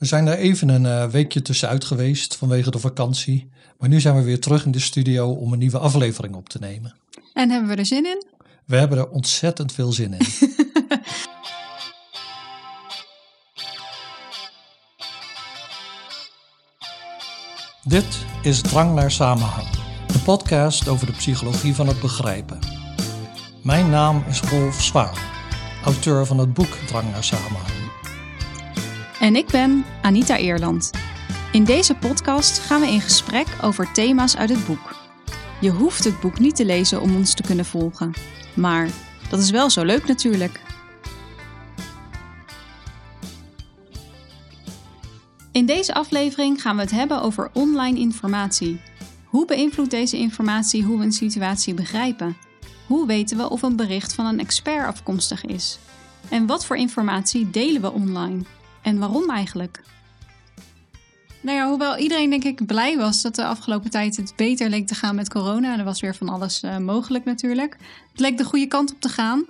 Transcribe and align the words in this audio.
We 0.00 0.06
zijn 0.06 0.26
er 0.26 0.36
even 0.36 0.68
een 0.68 0.84
uh, 0.84 1.06
weekje 1.10 1.42
tussenuit 1.42 1.84
geweest 1.84 2.36
vanwege 2.36 2.70
de 2.70 2.78
vakantie. 2.78 3.50
Maar 3.78 3.88
nu 3.88 4.00
zijn 4.00 4.16
we 4.16 4.22
weer 4.22 4.40
terug 4.40 4.64
in 4.64 4.70
de 4.70 4.80
studio 4.80 5.30
om 5.30 5.52
een 5.52 5.58
nieuwe 5.58 5.78
aflevering 5.78 6.34
op 6.34 6.48
te 6.48 6.58
nemen. 6.58 6.94
En 7.32 7.50
hebben 7.50 7.70
we 7.70 7.76
er 7.76 7.86
zin 7.86 8.06
in? 8.06 8.24
We 8.66 8.76
hebben 8.76 8.98
er 8.98 9.08
ontzettend 9.08 9.72
veel 9.72 9.92
zin 9.92 10.12
in. 10.12 10.26
Dit 17.94 18.24
is 18.42 18.60
Drang 18.60 18.94
naar 18.94 19.10
Samenhang, 19.10 19.68
de 20.06 20.18
podcast 20.24 20.88
over 20.88 21.06
de 21.06 21.12
psychologie 21.12 21.74
van 21.74 21.86
het 21.86 22.00
begrijpen. 22.00 22.58
Mijn 23.62 23.90
naam 23.90 24.24
is 24.28 24.40
Rolf 24.40 24.82
Zwaan, 24.82 25.14
auteur 25.84 26.26
van 26.26 26.38
het 26.38 26.54
boek 26.54 26.72
Drang 26.86 27.10
naar 27.10 27.24
Samenhang. 27.24 27.89
En 29.20 29.36
ik 29.36 29.46
ben 29.46 29.84
Anita 30.02 30.36
Eerland. 30.36 30.90
In 31.52 31.64
deze 31.64 31.94
podcast 31.94 32.58
gaan 32.58 32.80
we 32.80 32.86
in 32.86 33.00
gesprek 33.00 33.46
over 33.62 33.92
thema's 33.92 34.36
uit 34.36 34.48
het 34.48 34.66
boek. 34.66 34.96
Je 35.60 35.70
hoeft 35.70 36.04
het 36.04 36.20
boek 36.20 36.38
niet 36.38 36.56
te 36.56 36.64
lezen 36.64 37.00
om 37.00 37.16
ons 37.16 37.34
te 37.34 37.42
kunnen 37.42 37.64
volgen. 37.64 38.12
Maar 38.54 38.88
dat 39.30 39.40
is 39.40 39.50
wel 39.50 39.70
zo 39.70 39.84
leuk 39.84 40.06
natuurlijk. 40.06 40.60
In 45.52 45.66
deze 45.66 45.94
aflevering 45.94 46.62
gaan 46.62 46.76
we 46.76 46.82
het 46.82 46.90
hebben 46.90 47.22
over 47.22 47.50
online 47.52 47.98
informatie. 47.98 48.80
Hoe 49.24 49.46
beïnvloedt 49.46 49.90
deze 49.90 50.16
informatie 50.16 50.82
hoe 50.82 50.98
we 50.98 51.04
een 51.04 51.12
situatie 51.12 51.74
begrijpen? 51.74 52.36
Hoe 52.86 53.06
weten 53.06 53.36
we 53.36 53.50
of 53.50 53.62
een 53.62 53.76
bericht 53.76 54.14
van 54.14 54.26
een 54.26 54.40
expert 54.40 54.86
afkomstig 54.86 55.44
is? 55.44 55.78
En 56.28 56.46
wat 56.46 56.66
voor 56.66 56.76
informatie 56.76 57.50
delen 57.50 57.80
we 57.80 57.92
online? 57.92 58.42
En 58.82 58.98
waarom 58.98 59.30
eigenlijk? 59.30 59.82
Nou 61.42 61.56
ja, 61.56 61.68
hoewel 61.68 61.96
iedereen 61.96 62.30
denk 62.30 62.44
ik 62.44 62.66
blij 62.66 62.96
was 62.96 63.22
dat 63.22 63.34
de 63.34 63.44
afgelopen 63.44 63.90
tijd 63.90 64.16
het 64.16 64.32
beter 64.36 64.68
leek 64.68 64.86
te 64.86 64.94
gaan 64.94 65.14
met 65.14 65.28
corona. 65.28 65.78
Er 65.78 65.84
was 65.84 66.00
weer 66.00 66.14
van 66.14 66.28
alles 66.28 66.62
uh, 66.62 66.76
mogelijk 66.78 67.24
natuurlijk. 67.24 67.76
Het 68.10 68.20
leek 68.20 68.38
de 68.38 68.44
goede 68.44 68.66
kant 68.66 68.92
op 68.92 69.00
te 69.00 69.08
gaan. 69.08 69.46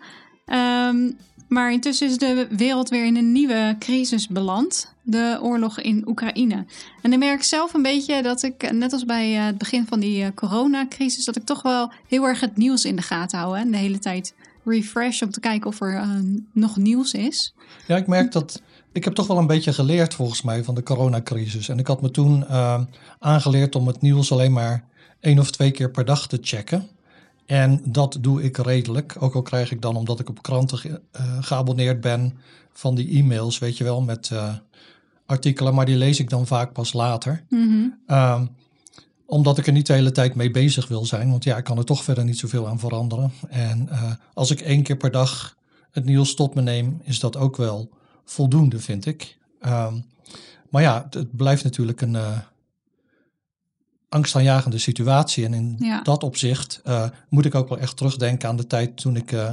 Um, 0.94 1.16
maar 1.48 1.72
intussen 1.72 2.08
is 2.08 2.18
de 2.18 2.46
wereld 2.50 2.88
weer 2.88 3.04
in 3.04 3.16
een 3.16 3.32
nieuwe 3.32 3.76
crisis 3.78 4.28
beland. 4.28 4.94
De 5.02 5.38
oorlog 5.42 5.80
in 5.80 6.08
Oekraïne. 6.08 6.64
En 7.02 7.12
ik 7.12 7.18
merk 7.18 7.42
zelf 7.42 7.74
een 7.74 7.82
beetje 7.82 8.22
dat 8.22 8.42
ik, 8.42 8.72
net 8.72 8.92
als 8.92 9.04
bij 9.04 9.36
uh, 9.36 9.44
het 9.44 9.58
begin 9.58 9.86
van 9.86 10.00
die 10.00 10.22
uh, 10.22 10.28
coronacrisis, 10.34 11.24
dat 11.24 11.36
ik 11.36 11.44
toch 11.44 11.62
wel 11.62 11.92
heel 12.08 12.24
erg 12.24 12.40
het 12.40 12.56
nieuws 12.56 12.84
in 12.84 12.96
de 12.96 13.02
gaten 13.02 13.38
hou. 13.38 13.58
En 13.58 13.70
de 13.70 13.76
hele 13.76 13.98
tijd 13.98 14.34
refresh 14.64 15.22
om 15.22 15.30
te 15.30 15.40
kijken 15.40 15.66
of 15.66 15.80
er 15.80 16.22
nog 16.52 16.76
nieuws 16.76 17.12
is. 17.12 17.54
Ja, 17.86 17.96
ik 17.96 18.06
merk 18.06 18.32
dat 18.32 18.62
ik 18.92 19.04
heb 19.04 19.14
toch 19.14 19.26
wel 19.26 19.38
een 19.38 19.46
beetje 19.46 19.72
geleerd 19.72 20.14
volgens 20.14 20.42
mij 20.42 20.64
van 20.64 20.74
de 20.74 20.82
coronacrisis. 20.82 21.68
En 21.68 21.78
ik 21.78 21.86
had 21.86 22.02
me 22.02 22.10
toen 22.10 22.44
uh, 22.50 22.80
aangeleerd 23.18 23.74
om 23.74 23.86
het 23.86 24.00
nieuws 24.00 24.32
alleen 24.32 24.52
maar 24.52 24.84
één 25.20 25.38
of 25.38 25.50
twee 25.50 25.70
keer 25.70 25.90
per 25.90 26.04
dag 26.04 26.28
te 26.28 26.38
checken. 26.40 26.88
En 27.46 27.80
dat 27.84 28.18
doe 28.20 28.42
ik 28.42 28.56
redelijk. 28.56 29.16
Ook 29.18 29.34
al 29.34 29.42
krijg 29.42 29.70
ik 29.70 29.82
dan, 29.82 29.96
omdat 29.96 30.20
ik 30.20 30.28
op 30.28 30.42
kranten 30.42 30.80
uh, 30.86 31.36
geabonneerd 31.40 32.00
ben, 32.00 32.38
van 32.72 32.94
die 32.94 33.18
e-mails, 33.18 33.58
weet 33.58 33.76
je 33.76 33.84
wel, 33.84 34.00
met 34.00 34.30
uh, 34.32 34.54
artikelen. 35.26 35.74
Maar 35.74 35.86
die 35.86 35.96
lees 35.96 36.18
ik 36.20 36.30
dan 36.30 36.46
vaak 36.46 36.72
pas 36.72 36.92
later. 36.92 37.44
Mm 37.48 37.94
-hmm. 38.06 38.50
omdat 39.26 39.58
ik 39.58 39.66
er 39.66 39.72
niet 39.72 39.86
de 39.86 39.92
hele 39.92 40.12
tijd 40.12 40.34
mee 40.34 40.50
bezig 40.50 40.88
wil 40.88 41.04
zijn. 41.04 41.30
Want 41.30 41.44
ja, 41.44 41.56
ik 41.56 41.64
kan 41.64 41.78
er 41.78 41.84
toch 41.84 42.04
verder 42.04 42.24
niet 42.24 42.38
zoveel 42.38 42.68
aan 42.68 42.78
veranderen. 42.78 43.32
En 43.48 43.88
als 44.34 44.50
ik 44.50 44.60
één 44.60 44.82
keer 44.82 44.96
per 44.96 45.10
dag 45.10 45.56
het 45.90 46.04
nieuws 46.04 46.34
tot 46.34 46.54
me 46.54 46.62
neem, 46.62 47.00
is 47.04 47.20
dat 47.20 47.36
ook 47.36 47.56
wel 47.56 47.90
voldoende, 48.30 48.78
vind 48.78 49.06
ik. 49.06 49.38
Um, 49.60 50.04
maar 50.68 50.82
ja, 50.82 51.06
het, 51.10 51.36
blijft 51.36 51.64
natuurlijk 51.64 52.00
een 52.00 52.14
uh, 52.14 52.38
angstaanjagende 54.08 54.78
situatie. 54.78 55.44
En 55.44 55.54
in 55.54 55.76
ja. 55.78 56.02
dat 56.02 56.22
opzicht 56.22 56.80
uh, 56.86 57.08
moet 57.28 57.44
ik 57.44 57.54
ook 57.54 57.68
wel 57.68 57.78
echt 57.78 57.96
terugdenken 57.96 58.48
aan 58.48 58.56
de 58.56 58.66
tijd 58.66 58.96
toen 58.96 59.16
ik 59.16 59.32
uh, 59.32 59.50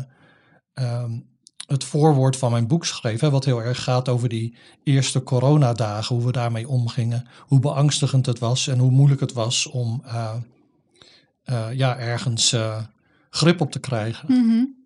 um, 0.74 1.26
het 1.68 1.84
voorwoord 1.84 2.38
van 2.38 2.52
mijn 2.52 2.68
boek 2.68 2.86
schreef. 2.86 3.20
Hè, 3.20 3.30
wat 3.30 3.46
heel 3.46 3.64
erg 3.64 3.84
gaat 3.84 4.10
over 4.10 4.30
die 4.30 4.56
eerste 4.84 5.24
coronadagen, 5.24 6.16
hoe 6.16 6.26
we 6.26 6.32
daarmee 6.32 6.68
omgingen. 6.68 7.28
Hoe 7.40 7.60
beangstigend 7.60 8.26
het 8.26 8.40
was 8.40 8.68
en 8.68 8.80
hoe 8.80 8.92
moeilijk 8.92 9.22
het 9.22 9.34
was 9.34 9.68
om 9.68 10.04
ja, 11.72 11.98
ergens 11.98 12.56
grip 13.30 13.62
op 13.62 13.72
te 13.72 13.80
krijgen. 13.80 14.34
Mm 14.34 14.50
-hmm. 14.50 14.77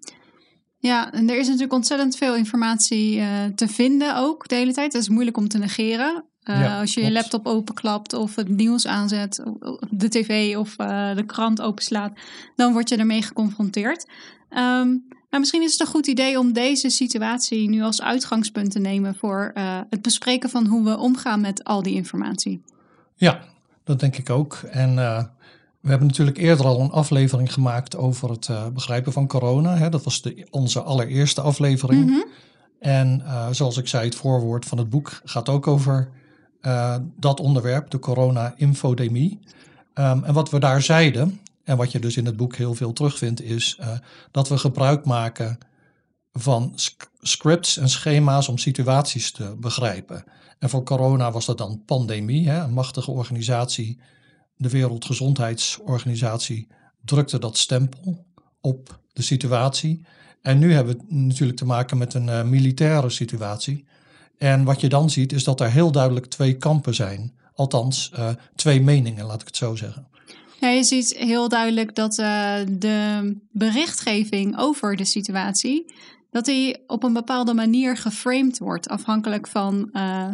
Ja, 0.81 1.11
en 1.11 1.29
er 1.29 1.37
is 1.37 1.45
natuurlijk 1.45 1.73
ontzettend 1.73 2.15
veel 2.15 2.35
informatie 2.35 3.17
uh, 3.17 3.45
te 3.55 3.67
vinden 3.67 4.17
ook 4.17 4.47
de 4.47 4.55
hele 4.55 4.73
tijd. 4.73 4.91
Dat 4.91 5.01
is 5.01 5.09
moeilijk 5.09 5.37
om 5.37 5.47
te 5.47 5.57
negeren. 5.57 6.23
Uh, 6.43 6.59
ja, 6.59 6.79
als 6.79 6.93
je 6.93 7.03
je 7.03 7.11
laptop 7.11 7.45
openklapt 7.45 8.13
of 8.13 8.35
het 8.35 8.49
nieuws 8.49 8.87
aanzet, 8.87 9.43
de 9.89 10.09
tv 10.09 10.57
of 10.57 10.75
uh, 10.79 11.15
de 11.15 11.25
krant 11.25 11.61
openslaat, 11.61 12.19
dan 12.55 12.73
word 12.73 12.89
je 12.89 12.95
ermee 12.97 13.21
geconfronteerd. 13.21 14.05
Um, 14.49 15.07
maar 15.29 15.39
misschien 15.39 15.61
is 15.61 15.71
het 15.71 15.81
een 15.81 15.87
goed 15.87 16.07
idee 16.07 16.39
om 16.39 16.53
deze 16.53 16.89
situatie 16.89 17.69
nu 17.69 17.81
als 17.81 18.01
uitgangspunt 18.01 18.71
te 18.71 18.79
nemen 18.79 19.15
voor 19.15 19.51
het 19.89 20.01
bespreken 20.01 20.49
van 20.49 20.65
hoe 20.65 20.83
we 20.83 20.97
omgaan 20.97 21.41
met 21.41 21.63
al 21.63 21.83
die 21.83 21.93
informatie. 21.93 22.61
Ja, 23.15 23.43
dat 23.83 23.99
denk 23.99 24.17
ik 24.17 24.29
ook. 24.29 24.53
En 24.55 24.95
we 25.81 25.89
hebben 25.89 26.07
natuurlijk 26.07 26.37
eerder 26.37 26.65
al 26.65 26.79
een 26.79 26.91
aflevering 26.91 27.53
gemaakt 27.53 27.95
over 27.95 28.29
het 28.29 28.47
uh, 28.47 28.67
begrijpen 28.67 29.11
van 29.11 29.27
corona. 29.27 29.77
Hè. 29.77 29.89
Dat 29.89 30.03
was 30.03 30.21
de, 30.21 30.47
onze 30.49 30.81
allereerste 30.81 31.41
aflevering. 31.41 32.01
Mm 32.01 32.07
-hmm. 32.07 32.25
En 32.79 33.21
uh, 33.25 33.47
zoals 33.51 33.77
ik 33.77 33.87
zei, 33.87 34.05
het 34.05 34.15
voorwoord 34.15 34.65
van 34.65 34.77
het 34.77 34.89
boek 34.89 35.21
gaat 35.23 35.49
ook 35.49 35.67
over 35.67 36.09
uh, 36.61 36.95
dat 37.17 37.39
onderwerp, 37.39 37.89
de 37.89 37.99
corona-infodemie. 37.99 39.39
Um, 39.93 40.23
en 40.23 40.33
wat 40.33 40.49
we 40.49 40.59
daar 40.59 40.81
zeiden, 40.81 41.39
en 41.63 41.77
wat 41.77 41.91
je 41.91 41.99
dus 41.99 42.17
in 42.17 42.25
het 42.25 42.37
boek 42.37 42.55
heel 42.55 42.73
veel 42.73 42.93
terugvindt, 42.93 43.41
is 43.41 43.79
dat 44.31 44.49
we 44.49 44.57
gebruik 44.57 45.05
maken 45.05 45.57
van 46.33 46.73
scripts 47.21 47.77
en 47.77 47.89
schema's 47.89 48.47
om 48.47 48.57
situaties 48.57 49.31
te 49.31 49.55
begrijpen. 49.59 50.23
En 50.59 50.69
voor 50.69 50.83
corona 50.83 51.31
was 51.31 51.45
dat 51.45 51.57
dan 51.57 51.83
pandemie, 51.85 52.49
hè, 52.49 52.63
een 52.63 52.73
machtige 52.73 53.11
organisatie 53.11 53.99
de 54.61 54.69
Wereldgezondheidsorganisatie 54.69 56.67
drukte 57.05 57.39
dat 57.39 57.57
stempel 57.57 58.25
op 58.59 58.99
de 59.13 59.21
situatie. 59.21 60.05
En 60.41 60.59
nu 60.59 60.73
hebben 60.73 60.97
we 60.97 61.03
natuurlijk 61.07 61.57
te 61.57 61.65
maken 61.65 61.97
met 61.97 62.13
een 62.13 62.27
uh, 62.27 62.43
militaire 62.43 63.09
situatie. 63.09 63.85
En 64.37 64.63
wat 64.63 64.81
je 64.81 64.89
dan 64.89 65.09
ziet 65.09 65.33
is 65.33 65.43
dat 65.43 65.59
er 65.59 65.71
heel 65.71 65.91
duidelijk 65.91 66.25
twee 66.25 66.57
kampen 66.57 66.95
zijn. 66.95 67.33
Althans, 67.53 68.11
uh, 68.15 68.29
twee 68.55 68.81
meningen, 68.81 69.25
laat 69.25 69.41
ik 69.41 69.47
het 69.47 69.57
zo 69.57 69.75
zeggen. 69.75 70.07
Ja, 70.59 70.69
je 70.69 70.83
ziet 70.83 71.17
heel 71.17 71.49
duidelijk 71.49 71.95
dat 71.95 72.17
uh, 72.17 72.55
de 72.69 73.35
berichtgeving 73.51 74.57
over 74.57 74.95
de 74.95 75.05
situatie 75.05 75.93
dat 76.31 76.45
die 76.45 76.83
op 76.87 77.03
een 77.03 77.13
bepaalde 77.13 77.53
manier 77.53 77.97
geframed 77.97 78.59
wordt, 78.59 78.89
afhankelijk 78.89 79.47
van 79.47 79.89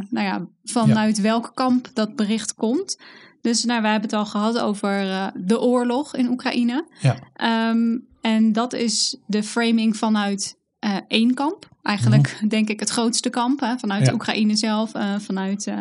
nou 0.10 0.26
ja, 0.26 0.48
vanuit 0.64 1.18
ja. 1.18 1.24
welk 1.24 1.52
kamp 1.54 1.90
dat 1.94 2.16
bericht 2.16 2.54
komt. 2.54 2.98
Dus 3.42 3.64
nou, 3.64 3.82
we 3.82 3.88
hebben 3.88 4.10
het 4.10 4.20
al 4.20 4.26
gehad 4.26 4.60
over 4.60 5.06
uh, 5.06 5.28
de 5.36 5.60
oorlog 5.60 6.16
in 6.16 6.30
Oekraïne. 6.30 6.88
Ja. 7.00 7.70
Um, 7.70 8.08
en 8.22 8.54
dat 8.54 8.74
is 8.74 9.18
de 9.26 9.44
framing 9.44 9.98
vanuit 9.98 10.58
uh, 10.86 10.98
één 11.08 11.34
kamp. 11.34 11.70
Eigenlijk 11.82 12.32
mm 12.32 12.40
-hmm. 12.40 12.48
denk 12.48 12.70
ik 12.70 12.80
het 12.80 12.90
grootste 12.90 13.30
kamp. 13.30 13.60
Hè, 13.60 13.78
vanuit 13.78 14.06
ja. 14.06 14.14
Oekraïne 14.14 14.56
zelf. 14.56 14.96
Uh, 14.96 15.16
vanuit 15.20 15.74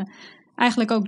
eigenlijk 0.56 0.90
ook 0.90 1.06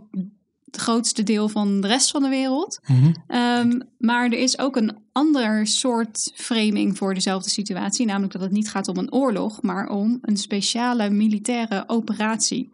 het 0.71 0.81
grootste 0.81 1.23
deel 1.23 1.49
van 1.49 1.81
de 1.81 1.87
rest 1.87 2.11
van 2.11 2.23
de 2.23 2.29
wereld. 2.29 2.81
Mm 2.87 2.97
-hmm. 2.97 3.37
um, 3.39 3.83
maar 3.99 4.25
er 4.25 4.39
is 4.39 4.59
ook 4.59 4.77
een 4.77 4.97
ander 5.13 5.67
soort 5.67 6.33
framing 6.35 6.97
voor 6.97 7.15
dezelfde 7.15 7.51
situatie. 7.51 8.07
Namelijk 8.07 8.33
dat 8.33 8.43
het 8.43 8.51
niet 8.51 8.71
gaat 8.71 8.89
om 8.89 8.97
een 8.97 9.13
oorlog, 9.13 9.63
maar 9.63 9.89
om 9.89 10.19
een 10.23 10.37
speciale 10.37 11.11
militaire 11.11 11.85
operatie. 11.87 12.71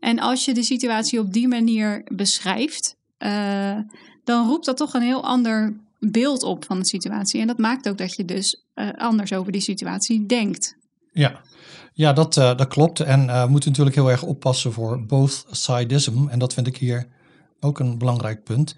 En 0.00 0.18
als 0.18 0.44
je 0.44 0.54
de 0.54 0.62
situatie 0.62 1.18
op 1.18 1.32
die 1.32 1.48
manier 1.48 2.02
beschrijft, 2.14 2.96
uh, 3.22 3.78
dan 4.24 4.48
roept 4.48 4.64
dat 4.64 4.76
toch 4.76 4.94
een 4.94 5.02
heel 5.02 5.24
ander 5.24 5.76
beeld 5.98 6.42
op 6.42 6.64
van 6.64 6.78
de 6.78 6.86
situatie. 6.86 7.40
En 7.40 7.46
dat 7.46 7.58
maakt 7.58 7.88
ook 7.88 7.98
dat 7.98 8.14
je 8.14 8.24
dus 8.24 8.64
uh, 8.74 8.88
anders 8.96 9.32
over 9.32 9.52
die 9.52 9.60
situatie 9.60 10.26
denkt. 10.26 10.76
Ja, 11.12 11.40
ja 11.92 12.12
dat, 12.12 12.36
uh, 12.36 12.56
dat 12.56 12.68
klopt. 12.68 13.00
En 13.00 13.26
we 13.26 13.46
moeten 13.48 13.70
natuurlijk 13.70 13.96
heel 13.96 14.10
erg 14.10 14.22
oppassen 14.22 14.72
voor 14.72 15.06
both 15.06 15.44
sidism. 15.50 16.28
En 16.28 16.38
dat 16.38 16.54
vind 16.54 16.66
ik 16.66 16.76
hier 16.76 17.08
ook 17.60 17.78
een 17.78 17.98
belangrijk 17.98 18.44
punt. 18.44 18.76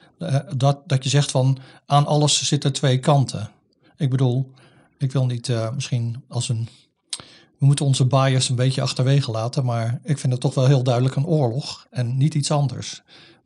dat, 0.56 0.88
dat 0.88 1.04
je 1.04 1.10
zegt 1.10 1.30
van 1.30 1.58
aan 1.86 2.06
alles 2.06 2.46
zitten 2.46 2.72
twee 2.72 2.98
kanten. 2.98 3.50
Ik 3.96 4.10
bedoel, 4.10 4.50
ik 4.98 5.12
wil 5.12 5.26
niet 5.26 5.52
misschien 5.74 6.24
als 6.28 6.48
een 6.48 6.68
we 7.62 7.68
moeten 7.68 7.86
onze 7.86 8.06
bias 8.06 8.48
een 8.48 8.56
beetje 8.56 8.82
achterwege 8.82 9.30
laten, 9.30 9.64
maar 9.64 10.00
ik 10.02 10.18
vind 10.18 10.32
het 10.32 10.42
toch 10.42 10.54
wel 10.54 10.66
heel 10.66 10.82
duidelijk 10.82 11.16
een 11.16 11.26
oorlog 11.26 11.86
en 11.90 12.16
niet 12.16 12.34
iets 12.34 12.50
anders. 12.50 13.02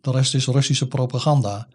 De 0.07 0.13
rest 0.19 0.35
is 0.35 0.47
Russische 0.47 0.89
propaganda. 0.89 1.67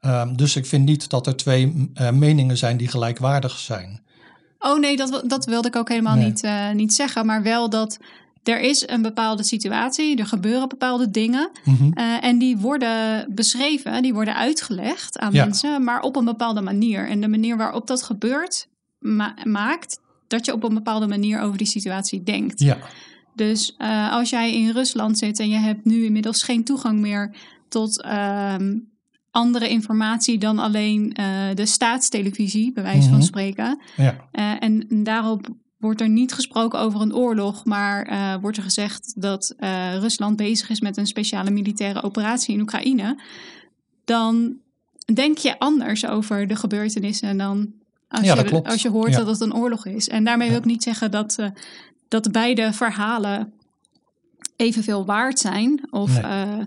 Um, 0.00 0.36
dus 0.36 0.56
ik 0.56 0.66
vind 0.66 0.84
niet 0.84 1.10
dat 1.10 1.26
er 1.26 1.36
twee 1.36 1.90
uh, 1.94 2.10
meningen 2.10 2.56
zijn 2.58 2.76
die 2.76 2.88
gelijkwaardig 2.88 3.58
zijn. 3.58 4.02
Oh 4.58 4.78
nee, 4.78 4.96
dat, 4.96 5.22
dat 5.26 5.44
wilde 5.44 5.68
ik 5.68 5.76
ook 5.76 5.88
helemaal 5.88 6.14
nee. 6.16 6.24
niet, 6.24 6.44
uh, 6.44 6.70
niet 6.70 6.94
zeggen. 6.94 7.26
Maar 7.26 7.42
wel 7.42 7.70
dat 7.70 7.98
er 8.42 8.60
is 8.60 8.88
een 8.88 9.02
bepaalde 9.02 9.42
situatie, 9.42 10.16
er 10.16 10.26
gebeuren 10.26 10.68
bepaalde 10.68 11.10
dingen. 11.10 11.50
Mhm. 11.64 11.92
eh, 11.92 12.24
en 12.24 12.38
die 12.38 12.56
worden 12.56 13.26
beschreven, 13.34 14.02
die 14.02 14.14
worden 14.14 14.36
uitgelegd 14.36 15.18
aan 15.18 15.32
Ja. 15.32 15.44
mensen, 15.44 15.84
maar 15.84 16.00
op 16.00 16.16
een 16.16 16.24
bepaalde 16.24 16.60
manier. 16.60 17.08
En 17.08 17.20
de 17.20 17.28
manier 17.28 17.56
waarop 17.56 17.86
dat 17.86 18.02
gebeurt, 18.02 18.68
ma- 18.98 19.36
maakt 19.44 20.00
dat 20.28 20.46
je 20.46 20.52
op 20.52 20.62
een 20.62 20.74
bepaalde 20.74 21.06
manier 21.06 21.40
over 21.40 21.58
die 21.58 21.66
situatie 21.66 22.22
denkt. 22.22 22.60
Ja, 22.60 22.78
Dus 23.34 23.74
eh, 23.78 24.12
als 24.12 24.30
jij 24.30 24.54
in 24.54 24.70
Rusland 24.70 25.18
zit 25.18 25.38
en 25.38 25.48
je 25.48 25.58
hebt 25.58 25.84
nu 25.84 26.04
inmiddels 26.04 26.42
geen 26.42 26.64
toegang 26.64 27.00
meer 27.00 27.34
tot 27.72 28.02
ehm, 28.02 28.78
andere 29.30 29.68
informatie 29.68 30.38
dan 30.38 30.58
alleen 30.58 31.12
eh, 31.12 31.26
de 31.54 31.66
staatstelevisie, 31.66 32.72
bij 32.72 32.82
wijze 32.82 33.08
van 33.08 33.16
Mhm. 33.18 33.26
spreken. 33.26 33.80
ja, 33.96 34.16
Eh, 34.32 34.52
en 34.58 34.86
daarop 35.04 35.48
wordt 35.78 36.00
er 36.00 36.08
niet 36.08 36.32
gesproken 36.32 36.78
over 36.78 37.00
een 37.00 37.14
oorlog, 37.14 37.64
maar 37.64 38.02
eh, 38.06 38.34
wordt 38.40 38.56
er 38.56 38.62
gezegd 38.62 39.12
dat 39.20 39.54
Rusland 40.00 40.36
bezig 40.36 40.70
is 40.70 40.80
met 40.80 40.96
een 40.96 41.06
speciale 41.06 41.50
militaire 41.50 42.02
operatie 42.02 42.54
in 42.54 42.60
Oekraïne. 42.60 43.18
Dan 44.04 44.56
denk 45.14 45.38
je 45.38 45.58
anders 45.58 46.06
over 46.06 46.46
de 46.46 46.56
gebeurtenissen 46.56 47.36
dan 47.38 47.72
als, 48.08 48.24
Ja, 48.24 48.34
je, 48.34 48.62
als 48.64 48.82
je 48.82 48.88
hoort 48.90 49.10
Ja. 49.12 49.16
dat 49.18 49.26
het 49.26 49.40
een 49.40 49.54
oorlog 49.54 49.86
is. 49.86 50.08
En 50.08 50.24
daarmee 50.24 50.48
wil 50.48 50.58
ik 50.58 50.64
niet 50.64 50.82
zeggen 50.82 51.10
dat, 51.10 51.38
dat 52.08 52.32
beide 52.32 52.72
verhalen 52.72 53.52
evenveel 54.56 55.04
waard 55.04 55.38
zijn. 55.38 55.80
Of 55.90 56.22
Nee. 56.22 56.66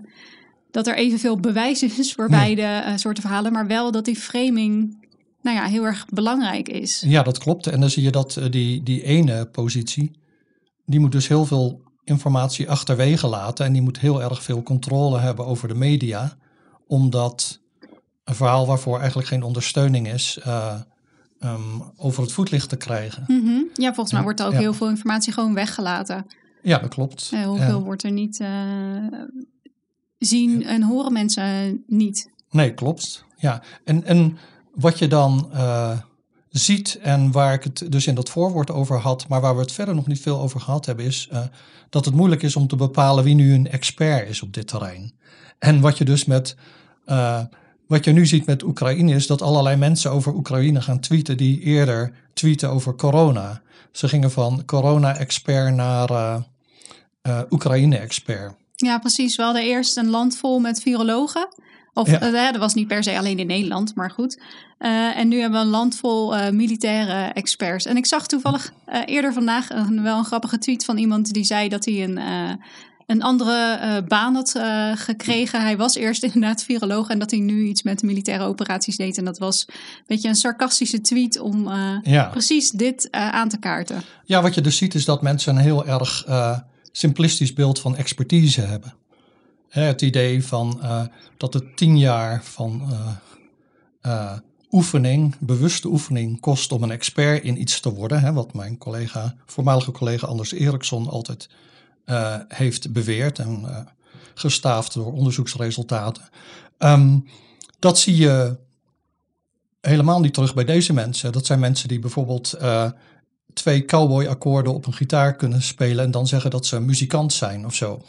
Dat 0.76 0.86
er 0.86 0.96
evenveel 0.96 1.40
bewijs 1.40 1.82
is 1.82 2.12
voor 2.12 2.30
Nee. 2.30 2.38
beide 2.40 2.62
eh, 2.62 2.96
soorten 2.96 3.22
verhalen. 3.22 3.52
Maar 3.52 3.66
wel 3.66 3.90
dat 3.92 4.04
die 4.04 4.16
framing 4.16 5.04
nou 5.42 5.56
ja, 5.56 5.64
heel 5.64 5.84
erg 5.84 6.06
belangrijk 6.08 6.68
is. 6.68 7.02
ja, 7.06 7.22
dat 7.22 7.38
klopt. 7.38 7.66
En 7.66 7.80
dan 7.80 7.90
zie 7.90 8.02
je 8.02 8.10
dat 8.10 8.36
eh, 8.36 8.50
die, 8.50 8.82
die 8.82 9.02
ene 9.02 9.46
positie, 9.46 10.10
die 10.86 11.00
moet 11.00 11.12
dus 11.12 11.28
heel 11.28 11.44
veel 11.44 11.80
informatie 12.04 12.70
achterwege 12.70 13.26
laten. 13.26 13.66
En 13.66 13.72
die 13.72 13.82
moet 13.82 13.98
heel 13.98 14.22
erg 14.22 14.42
veel 14.42 14.62
controle 14.62 15.18
hebben 15.18 15.46
over 15.46 15.68
de 15.68 15.74
media. 15.74 16.36
Omdat 16.86 17.60
een 18.24 18.34
verhaal 18.34 18.66
waarvoor 18.66 18.98
eigenlijk 18.98 19.28
geen 19.28 19.42
ondersteuning 19.42 20.08
is, 20.12 20.38
eh, 20.42 20.74
ehm, 21.38 21.80
over 21.96 22.22
het 22.22 22.32
voetlicht 22.32 22.68
te 22.68 22.76
krijgen. 22.76 23.24
Mhm. 23.26 23.62
Ja, 23.74 23.86
volgens 23.94 24.12
mij 24.12 24.22
wordt 24.22 24.40
er 24.40 24.46
ook 24.46 24.52
ja. 24.52 24.58
heel 24.58 24.74
veel 24.74 24.88
informatie 24.88 25.32
gewoon 25.32 25.54
weggelaten. 25.54 26.26
Ja, 26.62 26.78
dat 26.78 26.88
klopt. 26.90 27.30
En- 27.32 27.44
hoeveel 27.44 27.82
wordt 27.82 28.02
er 28.02 28.12
niet 28.12 28.40
zien 30.18 30.64
en 30.64 30.82
horen 30.82 31.12
mensen 31.12 31.82
niet. 31.86 32.30
Nee, 32.50 32.74
klopt. 32.74 33.24
Ja, 33.36 33.62
en, 33.84 34.04
en 34.04 34.38
wat 34.74 34.98
je 34.98 35.08
dan 35.08 35.48
eh, 35.52 35.98
ziet 36.50 36.98
en 37.02 37.32
waar 37.32 37.54
ik 37.54 37.64
het 37.64 37.92
dus 37.92 38.06
in 38.06 38.14
dat 38.14 38.30
voorwoord 38.30 38.70
over 38.70 38.98
had, 38.98 39.28
maar 39.28 39.40
waar 39.40 39.54
we 39.54 39.60
het 39.60 39.72
verder 39.72 39.94
nog 39.94 40.06
niet 40.06 40.20
veel 40.20 40.40
over 40.40 40.60
gehad 40.60 40.86
hebben, 40.86 41.04
is 41.04 41.28
eh, 41.30 41.42
dat 41.90 42.04
het 42.04 42.14
moeilijk 42.14 42.42
is 42.42 42.56
om 42.56 42.66
te 42.66 42.76
bepalen 42.76 43.24
wie 43.24 43.34
nu 43.34 43.54
een 43.54 43.70
expert 43.70 44.28
is 44.28 44.42
op 44.42 44.54
dit 44.54 44.68
terrein. 44.68 45.12
En 45.58 45.80
wat 45.80 45.98
je 45.98 46.04
dus 46.04 46.24
met, 46.24 46.56
eh, 47.04 47.40
wat 47.86 48.04
je 48.04 48.12
nu 48.12 48.26
ziet 48.26 48.46
met 48.46 48.62
Oekraïne 48.62 49.14
is 49.14 49.26
dat 49.26 49.42
allerlei 49.42 49.76
mensen 49.76 50.10
over 50.10 50.34
Oekraïne 50.34 50.80
gaan 50.80 51.00
tweeten 51.00 51.36
die 51.36 51.60
eerder 51.60 52.12
tweeten 52.32 52.70
over 52.70 52.94
corona. 52.94 53.62
Ze 53.92 54.08
gingen 54.08 54.30
van 54.30 54.64
corona-expert 54.64 55.74
naar 55.74 56.44
Oekraïne-expert. 57.50 58.54
Ja, 58.76 58.98
precies. 58.98 59.36
We 59.36 59.42
hadden 59.42 59.62
eerst 59.62 59.96
een 59.96 60.08
land 60.10 60.36
vol 60.36 60.58
met 60.60 60.80
virologen. 60.82 61.48
Of 61.94 62.10
Ja. 62.10 62.20
eh, 62.20 62.52
dat 62.52 62.56
was 62.60 62.74
niet 62.74 62.88
per 62.88 63.02
se 63.02 63.18
alleen 63.18 63.38
in 63.38 63.46
Nederland, 63.46 63.94
maar 63.94 64.10
goed. 64.10 64.40
Eh, 64.78 65.16
en 65.18 65.28
nu 65.28 65.40
hebben 65.40 65.60
we 65.60 65.64
een 65.66 65.70
land 65.72 65.96
vol 65.96 66.36
eh, 66.36 66.50
militaire 66.52 67.32
experts. 67.32 67.84
En 67.86 67.96
ik 67.96 68.06
zag 68.06 68.26
toevallig 68.26 68.72
eerder 69.06 69.32
vandaag 69.32 69.70
een, 69.70 70.02
wel 70.02 70.18
een 70.18 70.24
grappige 70.24 70.58
tweet 70.58 70.84
van 70.84 70.96
iemand 70.98 71.32
die 71.32 71.44
zei 71.44 71.68
dat 71.68 71.84
hij 71.84 72.04
een, 72.04 72.20
een 73.06 73.22
andere 73.22 74.02
baan 74.08 74.34
had 74.34 74.60
gekregen. 74.94 75.60
Hij 75.62 75.76
was 75.76 75.94
eerst 75.94 76.22
inderdaad 76.32 76.62
viroloog 76.62 77.08
en 77.08 77.18
dat 77.18 77.30
hij 77.30 77.40
nu 77.40 77.62
iets 77.66 77.82
met 77.82 78.02
militaire 78.02 78.44
operaties 78.44 78.96
deed. 78.96 79.18
En 79.18 79.24
dat 79.24 79.38
was 79.38 79.64
een 79.68 80.04
beetje 80.06 80.28
een 80.28 80.34
sarcastische 80.34 81.00
tweet 81.00 81.38
om 81.38 81.70
Ja. 82.02 82.24
precies 82.30 82.70
dit 82.70 83.08
aan 83.10 83.48
te 83.48 83.58
kaarten. 83.58 84.02
Ja, 84.24 84.42
wat 84.42 84.54
je 84.54 84.60
dus 84.60 84.76
ziet 84.76 84.94
is 84.94 85.04
dat 85.04 85.22
mensen 85.22 85.56
een 85.56 85.62
heel 85.62 85.86
erg 85.86 86.24
simplistisch 86.96 87.52
beeld 87.52 87.80
van 87.80 87.96
expertise 87.96 88.60
hebben. 88.60 88.94
Het 89.68 90.02
idee 90.02 90.44
van 90.44 90.82
eh, 90.82 91.02
dat 91.36 91.54
het 91.54 91.76
tien 91.76 91.98
jaar 91.98 92.44
van 92.44 92.82
eh, 92.90 93.10
eh, 94.00 94.38
oefening, 94.70 95.36
bewuste 95.38 95.88
oefening, 95.88 96.40
kost 96.40 96.72
om 96.72 96.82
een 96.82 96.90
expert 96.90 97.44
in 97.44 97.60
iets 97.60 97.80
te 97.80 97.92
worden. 97.92 98.20
Hè, 98.20 98.32
wat 98.32 98.54
mijn 98.54 98.78
collega, 98.78 99.34
voormalige 99.46 99.90
collega 99.90 100.26
Anders 100.26 100.52
Eriksson 100.52 101.08
altijd 101.08 101.48
heeft 102.48 102.92
beweerd 102.92 103.38
en 103.38 103.86
gestaafd 104.34 104.94
door 104.94 105.12
onderzoeksresultaten. 105.12 106.28
Ehm, 106.78 107.18
dat 107.78 107.98
zie 107.98 108.16
je 108.16 108.56
helemaal 109.80 110.20
niet 110.20 110.34
terug 110.34 110.54
bij 110.54 110.64
deze 110.64 110.92
mensen. 110.92 111.32
Dat 111.32 111.46
zijn 111.46 111.60
mensen 111.60 111.88
die 111.88 111.98
bijvoorbeeld 111.98 112.58
twee 113.56 113.84
cowboy-akkoorden 113.84 114.74
op 114.74 114.86
een 114.86 114.92
gitaar 114.92 115.36
kunnen 115.36 115.62
spelen 115.62 116.04
en 116.04 116.10
dan 116.10 116.26
zeggen 116.26 116.50
dat 116.50 116.66
ze 116.66 116.80
muzikant 116.80 117.32
zijn 117.32 117.66
of 117.66 117.74
zo. 117.74 118.02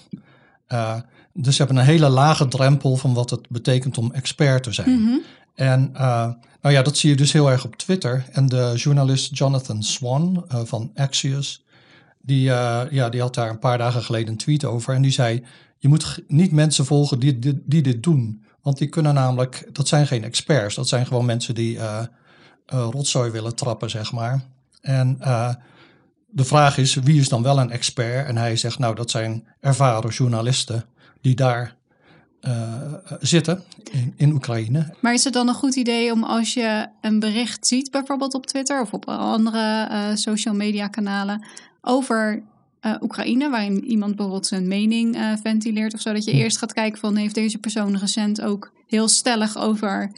Eh, 0.68 0.96
dus 1.34 1.56
ze 1.56 1.64
hebben 1.64 1.82
een 1.82 1.90
hele 1.90 2.10
lage 2.10 2.48
drempel 2.48 2.96
van 2.96 3.14
wat 3.14 3.30
het 3.30 3.50
betekent 3.50 3.98
om 3.98 4.12
expert 4.12 4.64
te 4.64 4.72
zijn. 4.72 5.02
Mhm. 5.02 5.18
En 5.56 5.90
eh, 5.94 6.32
nou 6.62 6.76
ja, 6.76 6.82
dat 6.82 6.98
zie 6.98 7.10
je 7.10 7.16
dus 7.16 7.32
heel 7.32 7.52
erg 7.52 7.66
op 7.66 7.76
Twitter. 7.76 8.26
En 8.32 8.46
de 8.46 8.74
journalist 8.76 9.38
Jonathan 9.38 9.84
Swan 9.84 10.46
eh, 10.48 10.60
van 10.64 10.92
Axios, 10.96 11.66
die, 12.22 12.42
ja, 12.90 13.10
die 13.10 13.22
had 13.22 13.34
daar 13.34 13.50
een 13.50 13.60
paar 13.60 13.78
dagen 13.78 14.04
geleden 14.04 14.28
een 14.28 14.38
tweet 14.38 14.66
over. 14.66 14.94
En 14.94 15.02
die 15.02 15.12
zei, 15.12 15.44
je 15.78 15.88
moet 15.88 16.24
niet 16.28 16.52
mensen 16.52 16.86
volgen 16.86 17.20
die, 17.20 17.40
die, 17.40 17.64
die 17.66 17.82
dit 17.82 18.04
doen. 18.04 18.44
Want 18.62 18.78
die 18.78 18.88
kunnen 18.88 19.14
namelijk, 19.14 19.70
dat 19.72 19.88
zijn 19.88 20.08
geen 20.08 20.24
experts. 20.24 20.76
Dat 20.76 20.88
zijn 20.88 21.06
gewoon 21.06 21.26
mensen 21.26 21.56
die 21.56 21.80
rotzooi 22.66 23.32
willen 23.32 23.56
trappen, 23.56 23.90
zeg 23.90 24.12
maar. 24.12 24.46
En 24.82 25.18
eh, 25.20 25.54
de 26.28 26.44
vraag 26.44 26.78
is, 26.78 26.96
wie 26.96 27.20
is 27.20 27.30
dan 27.30 27.44
wel 27.44 27.60
een 27.60 27.72
expert? 27.72 28.28
En 28.28 28.38
hij 28.38 28.56
zegt, 28.56 28.80
nou, 28.80 28.96
dat 28.96 29.12
zijn 29.12 29.48
ervaren 29.60 30.10
journalisten 30.10 30.86
die 31.22 31.36
daar 31.36 31.76
eh, 32.40 32.94
zitten 33.20 33.64
in, 33.92 34.14
in 34.18 34.34
Oekraïne. 34.34 34.94
Maar 35.02 35.14
is 35.14 35.24
het 35.24 35.34
dan 35.34 35.48
een 35.48 35.54
goed 35.54 35.76
idee 35.76 36.12
om 36.12 36.24
als 36.24 36.54
je 36.54 36.88
een 37.02 37.20
bericht 37.20 37.68
ziet, 37.68 37.92
bijvoorbeeld 37.92 38.34
op 38.34 38.46
Twitter 38.46 38.82
of 38.82 38.94
op 38.94 39.06
andere 39.08 39.88
eh, 39.90 40.06
social 40.14 40.56
media 40.56 40.88
kanalen, 40.88 41.46
over 41.82 42.44
Oekraïne, 43.02 43.50
waarin 43.50 43.86
iemand 43.86 44.16
bijvoorbeeld 44.16 44.48
zijn 44.48 44.68
mening 44.68 45.38
ventileert 45.42 45.94
of 45.94 46.02
zo, 46.02 46.14
dat 46.14 46.24
je 46.24 46.32
eerst 46.32 46.58
gaat 46.58 46.74
kijken 46.74 47.00
van 47.00 47.16
heeft 47.16 47.36
deze 47.36 47.58
persoon 47.58 47.98
recent 47.98 48.42
ook 48.42 48.72
heel 48.88 49.08
stellig 49.08 49.58
over 49.58 50.12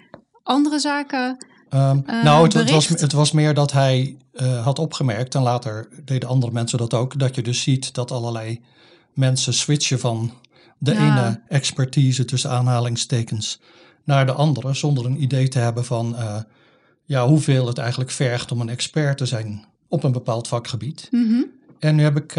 andere 0.44 0.80
zaken? 0.80 1.38
Ehm, 1.70 2.00
Eh, 2.06 2.24
nou, 2.24 2.44
het, 2.44 2.54
het 2.54 2.70
was, 2.72 2.88
het 2.88 3.12
was 3.12 3.32
meer 3.32 3.54
dat 3.54 3.72
hij 3.72 4.18
eh, 4.34 4.64
had 4.64 4.80
opgemerkt, 4.80 5.36
en 5.36 5.42
later 5.42 5.88
deden 6.06 6.30
andere 6.30 6.52
mensen 6.52 6.78
dat 6.78 6.94
ook, 6.94 7.20
dat 7.20 7.36
je 7.36 7.42
dus 7.42 7.62
ziet 7.62 7.94
dat 7.94 8.12
allerlei 8.12 8.62
mensen 9.14 9.54
switchen 9.54 10.00
van 10.00 10.34
de 10.78 10.94
Ja. 10.94 11.00
ene 11.00 11.42
expertise 11.48 12.26
tussen 12.26 12.50
aanhalingstekens 12.50 13.60
naar 14.04 14.26
de 14.26 14.32
andere, 14.32 14.74
zonder 14.74 15.06
een 15.06 15.22
idee 15.22 15.48
te 15.48 15.60
hebben 15.60 15.86
van 15.86 16.16
eh, 16.16 16.36
ja, 17.06 17.28
hoeveel 17.28 17.68
het 17.68 17.78
eigenlijk 17.78 18.12
vergt 18.12 18.52
om 18.52 18.62
een 18.62 18.70
expert 18.70 19.18
te 19.18 19.26
zijn 19.26 19.66
op 19.88 20.04
een 20.04 20.12
bepaald 20.12 20.48
vakgebied. 20.48 21.08
Mhm. 21.12 21.42
En 21.80 21.96
nu 21.96 22.04
heb 22.04 22.18
ik 22.18 22.36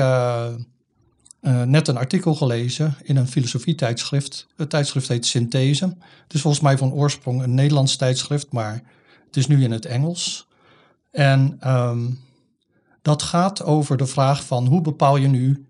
net 1.67 1.89
een 1.89 1.97
artikel 1.97 2.35
gelezen 2.35 2.95
in 3.03 3.17
een 3.17 3.29
filosofietijdschrift. 3.29 4.47
Het 4.57 4.71
tijdschrift 4.71 5.09
heet 5.09 5.27
Synthese. 5.27 5.85
Het 6.23 6.35
is 6.35 6.41
volgens 6.41 6.63
mij 6.63 6.79
van 6.79 6.93
oorsprong 6.93 7.43
een 7.43 7.55
Nederlands 7.55 7.97
tijdschrift, 7.97 8.53
maar 8.53 8.83
het 9.31 9.39
is 9.39 9.47
nu 9.47 9.63
in 9.63 9.71
het 9.71 9.87
Engels. 9.87 10.49
En 11.11 11.57
ehm, 11.61 12.11
dat 13.03 13.23
gaat 13.23 13.63
over 13.63 13.97
de 13.97 14.07
vraag 14.07 14.45
van 14.45 14.67
hoe 14.67 14.81
bepaal 14.81 15.17
je 15.17 15.29
nu 15.29 15.67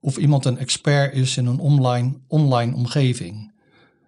of 0.00 0.16
iemand 0.16 0.44
een 0.44 0.58
expert 0.58 1.14
is 1.14 1.36
in 1.36 1.46
een 1.46 1.58
online, 1.58 2.12
online 2.26 2.74
omgeving. 2.74 3.52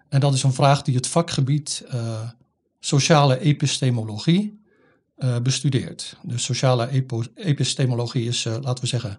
En 0.08 0.20
dat 0.20 0.34
is 0.34 0.42
een 0.42 0.52
vraag 0.52 0.82
die 0.82 0.94
het 0.94 1.06
vakgebied 1.06 1.84
eh, 1.88 2.28
sociale 2.80 3.40
epistemologie 3.40 4.60
eh, 5.16 5.38
bestudeert. 5.38 6.16
Dus 6.22 6.44
sociale 6.44 7.04
epistemologie 7.34 8.28
is, 8.28 8.44
eh, 8.44 8.56
laten 8.60 8.84
we 8.84 8.88
zeggen, 8.88 9.18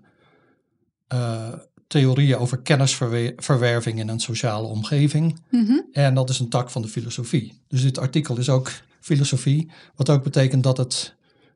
theorieën 1.87 2.37
over 2.37 2.61
kennisverwerving 2.61 3.99
in 3.99 4.07
een 4.07 4.19
sociale 4.19 4.67
omgeving. 4.67 5.39
Mhm. 5.49 5.79
En 5.91 6.13
dat 6.13 6.29
is 6.29 6.39
een 6.39 6.49
tak 6.49 6.69
van 6.69 6.81
de 6.81 6.87
filosofie. 6.87 7.61
Dus 7.67 7.81
dit 7.81 7.97
artikel 7.97 8.37
is 8.37 8.49
ook 8.49 8.71
filosofie, 9.03 9.69
wat 9.95 10.09
ook 10.09 10.23
betekent 10.23 10.63
dat 10.63 10.77
het 10.77 11.13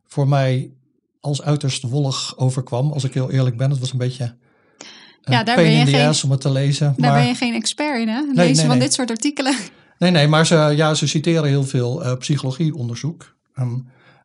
voor 0.08 0.28
mij 0.28 0.72
als 1.20 1.42
uiterst 1.42 1.84
wollig 1.84 2.38
overkwam, 2.38 2.92
als 2.92 3.04
ik 3.04 3.14
heel 3.14 3.32
eerlijk 3.32 3.58
ben. 3.58 3.70
Het 3.70 3.80
was 3.80 3.92
een 3.92 3.98
beetje 3.98 4.24
een 4.24 5.34
Ja, 5.34 5.44
daar 5.44 5.56
ben 5.56 5.72
je 5.72 5.86
geen- 5.86 6.16
om 6.24 6.32
het 6.32 6.42
te 6.42 6.52
lezen. 6.52 6.86
Daar 6.98 7.12
maar, 7.12 7.20
ben 7.20 7.28
je 7.28 7.36
geen 7.36 7.54
expert 7.54 8.00
in, 8.00 8.08
hè? 8.08 8.22
Lezen 8.22 8.36
nee, 8.36 8.56
van 8.56 8.68
nee. 8.68 8.80
dit 8.80 8.94
soort 8.94 9.10
artikelen. 9.10 9.56
Nee, 10.00 10.12
nee, 10.12 10.28
maar 10.28 10.46
ze, 10.46 10.56
ja, 10.56 10.94
ze 10.94 11.08
citeren 11.08 11.50
heel 11.50 11.64
veel 11.64 12.04
eh, 12.04 12.18
psychologieonderzoek. 12.18 13.36
Ehm, 13.56 13.78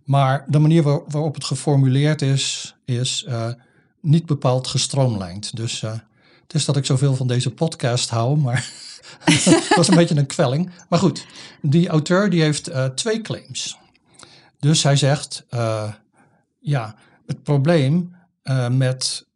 maar 0.05 0.45
de 0.49 0.59
manier 0.59 0.83
waar- 0.83 1.01
waarop 1.09 1.35
het 1.35 1.45
geformuleerd 1.45 2.23
is, 2.23 2.75
is 2.85 3.25
eh, 3.29 3.49
niet 4.01 4.27
bepaald 4.27 4.67
gestroomlijnd. 4.67 5.57
Dus 5.57 5.83
uh, 5.83 5.93
het 6.43 6.55
is 6.55 6.65
dat 6.65 6.77
ik 6.77 6.85
zoveel 6.85 7.17
van 7.17 7.27
deze 7.27 7.51
podcast 7.51 8.11
hou, 8.11 8.39
maar 8.39 8.71
dat 9.45 9.77
was 9.77 9.89
een 9.89 9.95
beetje 9.95 10.17
een 10.17 10.27
kwelling. 10.27 10.71
Maar 10.89 10.99
goed, 10.99 11.27
die 11.63 11.89
auteur 11.89 12.31
die 12.31 12.43
heeft 12.43 12.69
uh, 12.69 12.85
twee 12.85 13.21
claims. 13.21 13.79
Dus 14.59 14.83
hij 14.83 14.97
zegt, 14.97 15.47
uh, 15.51 15.93
ja, 16.59 16.95
het 17.27 17.43
probleem 17.43 18.15
met 18.71 19.27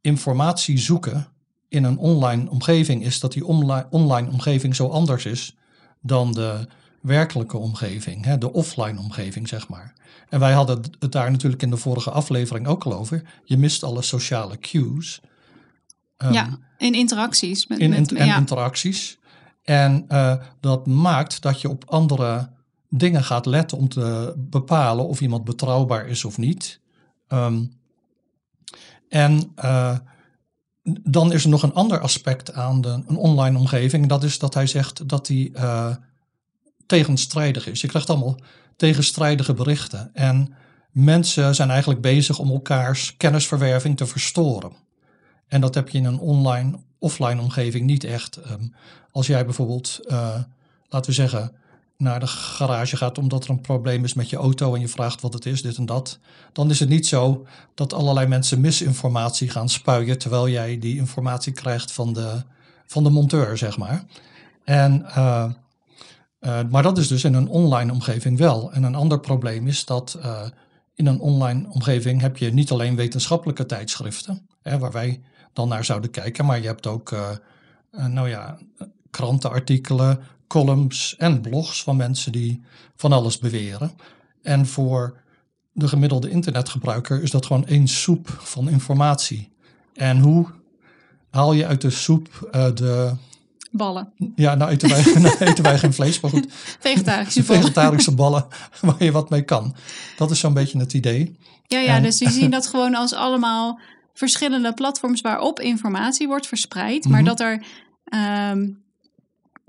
informatie 0.00 0.78
zoeken 0.78 1.26
in 1.68 1.84
een 1.84 1.98
online 1.98 2.50
omgeving 2.50 3.04
is 3.04 3.20
dat 3.20 3.32
die 3.32 3.46
online, 3.46 3.86
online 3.90 4.30
omgeving 4.30 4.76
zo 4.76 4.88
anders 4.88 5.24
is 5.24 5.56
dan 6.00 6.32
de 6.32 6.68
werkelijke 7.00 7.56
omgeving, 7.56 8.24
hè, 8.24 8.38
de 8.38 8.52
offline 8.52 8.98
omgeving, 8.98 9.48
zeg 9.48 9.68
maar. 9.68 9.94
En 10.28 10.40
wij 10.40 10.52
hadden 10.52 10.82
het 10.98 11.12
daar 11.12 11.30
natuurlijk 11.30 11.62
in 11.62 11.70
de 11.70 11.76
vorige 11.76 12.10
aflevering 12.10 12.66
ook 12.66 12.84
al 12.84 12.94
over. 12.94 13.22
Je 13.44 13.56
mist 13.56 13.82
alle 13.82 14.02
sociale 14.02 14.58
cues. 14.58 15.20
Um, 16.18 16.32
ja, 16.32 16.58
in 16.78 16.94
interacties. 16.94 17.66
Met, 17.66 17.78
in, 17.78 17.90
met, 17.90 18.12
en 18.12 18.26
ja. 18.26 18.36
interacties. 18.36 19.18
En 19.62 20.04
uh, 20.08 20.34
dat 20.60 20.86
maakt 20.86 21.42
dat 21.42 21.60
je 21.60 21.68
op 21.68 21.84
andere 21.86 22.50
dingen 22.88 23.24
gaat 23.24 23.46
letten 23.46 23.78
om 23.78 23.88
te 23.88 24.34
bepalen 24.36 25.06
of 25.08 25.20
iemand 25.20 25.44
betrouwbaar 25.44 26.06
is 26.06 26.24
of 26.24 26.38
niet. 26.38 26.80
Um, 27.28 27.72
en 29.08 29.52
uh, 29.64 29.96
dan 31.02 31.32
is 31.32 31.44
er 31.44 31.50
nog 31.50 31.62
een 31.62 31.74
ander 31.74 32.00
aspect 32.00 32.52
aan 32.52 32.80
de, 32.80 33.02
een 33.06 33.16
online 33.16 33.58
omgeving. 33.58 34.08
Dat 34.08 34.24
is 34.24 34.38
dat 34.38 34.54
hij 34.54 34.66
zegt 34.66 35.08
dat 35.08 35.26
die 35.26 35.50
uh, 35.56 35.94
tegenstrijdig 36.86 37.66
is. 37.66 37.80
Je 37.80 37.88
krijgt 37.88 38.10
allemaal 38.10 38.38
tegenstrijdige 38.76 39.54
berichten. 39.54 40.10
En 40.14 40.54
mensen 40.90 41.54
zijn 41.54 41.70
eigenlijk 41.70 42.00
bezig 42.00 42.38
om 42.38 42.50
elkaars 42.50 43.16
kennisverwerving 43.16 43.96
te 43.96 44.06
verstoren. 44.06 44.72
En 45.54 45.60
dat 45.60 45.74
heb 45.74 45.88
je 45.88 45.98
in 45.98 46.04
een 46.04 46.18
online, 46.18 46.78
offline 46.98 47.40
omgeving 47.40 47.86
niet 47.86 48.04
echt. 48.04 48.36
Um, 48.50 48.74
als 49.10 49.26
jij 49.26 49.44
bijvoorbeeld, 49.44 50.00
uh, 50.06 50.36
laten 50.88 51.10
we 51.10 51.16
zeggen, 51.16 51.52
naar 51.96 52.20
de 52.20 52.26
garage 52.26 52.96
gaat 52.96 53.18
omdat 53.18 53.44
er 53.44 53.50
een 53.50 53.60
probleem 53.60 54.04
is 54.04 54.14
met 54.14 54.30
je 54.30 54.36
auto 54.36 54.74
en 54.74 54.80
je 54.80 54.88
vraagt 54.88 55.20
wat 55.20 55.32
het 55.32 55.46
is, 55.46 55.62
dit 55.62 55.76
en 55.76 55.86
dat, 55.86 56.18
dan 56.52 56.70
is 56.70 56.80
het 56.80 56.88
niet 56.88 57.06
zo 57.06 57.46
dat 57.74 57.92
allerlei 57.92 58.26
mensen 58.26 58.60
misinformatie 58.60 59.48
gaan 59.48 59.68
spuien 59.68 60.18
terwijl 60.18 60.48
jij 60.48 60.78
die 60.78 60.96
informatie 60.96 61.52
krijgt 61.52 61.92
van 61.92 62.12
de, 62.12 62.42
van 62.86 63.04
de 63.04 63.10
monteur, 63.10 63.58
zeg 63.58 63.78
maar. 63.78 64.04
En, 64.64 65.06
uh, 65.08 65.50
uh, 66.40 66.60
maar 66.70 66.82
dat 66.82 66.98
is 66.98 67.08
dus 67.08 67.24
in 67.24 67.34
een 67.34 67.48
online 67.48 67.92
omgeving 67.92 68.38
wel. 68.38 68.72
En 68.72 68.82
een 68.82 68.94
ander 68.94 69.20
probleem 69.20 69.66
is 69.66 69.84
dat 69.84 70.18
in 70.94 71.06
een 71.06 71.20
online 71.20 71.66
omgeving 71.70 72.20
heb 72.20 72.36
je 72.36 72.52
niet 72.52 72.70
alleen 72.70 72.96
wetenschappelijke 72.96 73.66
tijdschriften, 73.66 74.46
hè, 74.62 74.78
waar 74.78 74.92
wij 74.92 75.20
dan 75.54 75.68
naar 75.68 75.84
zouden 75.84 76.10
kijken, 76.10 76.44
maar 76.44 76.60
je 76.60 76.66
hebt 76.66 76.86
ook, 76.86 77.14
nou 77.90 78.28
ja, 78.28 78.58
krantenartikelen, 79.10 80.20
columns 80.46 81.14
en 81.18 81.40
blogs 81.40 81.82
van 81.82 81.96
mensen 81.96 82.32
die 82.32 82.62
van 82.96 83.12
alles 83.12 83.38
beweren. 83.38 83.92
En 84.42 84.66
voor 84.66 85.16
de 85.72 85.88
gemiddelde 85.88 86.30
internetgebruiker 86.30 87.22
is 87.22 87.30
dat 87.30 87.46
gewoon 87.46 87.66
één 87.66 87.88
soep 87.88 88.28
van 88.38 88.68
informatie. 88.68 89.52
En 89.94 90.18
hoe 90.18 90.46
haal 91.30 91.52
je 91.52 91.66
uit 91.66 91.80
de 91.80 91.90
soep 91.90 92.50
uh, 92.54 92.74
de. 92.74 93.12
Ballen. 93.70 94.12
Ja, 94.34 94.54
nou 94.54 94.70
eten 94.70 94.88
wij, 94.88 95.04
nou 95.22 95.36
eten 95.38 95.64
wij 95.64 95.78
geen 95.78 95.92
vlees, 95.92 96.20
maar 96.20 96.30
goed. 96.30 96.46
Vegetarische 96.78 97.42
ballen. 97.44 97.62
Vegetarische 97.62 98.14
ballen 98.14 98.46
waar 98.80 99.04
je 99.04 99.12
wat 99.12 99.30
mee 99.30 99.42
kan. 99.42 99.74
Dat 100.16 100.30
is 100.30 100.38
zo'n 100.38 100.54
beetje 100.54 100.78
het 100.78 100.92
idee. 100.92 101.38
Ja, 101.66 101.78
ja 101.78 101.96
en, 101.96 102.02
dus 102.02 102.18
die 102.18 102.30
zien 102.30 102.50
dat 102.50 102.66
gewoon 102.66 102.94
als 102.94 103.14
allemaal 103.14 103.80
verschillende 104.14 104.74
platforms 104.74 105.20
waarop 105.20 105.60
informatie 105.60 106.26
wordt 106.26 106.46
verspreid. 106.46 107.08
Maar 107.08 107.20
mm 107.20 107.26
-hmm. 107.26 107.36
dat 107.36 107.40
er 107.40 107.64
um, 108.50 108.82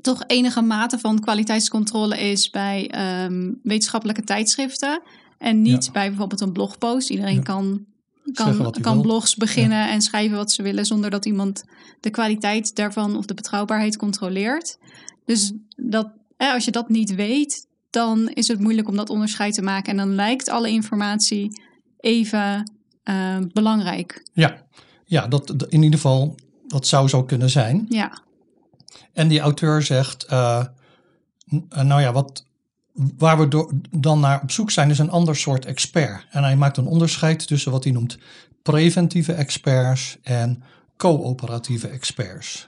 toch 0.02 0.24
enige 0.28 0.62
mate 0.62 1.00
van 1.00 1.20
kwaliteitscontrole 1.20 2.20
is 2.20 2.50
bij 2.50 2.92
um, 3.26 3.60
wetenschappelijke 3.64 4.24
tijdschriften. 4.24 5.02
En 5.38 5.62
niet 5.62 5.86
ja. 5.86 5.92
bij 5.92 6.08
bijvoorbeeld 6.08 6.42
een 6.42 6.52
blogpost. 6.52 7.10
Iedereen 7.10 7.36
ja. 7.36 7.42
kan, 7.42 7.86
kan, 8.34 8.76
kan 8.82 9.02
blogs 9.02 9.36
beginnen 9.36 9.78
ja. 9.78 9.90
en 9.90 10.02
schrijven 10.02 10.38
wat 10.38 10.52
ze 10.52 10.64
willen 10.64 10.86
zonder 10.86 11.10
dat 11.10 11.26
iemand 11.26 11.64
de 12.00 12.10
kwaliteit 12.10 12.76
daarvan 12.76 13.18
of 13.18 13.26
de 13.26 13.34
betrouwbaarheid 13.34 13.98
controleert. 13.98 14.78
Dus 15.26 15.54
dat, 15.76 16.08
eh, 16.38 16.54
als 16.54 16.66
je 16.66 16.72
dat 16.72 16.90
niet 16.90 17.16
weet, 17.16 17.68
dan 17.90 18.30
is 18.30 18.48
het 18.48 18.60
moeilijk 18.60 18.88
om 18.88 18.96
dat 18.96 19.10
onderscheid 19.10 19.54
te 19.54 19.62
maken. 19.62 19.92
En 19.92 19.98
dan 19.98 20.16
lijkt 20.16 20.50
alle 20.50 20.70
informatie 20.70 21.62
even 22.00 22.72
uh, 23.10 23.38
belangrijk. 23.54 24.26
Ja, 24.34 24.64
ja 25.06 25.28
dat, 25.28 25.66
in 25.70 25.84
ieder 25.84 26.00
geval, 26.00 26.36
dat 26.68 26.88
zou 26.88 27.08
zo 27.08 27.24
kunnen 27.24 27.50
zijn. 27.50 27.86
Ja. 27.90 28.22
En 29.14 29.28
die 29.28 29.40
auteur 29.40 29.82
zegt, 29.82 30.26
uh, 30.32 30.66
nou 31.70 32.02
ja, 32.02 32.12
wat, 32.12 32.46
waar 33.18 33.40
we 33.40 33.48
door, 33.48 33.72
dan 33.92 34.20
naar 34.20 34.42
op 34.42 34.52
zoek 34.52 34.72
zijn, 34.72 34.90
is 34.90 35.00
een 35.00 35.10
ander 35.10 35.36
soort 35.36 35.66
expert. 35.66 36.26
En 36.30 36.44
hij 36.44 36.56
maakt 36.56 36.78
een 36.78 36.88
onderscheid 36.88 37.48
tussen 37.48 37.72
wat 37.72 37.84
hij 37.84 37.94
noemt 37.94 38.18
preventieve 38.62 39.34
experts 39.34 40.18
en 40.24 40.64
coöperatieve 40.98 41.88
experts. 41.88 42.68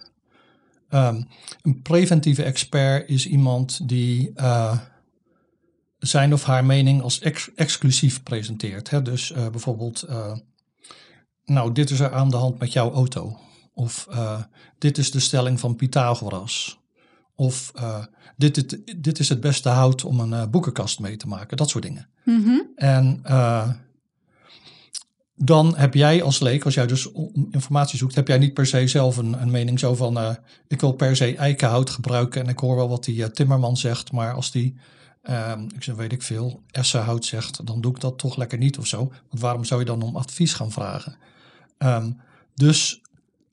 Um, 0.90 1.28
een 1.62 1.82
preventieve 1.82 2.44
expert 2.44 3.10
is 3.10 3.28
iemand 3.28 3.90
die 3.90 4.32
uh, 4.36 4.78
zijn 6.08 6.34
of 6.34 6.44
haar 6.44 6.66
mening 6.66 7.02
als 7.02 7.20
ex 7.20 7.50
exclusief 7.56 8.24
presenteert. 8.24 8.90
Hè? 8.90 9.02
Dus 9.02 9.32
uh, 9.32 9.50
bijvoorbeeld, 9.50 10.08
nou, 11.46 11.72
dit 11.72 11.90
is 11.90 12.00
er 12.00 12.14
aan 12.14 12.30
de 12.30 12.36
hand 12.36 12.60
met 12.60 12.74
jouw 12.74 12.92
auto. 12.92 13.40
Of 13.74 14.08
uh, 14.12 14.42
dit 14.78 14.98
is 14.98 15.12
de 15.12 15.20
stelling 15.20 15.60
van 15.60 15.76
Pythagoras. 15.76 16.80
Of 17.36 17.72
dit, 18.38 18.56
dit, 18.56 19.04
dit, 19.04 19.20
is 19.20 19.30
het 19.30 19.40
beste 19.40 19.70
hout 19.70 20.04
om 20.04 20.20
een 20.20 20.50
boekenkast 20.50 21.00
mee 21.00 21.18
te 21.18 21.28
maken. 21.28 21.58
Dat 21.58 21.70
soort 21.70 21.84
dingen. 21.84 22.10
Mm 22.24 22.44
-hmm. 22.44 22.72
En 22.76 23.22
dan 25.36 25.76
heb 25.78 25.94
jij 25.94 26.24
als 26.24 26.40
leek, 26.40 26.66
als 26.66 26.74
jij 26.74 26.88
dus 26.88 27.10
informatie 27.52 27.98
zoekt, 27.98 28.16
heb 28.16 28.28
jij 28.28 28.38
niet 28.38 28.54
per 28.54 28.66
se 28.66 28.88
zelf 28.88 29.18
een, 29.18 29.42
een 29.42 29.52
mening 29.52 29.80
zo 29.80 29.96
van 29.96 30.38
ik 30.68 30.82
wil 30.82 30.92
per 30.92 31.16
se 31.16 31.36
eikenhout 31.36 31.90
gebruiken 31.90 32.42
en 32.42 32.48
ik 32.48 32.60
hoor 32.60 32.76
wel 32.76 32.90
wat 32.90 33.04
die 33.04 33.32
Timmerman 33.32 33.78
zegt, 33.78 34.12
maar 34.12 34.34
als 34.34 34.52
die, 34.52 34.76
ik 35.76 35.84
zeg, 35.84 35.96
weet 35.96 36.12
ik 36.12 36.22
veel, 36.22 36.62
essenhout 36.72 37.26
zegt, 37.26 37.66
dan 37.66 37.82
doe 37.82 37.92
ik 37.92 38.00
dat 38.00 38.18
toch 38.18 38.36
lekker 38.36 38.58
niet 38.58 38.78
of 38.78 38.88
zo. 38.88 38.98
Want 39.30 39.42
waarom 39.42 39.66
zou 39.66 39.80
je 39.80 39.86
dan 39.86 40.02
om 40.02 40.16
advies 40.16 40.54
gaan 40.54 40.72
vragen? 40.72 41.16
Um, 41.78 42.20
dus 42.56 43.02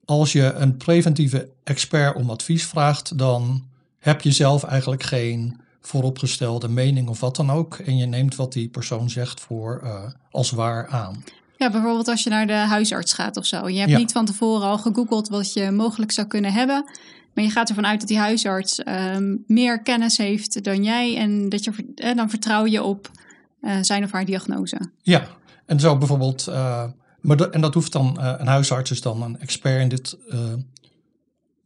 als 0.05 0.33
je 0.33 0.53
een 0.53 0.77
preventieve 0.77 1.49
expert 1.65 2.17
om 2.17 2.31
advies 2.31 2.67
vraagt, 2.67 3.19
dan 3.19 3.65
heb 3.99 4.21
je 4.21 4.33
zelf 4.33 4.65
eigenlijk 4.65 5.03
geen 5.03 5.61
vooropgestelde 5.81 6.69
mening 6.69 7.09
of 7.09 7.21
wat 7.21 7.37
dan 7.37 7.51
ook. 7.51 7.75
En 7.75 7.97
je 7.97 8.07
neemt 8.07 8.37
wat 8.37 8.53
die 8.53 8.69
persoon 8.69 9.11
zegt 9.11 9.41
voor 9.41 9.81
uh, 9.85 10.03
als 10.31 10.51
waar 10.51 10.89
aan. 10.89 11.25
Ja, 11.57 11.71
bijvoorbeeld 11.71 12.09
als 12.09 12.23
je 12.23 12.31
naar 12.31 12.47
de 12.47 12.53
huisarts 12.53 13.13
gaat 13.13 13.37
of 13.37 13.47
zo. 13.47 13.69
Je 13.69 13.79
hebt 13.79 13.91
ja. 13.91 13.99
niet 13.99 14.13
van 14.13 14.25
tevoren 14.25 14.67
al 14.67 14.79
gegoogeld 14.79 15.29
wat 15.29 15.53
je 15.53 15.71
mogelijk 15.71 16.13
zou 16.13 16.27
kunnen 16.27 16.53
hebben. 16.53 16.85
Maar 17.35 17.45
je 17.45 17.51
gaat 17.51 17.69
ervan 17.69 17.87
uit 17.87 18.01
dat 18.01 18.09
die 18.09 18.19
huisarts 18.19 18.87
um, 18.87 19.45
meer 19.47 19.83
kennis 19.83 20.17
heeft 20.17 20.65
dan 20.65 20.85
jij. 20.85 21.17
En 21.17 21.49
dat 21.49 21.65
je, 21.65 21.93
eh, 21.95 22.17
dan 22.17 22.31
vertrouw 22.31 22.67
je 22.67 22.83
op 22.83 23.11
uh, 23.61 23.79
zijn 23.81 24.05
of 24.05 24.13
haar 24.13 24.25
diagnose. 24.25 24.81
Ja, 25.03 25.27
en 25.67 25.81
zo 25.81 25.99
bijvoorbeeld. 25.99 26.47
Uh, 26.49 26.85
maar 27.21 27.37
de, 27.37 27.51
en 27.51 27.61
dat 27.61 27.75
hoeft 27.75 27.93
dan, 27.93 28.17
uh, 28.21 28.35
een 28.39 28.47
huisarts 28.47 28.91
is 28.91 29.01
dan 29.01 29.23
een 29.23 29.41
expert 29.41 29.81
in 29.81 29.89
dit, 29.89 30.19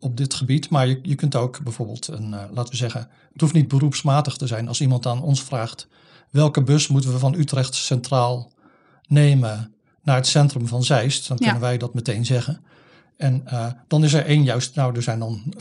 op 0.00 0.16
dit 0.16 0.34
gebied. 0.34 0.70
Maar 0.70 0.86
je, 0.86 0.98
je 1.02 1.14
kunt 1.14 1.36
ook 1.36 1.62
bijvoorbeeld, 1.62 2.08
een, 2.08 2.30
laten 2.30 2.70
we 2.70 2.76
zeggen, 2.76 3.08
het 3.32 3.40
hoeft 3.40 3.54
niet 3.54 3.68
beroepsmatig 3.68 4.36
te 4.36 4.46
zijn. 4.46 4.68
Als 4.68 4.80
iemand 4.80 5.06
aan 5.06 5.22
ons 5.22 5.42
vraagt, 5.42 5.88
welke 6.30 6.62
bus 6.62 6.88
moeten 6.88 7.12
we 7.12 7.18
van 7.18 7.34
Utrecht 7.34 7.74
Centraal 7.74 8.52
nemen 9.06 9.74
naar 10.02 10.16
het 10.16 10.26
centrum 10.26 10.66
van 10.66 10.82
Zeist, 10.82 11.28
dan 11.28 11.36
ja. 11.40 11.44
kunnen 11.44 11.62
wij 11.62 11.78
dat 11.78 11.94
meteen 11.94 12.24
zeggen. 12.24 12.62
En 13.18 13.44
dan 13.88 14.04
is 14.04 14.12
er 14.12 14.24
één 14.24 14.44
juist, 14.44 14.74
nou 14.74 14.96
er 14.96 15.02
zijn 15.02 15.18
dan... 15.18 15.54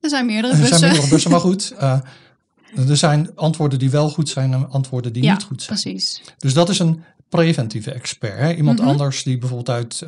er 0.00 0.08
zijn 0.08 0.26
meerdere 0.26 0.56
bussen. 0.56 0.72
Er 0.72 0.78
zijn 0.78 0.90
meerdere 0.90 1.12
bussen, 1.12 1.30
maar 1.30 1.40
goed... 1.40 1.74
er 2.88 2.96
zijn 2.96 3.36
antwoorden 3.36 3.78
die 3.78 3.90
wel 3.90 4.10
goed 4.10 4.28
zijn 4.28 4.52
en 4.52 4.70
antwoorden 4.70 5.12
die 5.12 5.22
ja, 5.22 5.32
niet 5.32 5.42
goed 5.42 5.62
zijn. 5.62 5.80
Precies. 5.80 6.22
Dus 6.38 6.54
dat 6.54 6.68
is 6.68 6.78
een 6.78 7.02
preventieve 7.28 7.90
expert. 7.90 8.38
Hè? 8.38 8.54
Iemand 8.54 8.78
mm 8.78 8.84
-hmm. 8.84 8.92
anders 8.92 9.22
die 9.22 9.38
bijvoorbeeld 9.38 9.70
uit, 9.70 10.04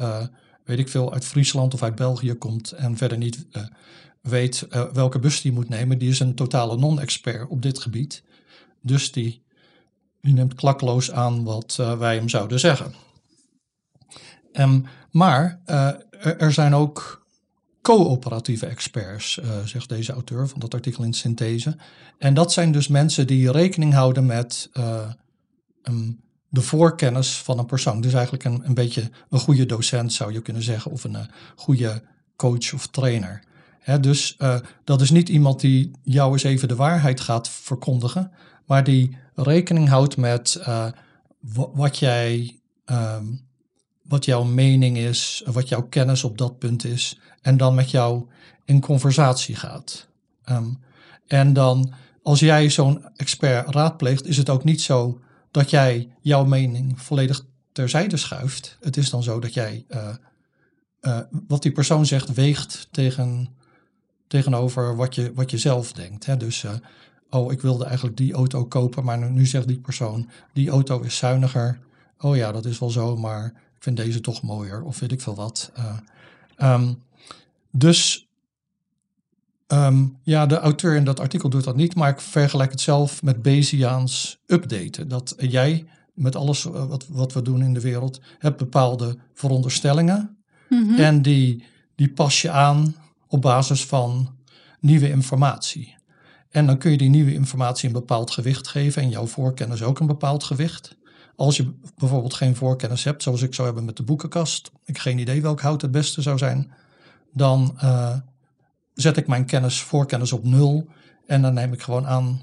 weet 0.65 0.79
ik 0.79 0.89
veel, 0.89 1.13
uit 1.13 1.25
Friesland 1.25 1.75
of 1.75 1.83
uit 1.83 1.95
België 1.95 2.35
komt 2.35 2.73
en 2.73 2.97
verder 2.97 3.19
niet 3.19 3.47
weet 4.21 4.67
welke 4.93 5.19
bus 5.19 5.41
die 5.41 5.53
moet 5.53 5.69
nemen, 5.69 5.99
die 5.99 6.11
is 6.11 6.21
een 6.21 6.35
totale 6.35 6.77
non-expert 6.77 7.49
op 7.49 7.63
dit 7.63 7.79
gebied. 7.79 8.23
Dus 8.83 9.13
die, 9.13 9.43
die 10.21 10.33
neemt 10.33 10.55
klakloos 10.55 11.11
aan 11.11 11.45
wat 11.45 11.77
wij 11.99 12.15
hem 12.15 12.29
zouden 12.29 12.61
zeggen. 12.61 12.95
Um, 14.53 14.87
maar 15.17 15.61
er, 15.65 16.39
er, 16.39 16.53
zijn 16.53 16.75
ook 16.75 17.27
coöperatieve 17.83 18.67
experts, 18.67 19.41
zegt 19.65 19.89
deze 19.89 20.13
auteur 20.13 20.49
van 20.49 20.61
dat 20.61 20.75
artikel 20.75 21.05
in 21.05 21.13
Synthese. 21.13 21.77
En 22.19 22.35
dat 22.35 22.53
zijn 22.53 22.73
dus 22.73 22.89
mensen 22.89 23.27
die 23.27 23.51
rekening 23.51 23.93
houden 23.93 24.27
met 24.27 24.71
um, 25.83 26.21
de 26.49 26.61
voorkennis 26.61 27.37
van 27.37 27.59
een 27.59 27.67
persoon. 27.67 28.01
Dus 28.01 28.13
eigenlijk 28.13 28.45
een, 28.45 28.63
een 28.65 28.75
beetje 28.75 29.11
een 29.31 29.39
goede 29.39 29.67
docent 29.67 30.13
zou 30.13 30.33
je 30.33 30.43
kunnen 30.43 30.63
zeggen, 30.63 30.91
of 30.91 31.05
een 31.05 31.17
goede 31.57 32.03
coach 32.37 32.73
of 32.75 32.87
trainer. 32.87 33.43
Hè, 33.79 34.01
dus 34.01 34.37
dat 34.85 35.01
is 35.01 35.11
niet 35.11 35.29
iemand 35.29 35.61
die 35.61 35.91
jou 36.03 36.33
eens 36.33 36.43
even 36.43 36.69
de 36.69 36.77
waarheid 36.77 37.21
gaat 37.21 37.49
verkondigen, 37.49 38.31
maar 38.67 38.85
die 38.85 39.17
rekening 39.35 39.89
houdt 39.89 40.17
met 40.17 40.61
wat 41.75 41.99
jij. 41.99 42.61
Um, 42.87 43.46
wat 44.09 44.25
jouw 44.25 44.45
mening 44.45 44.97
is, 44.97 45.43
wat 45.47 45.69
jouw 45.69 45.83
kennis 45.83 46.25
op 46.25 46.39
dat 46.39 46.59
punt 46.59 46.85
is, 46.85 47.19
en 47.43 47.57
dan 47.57 47.75
met 47.75 47.91
jou 47.91 48.27
in 48.65 48.81
conversatie 48.81 49.57
gaat. 49.57 50.09
Um, 50.51 50.79
en 51.27 51.53
dan, 51.53 51.93
als 52.23 52.41
jij 52.41 52.71
zo'n 52.71 53.05
expert 53.17 53.75
raadpleegt, 53.75 54.27
is 54.27 54.37
het 54.37 54.51
ook 54.51 54.65
niet 54.65 54.81
zo 54.81 55.21
dat 55.51 55.71
jij 55.71 56.09
jouw 56.21 56.45
mening 56.45 57.01
volledig 57.01 57.45
terzijde 57.73 58.17
schuift. 58.17 58.77
Het 58.81 58.97
is 58.97 59.11
dan 59.11 59.23
zo 59.23 59.41
dat 59.41 59.55
jij 59.55 59.85
uh, 59.89 60.09
uh, 61.01 61.21
wat 61.49 61.63
die 61.63 61.73
persoon 61.73 62.07
zegt 62.07 62.35
weegt 62.35 62.89
tegen, 62.91 63.49
tegenover 64.27 64.97
wat 64.97 65.15
je, 65.15 65.33
wat 65.35 65.51
je 65.51 65.59
zelf 65.59 65.93
denkt. 65.93 66.27
Hè? 66.27 66.37
Dus, 66.37 66.63
uh, 66.63 66.73
oh, 67.31 67.53
ik 67.53 67.61
wilde 67.61 67.85
eigenlijk 67.85 68.17
die 68.17 68.33
auto 68.33 68.65
kopen, 68.65 69.05
maar 69.05 69.19
nu, 69.19 69.29
nu 69.29 69.47
zegt 69.47 69.69
die 69.69 69.81
persoon, 69.81 70.31
die 70.53 70.71
auto 70.71 71.01
is 71.01 71.17
zuiniger. 71.17 71.79
Oh 72.19 72.37
ja, 72.37 72.53
dat 72.53 72.65
is 72.65 72.79
wel 72.79 72.91
zo, 72.91 73.17
maar 73.17 73.53
vind 73.87 73.97
deze 74.07 74.21
toch 74.21 74.43
mooier, 74.43 74.83
of 74.83 74.99
weet 74.99 75.13
ik 75.13 75.21
veel 75.21 75.35
wat. 75.35 75.73
Um, 76.59 77.03
dus 77.71 78.27
Um, 79.73 80.19
ja, 80.23 80.47
de 80.47 80.59
auteur 80.59 80.95
in 80.95 81.05
dat 81.05 81.21
artikel 81.21 81.49
doet 81.49 81.65
dat 81.65 81.77
niet, 81.77 81.95
maar 81.95 82.11
ik 82.11 82.21
vergelijk 82.21 82.71
het 82.71 82.81
zelf 82.81 83.23
met 83.23 83.43
Bayesiaans 83.43 84.39
updaten. 84.47 85.09
Dat 85.09 85.35
jij 85.39 85.87
met 86.15 86.37
alles 86.37 86.63
wat, 86.63 87.07
wat 87.09 87.33
we 87.33 87.43
doen 87.43 87.63
in 87.63 87.75
de 87.75 87.81
wereld 87.81 88.21
hebt 88.39 88.57
bepaalde 88.57 89.19
veronderstellingen. 89.35 90.37
Mm 90.69 90.89
-hmm. 90.89 90.99
En 90.99 91.23
die, 91.23 91.65
die 91.95 92.09
pas 92.09 92.43
je 92.43 92.51
aan 92.51 92.95
op 93.29 93.43
basis 93.43 93.85
van 93.85 94.37
nieuwe 94.81 95.09
informatie. 95.09 95.97
En 96.51 96.67
dan 96.67 96.79
kun 96.79 96.91
je 96.91 96.97
die 96.97 97.11
nieuwe 97.11 97.35
informatie 97.35 97.87
een 97.87 97.95
bepaald 97.95 98.31
gewicht 98.31 98.69
geven 98.69 99.03
en 99.03 99.09
jouw 99.09 99.27
voorkennis 99.27 99.83
ook 99.83 100.01
een 100.01 100.07
bepaald 100.07 100.45
gewicht. 100.45 100.97
Als 101.37 101.57
je 101.57 101.73
bijvoorbeeld 101.97 102.35
geen 102.35 102.57
voorkennis 102.57 103.05
hebt, 103.05 103.23
zoals 103.23 103.43
ik 103.43 103.55
zou 103.55 103.67
hebben 103.67 103.85
met 103.85 103.97
de 103.97 104.03
boekenkast, 104.03 104.71
ik 104.85 104.99
geen 104.99 105.19
idee 105.19 105.43
welk 105.43 105.61
hout 105.61 105.83
het 105.83 105.91
beste 105.91 106.23
zou 106.23 106.39
zijn, 106.39 106.73
dan 107.33 107.79
uh, 107.83 108.17
zet 108.95 109.17
ik 109.17 109.27
mijn 109.27 109.47
kennis, 109.47 109.81
voorkennis 109.81 110.33
op 110.33 110.45
nul. 110.45 110.89
En 111.27 111.43
dan 111.43 111.55
neem 111.55 111.73
ik 111.73 111.83
gewoon 111.83 112.07
aan 112.07 112.43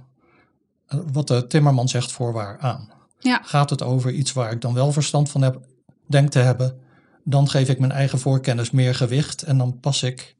eh, 0.87 0.99
wat 1.11 1.27
de 1.27 1.47
timmerman 1.47 1.89
zegt 1.89 2.11
voorwaar 2.11 2.59
aan. 2.59 2.91
Ja. 3.19 3.41
Gaat 3.43 3.69
het 3.69 3.81
over 3.81 4.11
iets 4.11 4.33
waar 4.33 4.51
ik 4.51 4.61
dan 4.61 4.73
wel 4.73 4.91
verstand 4.91 5.29
van 5.29 5.41
heb, 5.41 5.59
denk 6.07 6.29
te 6.29 6.39
hebben, 6.39 6.79
dan 7.23 7.49
geef 7.49 7.69
ik 7.69 7.79
mijn 7.79 7.91
eigen 7.91 8.19
voorkennis 8.19 8.71
meer 8.71 8.95
gewicht 8.95 9.43
en 9.43 9.57
dan 9.57 9.79
pas 9.79 10.03
ik 10.03 10.35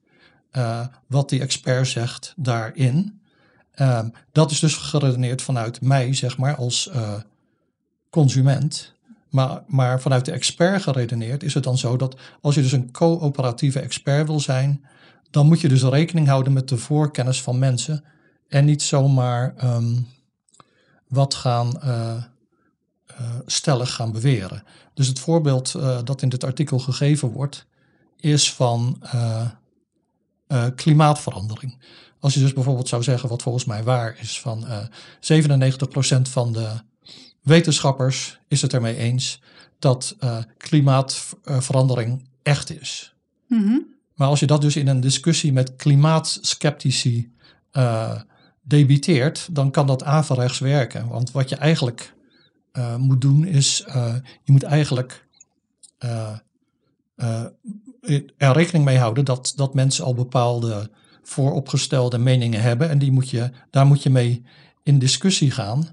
uh, 0.52 0.88
wat 1.08 1.30
die 1.30 1.42
expert 1.42 1.88
zegt 1.88 2.34
daarin. 2.38 3.22
Uh, 3.76 4.00
dat 4.32 4.52
is 4.52 4.60
dus 4.60 4.76
geredeneerd 4.76 5.42
vanuit 5.42 5.82
mij, 5.82 6.14
zeg 6.14 6.38
maar, 6.38 6.56
als 6.56 6.90
consument. 8.14 8.94
Maar, 9.30 9.64
maar 9.68 10.02
vanuit 10.02 10.26
de 10.26 10.32
expert 10.32 10.82
geredeneerd 10.82 11.44
is 11.44 11.54
het 11.54 11.64
dan 11.64 11.78
zo 11.78 11.98
dat 11.98 12.16
als 12.42 12.56
je 12.56 12.62
dus 12.62 12.72
een 12.72 12.92
coöperatieve 12.92 13.80
expert 13.80 14.28
wil 14.28 14.40
zijn, 14.40 14.86
dan 15.30 15.48
moet 15.48 15.62
je 15.62 15.68
dus 15.68 15.84
rekening 15.84 16.28
houden 16.28 16.54
met 16.54 16.70
de 16.70 16.78
voorkennis 16.78 17.42
van 17.42 17.60
mensen 17.60 18.04
en 18.48 18.66
niet 18.66 18.82
zomaar 18.82 19.54
um, 19.64 20.08
wat 21.08 21.34
gaan 21.34 21.80
uh, 21.84 22.14
uh, 23.12 23.36
stellig 23.46 23.94
gaan 23.94 24.12
beweren. 24.12 24.64
Dus 24.94 25.08
het 25.08 25.20
voorbeeld 25.20 25.74
uh, 25.78 26.00
dat 26.04 26.22
in 26.22 26.30
dit 26.30 26.44
artikel 26.44 26.80
gegeven 26.80 27.30
wordt, 27.30 27.66
is 28.18 28.54
van 28.54 29.02
klimaatverandering. 30.76 31.78
Als 32.20 32.34
je 32.34 32.40
dus 32.40 32.54
bijvoorbeeld 32.54 32.88
zou 32.88 33.04
zeggen, 33.04 33.30
wat 33.30 33.42
volgens 33.42 33.66
mij 33.66 33.84
waar 33.84 34.18
is, 34.20 34.40
van 34.40 34.66
97% 34.68 36.22
van 36.22 36.54
de 36.54 36.70
wetenschappers 37.44 38.40
is 38.48 38.62
het 38.62 38.74
ermee 38.74 38.96
eens 38.96 39.42
dat 39.80 40.18
klimaatverandering 40.58 42.28
echt 42.44 42.82
is. 42.82 43.16
Mm 43.48 43.64
-hmm. 43.64 43.94
Maar 44.16 44.28
als 44.28 44.40
je 44.40 44.46
dat 44.46 44.62
dus 44.62 44.76
in 44.76 44.88
een 44.88 45.00
discussie 45.00 45.54
met 45.54 45.76
klimaatskeptici 45.76 47.32
uh, 47.74 48.22
debiteert, 48.62 49.48
dan 49.52 49.72
kan 49.72 49.88
dat 49.88 50.04
averechts 50.04 50.60
werken. 50.60 51.08
Want 51.08 51.32
wat 51.32 51.50
je 51.50 51.56
eigenlijk 51.56 52.14
uh, 52.74 52.96
moet 52.96 53.22
doen 53.22 53.46
is, 53.46 53.84
uh, 53.88 54.16
je 54.44 54.52
moet 54.52 54.64
eigenlijk 54.64 55.28
er 58.38 58.54
rekening 58.54 58.86
mee 58.86 58.98
houden 58.98 59.26
dat, 59.26 59.54
dat 59.56 59.74
mensen 59.74 60.06
al 60.06 60.14
bepaalde 60.14 60.90
vooropgestelde 61.24 62.18
meningen 62.18 62.62
hebben. 62.62 62.90
En 62.90 63.00
die 63.00 63.12
moet 63.12 63.30
je, 63.30 63.50
daar 63.70 63.86
moet 63.86 64.04
je 64.04 64.10
mee 64.10 64.46
in 64.84 65.00
discussie 65.00 65.52
gaan. 65.52 65.88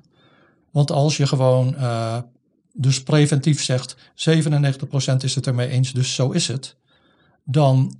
Want 0.70 0.90
als 0.90 1.16
je 1.16 1.26
gewoon 1.26 1.76
dus 2.72 3.02
preventief 3.02 3.62
zegt, 3.62 3.96
97% 3.96 5.16
is 5.18 5.34
het 5.34 5.46
ermee 5.46 5.68
eens, 5.68 5.92
dus 5.92 6.14
zo 6.14 6.30
is 6.30 6.48
het. 6.48 6.76
Dan 7.44 7.98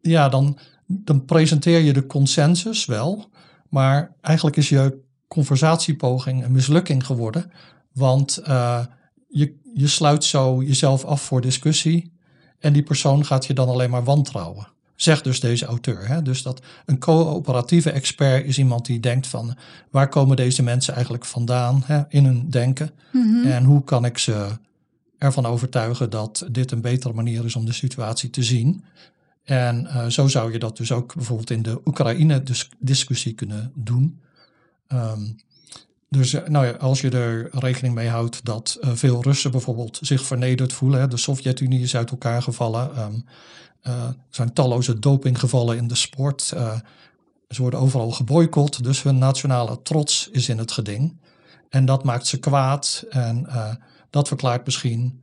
ja, 0.00 0.28
dan, 0.28 0.58
dan 0.86 1.24
presenteer 1.24 1.80
je 1.80 1.92
de 1.92 2.06
consensus 2.06 2.84
wel. 2.84 3.30
Maar 3.68 4.14
eigenlijk 4.20 4.56
is 4.56 4.68
je 4.68 5.00
conversatiepoging 5.28 6.44
een 6.44 6.52
mislukking 6.52 7.06
geworden. 7.06 7.52
Want 7.92 8.40
uh, 8.48 8.84
je, 9.28 9.60
je 9.74 9.86
sluit 9.86 10.24
zo 10.24 10.62
jezelf 10.62 11.04
af 11.04 11.22
voor 11.22 11.40
discussie. 11.40 12.12
En 12.58 12.72
die 12.72 12.82
persoon 12.82 13.24
gaat 13.24 13.46
je 13.46 13.54
dan 13.54 13.68
alleen 13.68 13.90
maar 13.90 14.04
wantrouwen. 14.04 14.68
Zegt 14.94 15.24
dus 15.24 15.40
deze 15.40 15.66
auteur. 15.66 16.08
Hè? 16.08 16.22
Dus 16.22 16.42
dat 16.42 16.62
een 16.86 16.98
coöperatieve 16.98 17.90
expert 17.90 18.46
is 18.46 18.58
iemand 18.58 18.86
die 18.86 19.00
denkt 19.00 19.26
van 19.26 19.56
waar 19.90 20.08
komen 20.08 20.36
deze 20.36 20.62
mensen 20.62 20.94
eigenlijk 20.94 21.24
vandaan 21.24 21.82
hè, 21.84 22.02
in 22.08 22.24
hun 22.24 22.50
denken. 22.50 22.90
Mm 23.12 23.22
-hmm. 23.22 23.50
En 23.50 23.64
hoe 23.64 23.84
kan 23.84 24.04
ik 24.04 24.18
ze 24.18 24.48
ervan 25.18 25.46
overtuigen 25.46 26.10
dat 26.10 26.46
dit 26.50 26.70
een 26.70 26.80
betere 26.80 27.14
manier 27.14 27.44
is 27.44 27.56
om 27.56 27.64
de 27.64 27.72
situatie 27.72 28.30
te 28.30 28.42
zien. 28.42 28.84
En 29.44 29.84
uh, 29.86 30.06
zo 30.06 30.28
zou 30.28 30.52
je 30.52 30.58
dat 30.58 30.76
dus 30.76 30.92
ook 30.92 31.14
bijvoorbeeld 31.14 31.50
in 31.50 31.62
de 31.62 31.80
Oekraïne-discussie 31.84 33.32
kunnen 33.32 33.72
doen. 33.74 34.20
Um, 34.88 35.36
dus 36.08 36.32
nou 36.32 36.66
ja, 36.66 36.72
als 36.72 37.00
je 37.00 37.10
er 37.10 37.48
rekening 37.52 37.94
mee 37.94 38.08
houdt 38.08 38.44
dat 38.44 38.78
uh, 38.80 38.90
veel 38.94 39.22
Russen 39.22 39.50
bijvoorbeeld 39.50 39.98
zich 40.02 40.24
vernederd 40.24 40.72
voelen. 40.72 41.00
Hè, 41.00 41.08
de 41.08 41.16
Sovjet-Unie 41.16 41.82
is 41.82 41.96
uit 41.96 42.10
elkaar 42.10 42.42
gevallen. 42.42 42.98
Um, 42.98 43.14
uh, 43.14 43.20
er 43.82 44.16
zijn 44.30 44.52
talloze 44.52 44.98
dopinggevallen 44.98 45.76
in 45.76 45.88
de 45.88 45.94
sport. 45.94 46.42
ze 47.48 47.62
worden 47.62 47.80
overal 47.80 48.10
geboycott. 48.10 48.84
Dus 48.84 49.02
hun 49.02 49.18
nationale 49.18 49.82
trots 49.82 50.28
is 50.32 50.48
in 50.48 50.58
het 50.58 50.72
geding. 50.72 51.20
En 51.68 51.84
dat 51.84 52.04
maakt 52.04 52.26
ze 52.26 52.38
kwaad. 52.38 53.04
En 53.10 53.46
dat 54.10 54.28
verklaart 54.28 54.64
misschien 54.64 55.22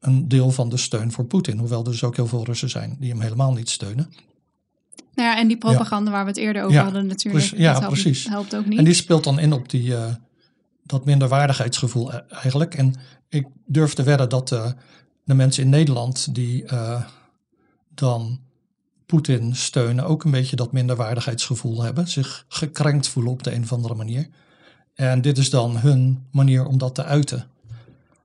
een 0.00 0.28
deel 0.28 0.50
van 0.50 0.68
de 0.68 0.76
steun 0.76 1.12
voor 1.12 1.24
Poetin. 1.24 1.58
Hoewel 1.58 1.84
er 1.84 1.90
dus 1.90 2.04
ook 2.04 2.16
heel 2.16 2.26
veel 2.26 2.44
Russen 2.44 2.70
zijn 2.70 2.96
die 3.00 3.10
hem 3.10 3.20
helemaal 3.20 3.52
niet 3.52 3.70
steunen. 3.70 4.12
Nou 5.14 5.28
ja, 5.28 5.38
en 5.38 5.48
die 5.48 5.58
propaganda 5.58 6.10
ja. 6.10 6.16
waar 6.16 6.24
we 6.24 6.30
het 6.30 6.40
eerder 6.40 6.62
over 6.62 6.74
ja, 6.74 6.82
hadden 6.82 7.06
natuurlijk. 7.06 7.44
Precies, 7.44 7.64
ja, 7.64 7.72
helpt, 7.72 7.86
precies. 7.86 8.28
helpt 8.28 8.56
ook 8.56 8.66
niet. 8.66 8.78
En 8.78 8.84
die 8.84 8.94
speelt 8.94 9.24
dan 9.24 9.38
in 9.38 9.52
op 9.52 9.68
die, 9.68 9.88
uh, 9.88 10.04
dat 10.82 11.04
minderwaardigheidsgevoel 11.04 12.12
eigenlijk. 12.12 12.74
En 12.74 12.94
ik 13.28 13.46
durf 13.66 13.94
te 13.94 14.02
wedden 14.02 14.28
dat 14.28 14.52
uh, 14.52 14.66
de 15.24 15.34
mensen 15.34 15.62
in 15.62 15.68
Nederland 15.68 16.34
die 16.34 16.62
uh, 16.62 17.02
dan 17.94 18.40
Poetin 19.06 19.56
steunen... 19.56 20.04
ook 20.04 20.24
een 20.24 20.30
beetje 20.30 20.56
dat 20.56 20.72
minderwaardigheidsgevoel 20.72 21.82
hebben. 21.82 22.08
Zich 22.08 22.44
gekrenkt 22.48 23.08
voelen 23.08 23.32
op 23.32 23.42
de 23.42 23.54
een 23.54 23.62
of 23.62 23.72
andere 23.72 23.94
manier. 23.94 24.28
En 24.94 25.20
dit 25.20 25.38
is 25.38 25.50
dan 25.50 25.76
hun 25.78 26.26
manier 26.30 26.66
om 26.66 26.78
dat 26.78 26.94
te 26.94 27.04
uiten. 27.04 27.46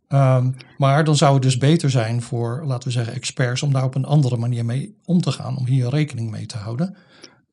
Um, 0.10 0.56
maar 0.78 1.04
dan 1.04 1.16
zou 1.16 1.34
het 1.34 1.42
dus 1.42 1.58
beter 1.58 1.90
zijn 1.90 2.22
voor, 2.22 2.64
laten 2.66 2.88
we 2.88 2.94
zeggen, 2.94 3.14
experts 3.14 3.62
om 3.62 3.74
daar 3.74 3.84
op 3.84 3.96
een 3.96 4.06
andere 4.06 4.38
manier 4.38 4.66
mee 4.66 4.96
om 5.06 5.22
te 5.22 5.32
gaan, 5.32 5.58
om 5.58 5.66
hier 5.66 5.90
rekening 5.90 6.32
mee 6.32 6.46
te 6.46 6.58
houden, 6.58 6.96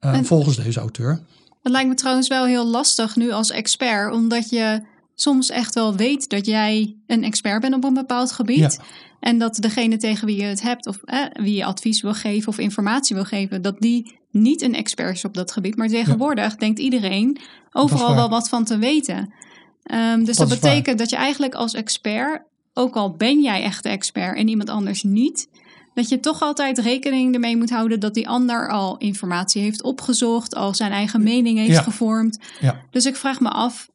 uh, 0.00 0.14
en, 0.14 0.24
volgens 0.24 0.57
deze 0.57 0.81
auteur. 0.81 1.20
Het 1.62 1.72
lijkt 1.72 1.88
me 1.88 1.94
trouwens 1.94 2.29
wel 2.29 2.46
heel 2.46 2.66
lastig 2.66 3.16
nu 3.16 3.33
als 3.33 3.50
expert, 3.50 4.12
omdat 4.12 4.50
je 4.50 4.83
soms 5.14 5.50
echt 5.50 5.74
wel 5.74 5.96
weet 5.96 6.29
dat 6.29 6.46
jij 6.46 6.96
een 7.07 7.24
expert 7.24 7.61
bent 7.61 7.74
op 7.74 7.85
een 7.85 7.94
bepaald 7.94 8.33
gebied. 8.33 8.59
Ja. 8.59 8.85
En 9.24 9.38
dat 9.38 9.56
degene 9.56 9.96
tegen 9.96 10.26
wie 10.26 10.37
je 10.37 10.42
het 10.42 10.62
hebt, 10.62 10.87
of 10.87 10.98
eh, 11.04 11.24
wie 11.32 11.54
je 11.54 11.64
advies 11.64 12.02
wil 12.02 12.14
geven 12.14 12.48
of 12.48 12.58
informatie 12.58 13.16
wil 13.16 13.24
geven, 13.24 13.62
dat 13.62 13.80
die 13.80 14.18
niet 14.30 14.62
een 14.62 14.74
expert 14.74 15.16
is 15.16 15.24
op 15.24 15.34
dat 15.34 15.52
gebied. 15.52 15.76
Maar 15.76 15.88
tegenwoordig 15.88 16.50
ja. 16.50 16.56
denkt 16.58 16.78
iedereen 16.78 17.38
overal 17.72 18.14
wel 18.14 18.28
wat 18.28 18.48
van 18.48 18.64
te 18.64 18.78
weten. 18.78 19.32
Um, 19.92 20.24
dus 20.24 20.37
dat, 20.37 20.48
dat 20.48 20.60
betekent 20.60 20.87
waar. 20.87 20.96
dat 20.96 21.10
je 21.10 21.16
eigenlijk 21.16 21.54
als 21.54 21.74
expert, 21.74 22.42
ook 22.74 22.94
al 22.94 23.10
ben 23.10 23.42
jij 23.42 23.62
echt 23.62 23.82
de 23.82 23.88
expert 23.88 24.37
en 24.37 24.48
iemand 24.48 24.70
anders 24.70 25.02
niet, 25.02 25.48
dat 25.94 26.08
je 26.08 26.20
toch 26.20 26.42
altijd 26.42 26.78
rekening 26.78 27.34
ermee 27.34 27.56
moet 27.56 27.70
houden 27.70 28.00
dat 28.00 28.14
die 28.14 28.28
ander 28.28 28.70
al 28.70 28.96
informatie 28.98 29.62
heeft 29.62 29.82
opgezocht, 29.82 30.54
al 30.54 30.74
zijn 30.74 30.92
eigen 30.92 31.22
mening 31.22 31.58
heeft 31.58 31.70
ja. 31.70 31.82
gevormd. 31.82 32.38
Ja. 32.60 32.80
Dus 32.90 33.06
ik 33.06 33.16
vraag 33.16 33.40
me 33.40 33.48
af, 33.48 33.90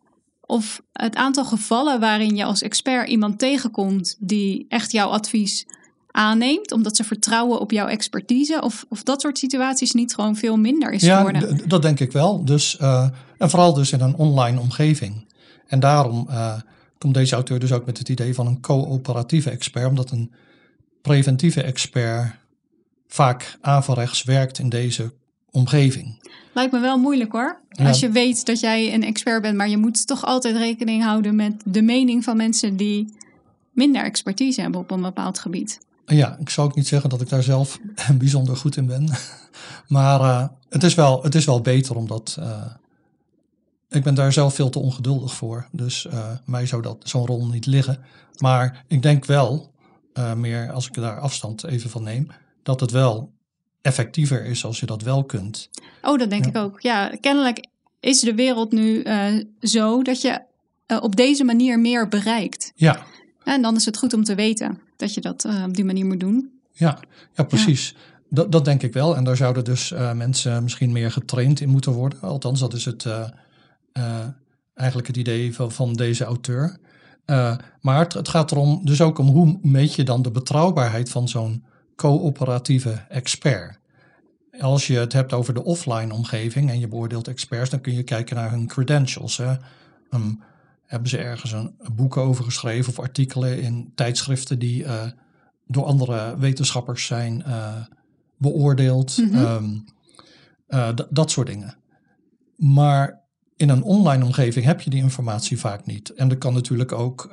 of 0.49 0.81
het 0.93 1.15
aantal 1.15 1.45
gevallen 1.45 1.99
waarin 1.99 2.35
je 2.35 2.43
als 2.43 2.61
expert 2.61 3.09
iemand 3.09 3.39
tegenkomt 3.39 4.15
die 4.19 4.65
echt 4.69 4.91
jouw 4.91 5.09
advies 5.09 5.65
aanneemt, 6.11 6.71
omdat 6.71 6.95
ze 6.95 7.03
vertrouwen 7.03 7.59
op 7.59 7.71
jouw 7.71 7.87
expertise, 7.87 8.61
of, 8.61 8.85
of 8.89 9.03
dat 9.03 9.21
soort 9.21 9.37
situaties 9.37 9.91
niet 9.91 10.13
gewoon 10.13 10.35
veel 10.35 10.57
minder 10.57 10.91
is 10.91 11.01
ja, 11.01 11.17
geworden? 11.17 11.57
d- 11.57 11.69
dat 11.69 11.81
denk 11.81 11.99
ik 11.99 12.11
wel. 12.11 12.45
Dus, 12.45 12.77
eh, 12.77 13.07
en 13.37 13.49
vooral 13.49 13.73
dus 13.73 13.91
in 13.91 14.01
een 14.01 14.15
online 14.15 14.59
omgeving. 14.59 15.25
En 15.67 15.79
daarom 15.79 16.27
eh, 16.29 16.53
komt 16.97 17.13
deze 17.13 17.35
auteur 17.35 17.59
dus 17.59 17.71
ook 17.71 17.85
met 17.85 17.97
het 17.97 18.09
idee 18.09 18.33
van 18.33 18.47
een 18.47 18.61
coöperatieve 18.61 19.49
expert, 19.49 19.87
omdat 19.87 20.11
een 20.11 20.31
preventieve 21.01 21.61
expert 21.61 22.35
vaak 23.07 23.57
averechts 23.61 24.23
werkt 24.23 24.59
in 24.59 24.69
deze 24.69 25.13
omgeving. 25.51 26.19
Lijkt 26.53 26.71
me 26.71 26.79
wel 26.79 26.97
moeilijk 26.97 27.31
hoor. 27.31 27.59
Ja. 27.69 27.87
Als 27.87 27.99
je 27.99 28.09
weet 28.09 28.45
dat 28.45 28.59
jij 28.59 28.93
een 28.93 29.03
expert 29.03 29.41
bent, 29.41 29.57
maar 29.57 29.69
je 29.69 29.77
moet 29.77 30.07
toch 30.07 30.25
altijd 30.25 30.55
rekening 30.55 31.03
houden 31.03 31.35
met 31.35 31.53
de 31.65 31.81
mening 31.81 32.23
van 32.23 32.37
mensen 32.37 32.77
die 32.77 33.13
minder 33.71 34.03
expertise 34.03 34.61
hebben 34.61 34.79
op 34.79 34.91
een 34.91 35.01
bepaald 35.01 35.39
gebied. 35.39 35.79
Ja, 36.05 36.37
ik 36.39 36.49
zou 36.49 36.67
ook 36.67 36.75
niet 36.75 36.87
zeggen 36.87 37.09
dat 37.09 37.21
ik 37.21 37.29
daar 37.29 37.43
zelf 37.43 37.79
bijzonder 38.17 38.57
goed 38.57 38.77
in 38.77 38.85
ben. 38.85 39.09
Maar 39.87 40.21
eh, 40.21 40.47
het, 40.69 40.83
is 40.83 40.95
wel, 40.95 41.23
het 41.23 41.35
is 41.35 41.45
wel 41.45 41.61
beter 41.61 41.95
omdat 41.95 42.37
eh, 42.39 42.65
ik 43.89 44.03
ben 44.03 44.15
daar 44.15 44.33
zelf 44.33 44.55
veel 44.55 44.69
te 44.69 44.79
ongeduldig 44.79 45.33
voor. 45.33 45.67
Dus 45.71 46.05
eh, 46.05 46.31
mij 46.45 46.65
zou 46.65 46.81
dat 46.81 46.97
zo'n 47.03 47.25
rol 47.25 47.47
niet 47.47 47.65
liggen. 47.65 47.99
Maar 48.37 48.85
ik 48.87 49.01
denk 49.01 49.25
wel, 49.25 49.71
meer 50.35 50.71
als 50.71 50.87
ik 50.87 50.93
daar 50.93 51.19
afstand 51.19 51.63
even 51.63 51.89
van 51.89 52.03
neem, 52.03 52.27
dat 52.63 52.79
het 52.79 52.91
wel 52.91 53.31
effectiever 53.81 54.45
is 54.45 54.65
als 54.65 54.79
je 54.79 54.85
dat 54.85 55.01
wel 55.01 55.23
kunt. 55.23 55.69
Oh, 56.01 56.17
dat 56.19 56.29
denk 56.29 56.43
Ja. 56.43 56.49
ik 56.49 56.57
ook. 56.57 56.81
Ja, 56.81 57.11
kennelijk 57.21 57.67
is 57.99 58.19
de 58.19 58.35
wereld 58.35 58.71
nu 58.71 59.01
eh, 59.01 59.25
zo 59.59 60.01
dat 60.01 60.21
je 60.21 60.41
eh, 60.85 60.97
op 61.01 61.15
deze 61.15 61.43
manier 61.43 61.79
meer 61.79 62.07
bereikt. 62.07 62.71
Ja, 62.75 63.03
En 63.43 63.61
dan 63.61 63.75
is 63.75 63.85
het 63.85 63.97
goed 63.97 64.13
om 64.13 64.23
te 64.23 64.35
weten 64.35 64.79
dat 64.97 65.13
je 65.13 65.21
dat 65.21 65.45
eh, 65.45 65.63
op 65.67 65.75
die 65.75 65.85
manier 65.85 66.05
moet 66.05 66.19
doen. 66.19 66.51
ja, 66.73 66.99
ja 67.35 67.43
precies. 67.43 67.95
Dat, 68.29 68.51
dat 68.51 68.65
denk 68.65 68.83
ik 68.83 68.93
wel. 68.93 69.15
En 69.15 69.23
daar 69.23 69.35
zouden 69.37 69.63
dus 69.63 69.93
mensen 70.13 70.63
misschien 70.63 70.91
meer 70.91 71.11
getraind 71.11 71.59
in 71.59 71.69
moeten 71.69 71.91
worden. 71.91 72.21
Althans, 72.21 72.59
dat 72.59 72.73
is 72.73 72.85
het, 72.85 73.05
eigenlijk 74.73 75.07
het 75.07 75.17
idee 75.17 75.55
van, 75.55 75.71
van 75.71 75.93
deze 75.93 76.23
auteur. 76.23 76.77
Maar 77.81 77.99
het, 77.99 78.13
het 78.13 78.27
gaat 78.29 78.51
erom, 78.51 78.81
dus 78.85 79.01
ook 79.01 79.17
om 79.17 79.27
hoe 79.27 79.59
meet 79.61 79.95
je 79.95 80.03
dan 80.03 80.21
de 80.21 80.31
betrouwbaarheid 80.31 81.09
van 81.09 81.27
zo'n 81.27 81.63
coöperatieve 81.99 83.05
expert. 83.09 83.79
Als 84.59 84.87
je 84.87 84.97
het 84.97 85.13
hebt 85.13 85.33
over 85.33 85.53
de 85.53 85.63
offline 85.63 86.13
omgeving 86.13 86.69
en 86.69 86.79
je 86.79 86.87
beoordeelt 86.87 87.27
experts, 87.27 87.69
dan 87.69 87.81
kun 87.81 87.93
je 87.93 88.03
kijken 88.03 88.35
naar 88.35 88.51
hun 88.51 88.67
credentials. 88.67 89.37
Hè. 89.37 89.55
Ehm, 90.09 90.33
hebben 90.85 91.09
ze 91.09 91.17
ergens 91.17 91.51
een, 91.51 91.75
een 91.79 91.95
boek 91.95 92.17
over 92.17 92.43
geschreven 92.43 92.91
of 92.91 92.99
artikelen 92.99 93.61
in 93.61 93.91
tijdschriften 93.95 94.59
die 94.59 94.83
eh, 94.83 95.07
door 95.67 95.85
andere 95.85 96.37
wetenschappers 96.37 97.05
zijn 97.05 97.43
eh, 97.43 97.75
beoordeeld. 98.37 99.17
Mhm. 99.17 99.35
Ehm, 99.35 99.77
eh, 100.67 100.89
dat 101.09 101.31
soort 101.31 101.47
dingen. 101.47 101.77
Maar 102.55 103.21
in 103.55 103.69
een 103.69 103.83
online 103.83 104.25
omgeving 104.25 104.65
heb 104.65 104.81
je 104.81 104.89
die 104.89 105.01
informatie 105.01 105.59
vaak 105.59 105.85
niet. 105.85 106.09
En 106.13 106.29
er 106.29 106.37
kan 106.37 106.53
natuurlijk 106.53 106.91
ook, 106.91 107.29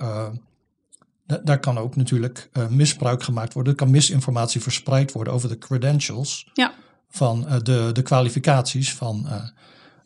da- 1.26 1.40
daar 1.44 1.60
kan 1.60 1.78
ook 1.78 1.96
natuurlijk 1.96 2.48
eh, 2.52 2.68
misbruik 2.68 3.22
gemaakt 3.22 3.52
worden. 3.52 3.72
Er 3.72 3.78
kan 3.78 3.90
misinformatie 3.90 4.60
verspreid 4.60 5.12
worden 5.12 5.32
over 5.32 5.48
de 5.48 5.58
credentials 5.58 6.50
Ja. 6.54 6.72
van 7.08 7.48
eh, 7.48 7.56
de, 7.62 7.90
de 7.92 8.02
kwalificaties 8.02 8.94
van, 8.94 9.26
eh, 9.28 9.44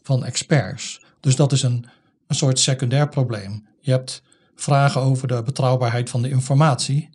van 0.03 0.25
experts. 0.25 1.01
Dus 1.21 1.37
dat 1.37 1.53
is 1.53 1.63
een, 1.63 1.87
een 2.27 2.37
soort 2.37 2.59
secundair 2.59 3.09
probleem. 3.09 3.67
Je 3.81 3.91
hebt 3.91 4.23
vragen 4.55 5.01
over 5.01 5.29
de 5.29 5.43
betrouwbaarheid 5.43 6.11
van 6.11 6.23
de 6.23 6.29
informatie, 6.31 7.11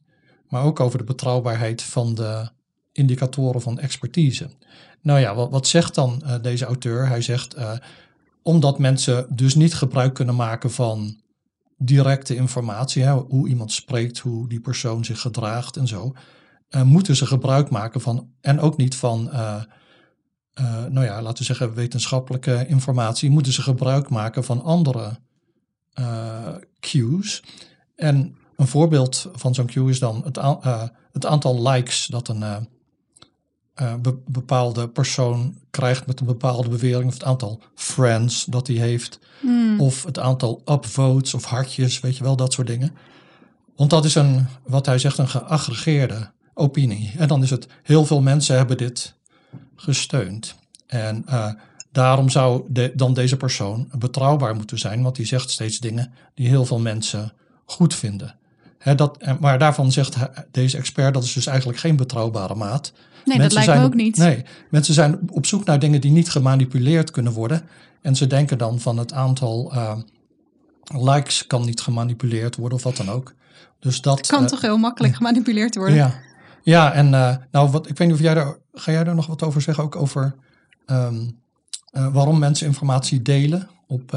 maar 0.50 0.63
ook 0.63 0.80
over 0.80 0.98
de 0.98 1.04
betrouwbaarheid 1.04 1.82
van 1.82 2.15
de 2.15 2.50
indicatoren 2.91 3.62
van 3.62 3.80
expertise. 3.80 4.50
Nou 5.02 5.20
ja, 5.20 5.36
wat, 5.36 5.50
wat 5.52 5.68
zegt 5.68 5.96
dan 5.96 6.24
deze 6.41 6.65
auteur? 6.65 7.08
Hij 7.08 7.22
zegt, 7.22 7.54
eh, 7.54 7.72
omdat 8.41 8.80
mensen 8.80 9.28
dus 9.30 9.56
niet 9.56 9.74
gebruik 9.74 10.13
kunnen 10.13 10.36
maken 10.36 10.72
van 10.72 11.20
directe 11.77 12.35
informatie, 12.35 13.07
hoe 13.07 13.47
iemand 13.47 13.71
spreekt, 13.71 14.19
hoe 14.19 14.49
die 14.49 14.59
persoon 14.59 15.05
zich 15.05 15.21
gedraagt 15.21 15.77
en 15.77 15.88
zo, 15.88 16.13
eh, 16.69 16.81
moeten 16.81 17.15
ze 17.15 17.25
gebruik 17.25 17.69
maken 17.69 18.01
van, 18.01 18.29
en 18.41 18.59
ook 18.59 18.77
niet 18.77 18.95
van, 18.95 19.31
eh, 19.31 19.61
eh, 20.53 20.85
nou 20.85 21.05
ja, 21.05 21.21
laten 21.21 21.38
we 21.38 21.43
zeggen, 21.43 21.73
wetenschappelijke 21.73 22.65
informatie, 22.67 23.29
moeten 23.29 23.53
ze 23.53 23.61
gebruik 23.61 24.09
maken 24.09 24.43
van 24.43 24.63
andere 24.63 25.23
cues. 26.79 27.43
En 27.95 28.38
een 28.55 28.67
voorbeeld 28.67 29.29
van 29.33 29.53
zo'n 29.53 29.65
cue 29.65 29.89
is 29.89 29.99
dan 29.99 30.21
het, 30.23 30.39
het 31.11 31.25
aantal 31.25 31.69
likes 31.69 32.05
dat 32.05 32.27
een 32.27 32.69
be- 34.01 34.17
bepaalde 34.27 34.88
persoon 34.89 35.55
krijgt 35.69 36.05
met 36.05 36.19
een 36.19 36.25
bepaalde 36.25 36.69
bewering, 36.69 37.07
of 37.07 37.13
het 37.13 37.23
aantal 37.23 37.59
friends 37.75 38.45
dat 38.45 38.67
hij 38.67 38.75
heeft, 38.75 39.19
Hmm. 39.41 39.79
of 39.79 40.03
het 40.03 40.19
aantal 40.19 40.61
upvotes 40.65 41.33
of 41.33 41.45
hartjes, 41.45 41.99
weet 41.99 42.17
je 42.17 42.23
wel, 42.23 42.35
dat 42.35 42.53
soort 42.53 42.67
dingen. 42.67 42.91
Want 43.75 43.89
dat 43.89 44.05
is 44.05 44.15
een, 44.15 44.47
wat 44.63 44.85
hij 44.85 44.97
zegt, 44.97 45.17
een 45.17 45.27
geaggregeerde 45.29 46.31
opinie. 46.53 47.11
En 47.17 47.27
dan 47.27 47.43
is 47.43 47.49
het, 47.49 47.67
heel 47.83 48.05
veel 48.05 48.21
mensen 48.21 48.57
hebben 48.57 48.77
dit 48.77 49.13
gesteund. 49.75 50.55
En 50.88 51.23
eh, 51.27 51.51
daarom 51.91 52.29
zou 52.29 52.63
de, 52.69 52.91
dan 52.95 53.13
deze 53.13 53.38
persoon 53.38 53.88
betrouwbaar 53.97 54.55
moeten 54.55 54.79
zijn, 54.79 55.01
want 55.03 55.15
die 55.15 55.25
zegt 55.25 55.49
steeds 55.49 55.79
dingen 55.79 56.13
die 56.33 56.47
heel 56.47 56.65
veel 56.65 56.79
mensen 56.79 57.33
goed 57.65 57.95
vinden. 57.95 58.35
Dat, 58.95 59.39
maar 59.39 59.59
daarvan 59.59 59.91
zegt 59.91 60.15
deze 60.51 60.77
expert, 60.77 61.13
dat 61.13 61.23
is 61.23 61.33
dus 61.33 61.45
eigenlijk 61.45 61.79
geen 61.79 61.95
betrouwbare 61.95 62.55
maat. 62.55 62.93
Nee, 63.25 63.38
dat 63.38 63.53
lijkt 63.53 63.73
me 63.73 63.79
ook 63.79 63.85
op- 63.85 63.93
niet. 63.93 64.17
Nee, 64.17 64.43
mensen 64.69 64.93
zijn 64.93 65.19
op 65.31 65.45
zoek 65.45 65.65
naar 65.65 65.79
dingen 65.79 66.01
die 66.01 66.11
niet 66.11 66.29
gemanipuleerd 66.29 67.11
kunnen 67.11 67.33
worden. 67.33 67.61
En 68.01 68.15
ze 68.15 68.27
denken 68.27 68.57
dan 68.57 68.79
van 68.79 68.97
het 68.97 69.13
aantal 69.13 69.71
eh, 69.73 69.97
likes 70.83 71.47
kan 71.47 71.65
niet 71.65 71.81
gemanipuleerd 71.81 72.55
worden 72.55 72.77
of 72.77 72.83
wat 72.83 72.97
dan 72.97 73.09
ook. 73.09 73.33
Dus 73.79 74.01
dat 74.01 74.27
kan 74.27 74.41
eh, 74.43 74.47
toch 74.47 74.61
heel 74.61 74.77
makkelijk 74.77 75.15
gemanipuleerd 75.15 75.75
worden? 75.75 75.95
Ja, 75.95 76.13
ja 76.63 76.93
en 76.93 77.13
eh, 77.13 77.35
nou, 77.51 77.69
wat, 77.69 77.89
ik 77.89 77.97
weet 77.97 78.07
niet 78.07 78.17
of 78.17 78.23
jij 78.23 78.33
daar, 78.33 78.57
ga 78.73 78.91
jij 78.91 79.03
daar 79.03 79.15
nog 79.15 79.27
wat 79.27 79.43
over 79.43 79.61
zeggen? 79.61 79.83
Ook 79.83 79.95
over 79.95 80.35
ehm, 80.85 81.15
eh, 81.91 82.13
waarom 82.13 82.39
mensen 82.39 82.67
informatie 82.67 83.21
delen 83.21 83.69
op. 83.88 84.11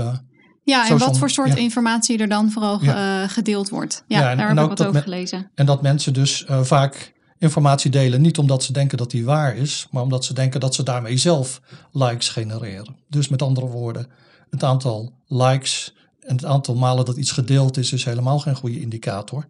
Ja, 0.64 0.80
en 0.82 0.86
Social- 0.86 1.08
wat 1.08 1.18
voor 1.18 1.30
soort 1.30 1.48
ja. 1.48 1.56
informatie 1.56 2.18
er 2.18 2.28
dan 2.28 2.50
vooral 2.50 2.82
Ja. 2.84 3.26
gedeeld 3.28 3.68
wordt. 3.68 4.04
Ja, 4.06 4.20
Ja, 4.20 4.30
en- 4.30 4.36
daar 4.36 4.48
en 4.48 4.56
heb 4.56 4.70
ik 4.70 4.78
wat 4.78 4.86
over 4.86 5.02
gelezen. 5.02 5.50
En 5.54 5.66
dat 5.66 5.82
mensen 5.82 6.12
dus 6.12 6.44
vaak 6.62 7.14
informatie 7.38 7.90
delen, 7.90 8.20
niet 8.20 8.38
omdat 8.38 8.62
ze 8.62 8.72
denken 8.72 8.98
dat 8.98 9.10
die 9.10 9.24
waar 9.24 9.56
is, 9.56 9.88
maar 9.90 10.02
omdat 10.02 10.24
ze 10.24 10.34
denken 10.34 10.60
dat 10.60 10.74
ze 10.74 10.82
daarmee 10.82 11.16
zelf 11.16 11.60
likes 11.92 12.28
genereren. 12.28 12.96
Dus 13.08 13.28
met 13.28 13.42
andere 13.42 13.66
woorden, 13.66 14.06
het 14.50 14.64
aantal 14.64 15.12
likes 15.26 15.94
en 16.20 16.34
het 16.34 16.44
aantal 16.44 16.74
malen 16.74 17.04
dat 17.04 17.16
iets 17.16 17.32
gedeeld 17.32 17.76
is, 17.76 17.92
is 17.92 18.04
helemaal 18.04 18.38
geen 18.38 18.56
goede 18.56 18.80
indicator. 18.80 19.46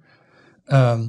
Ehm, 0.64 1.06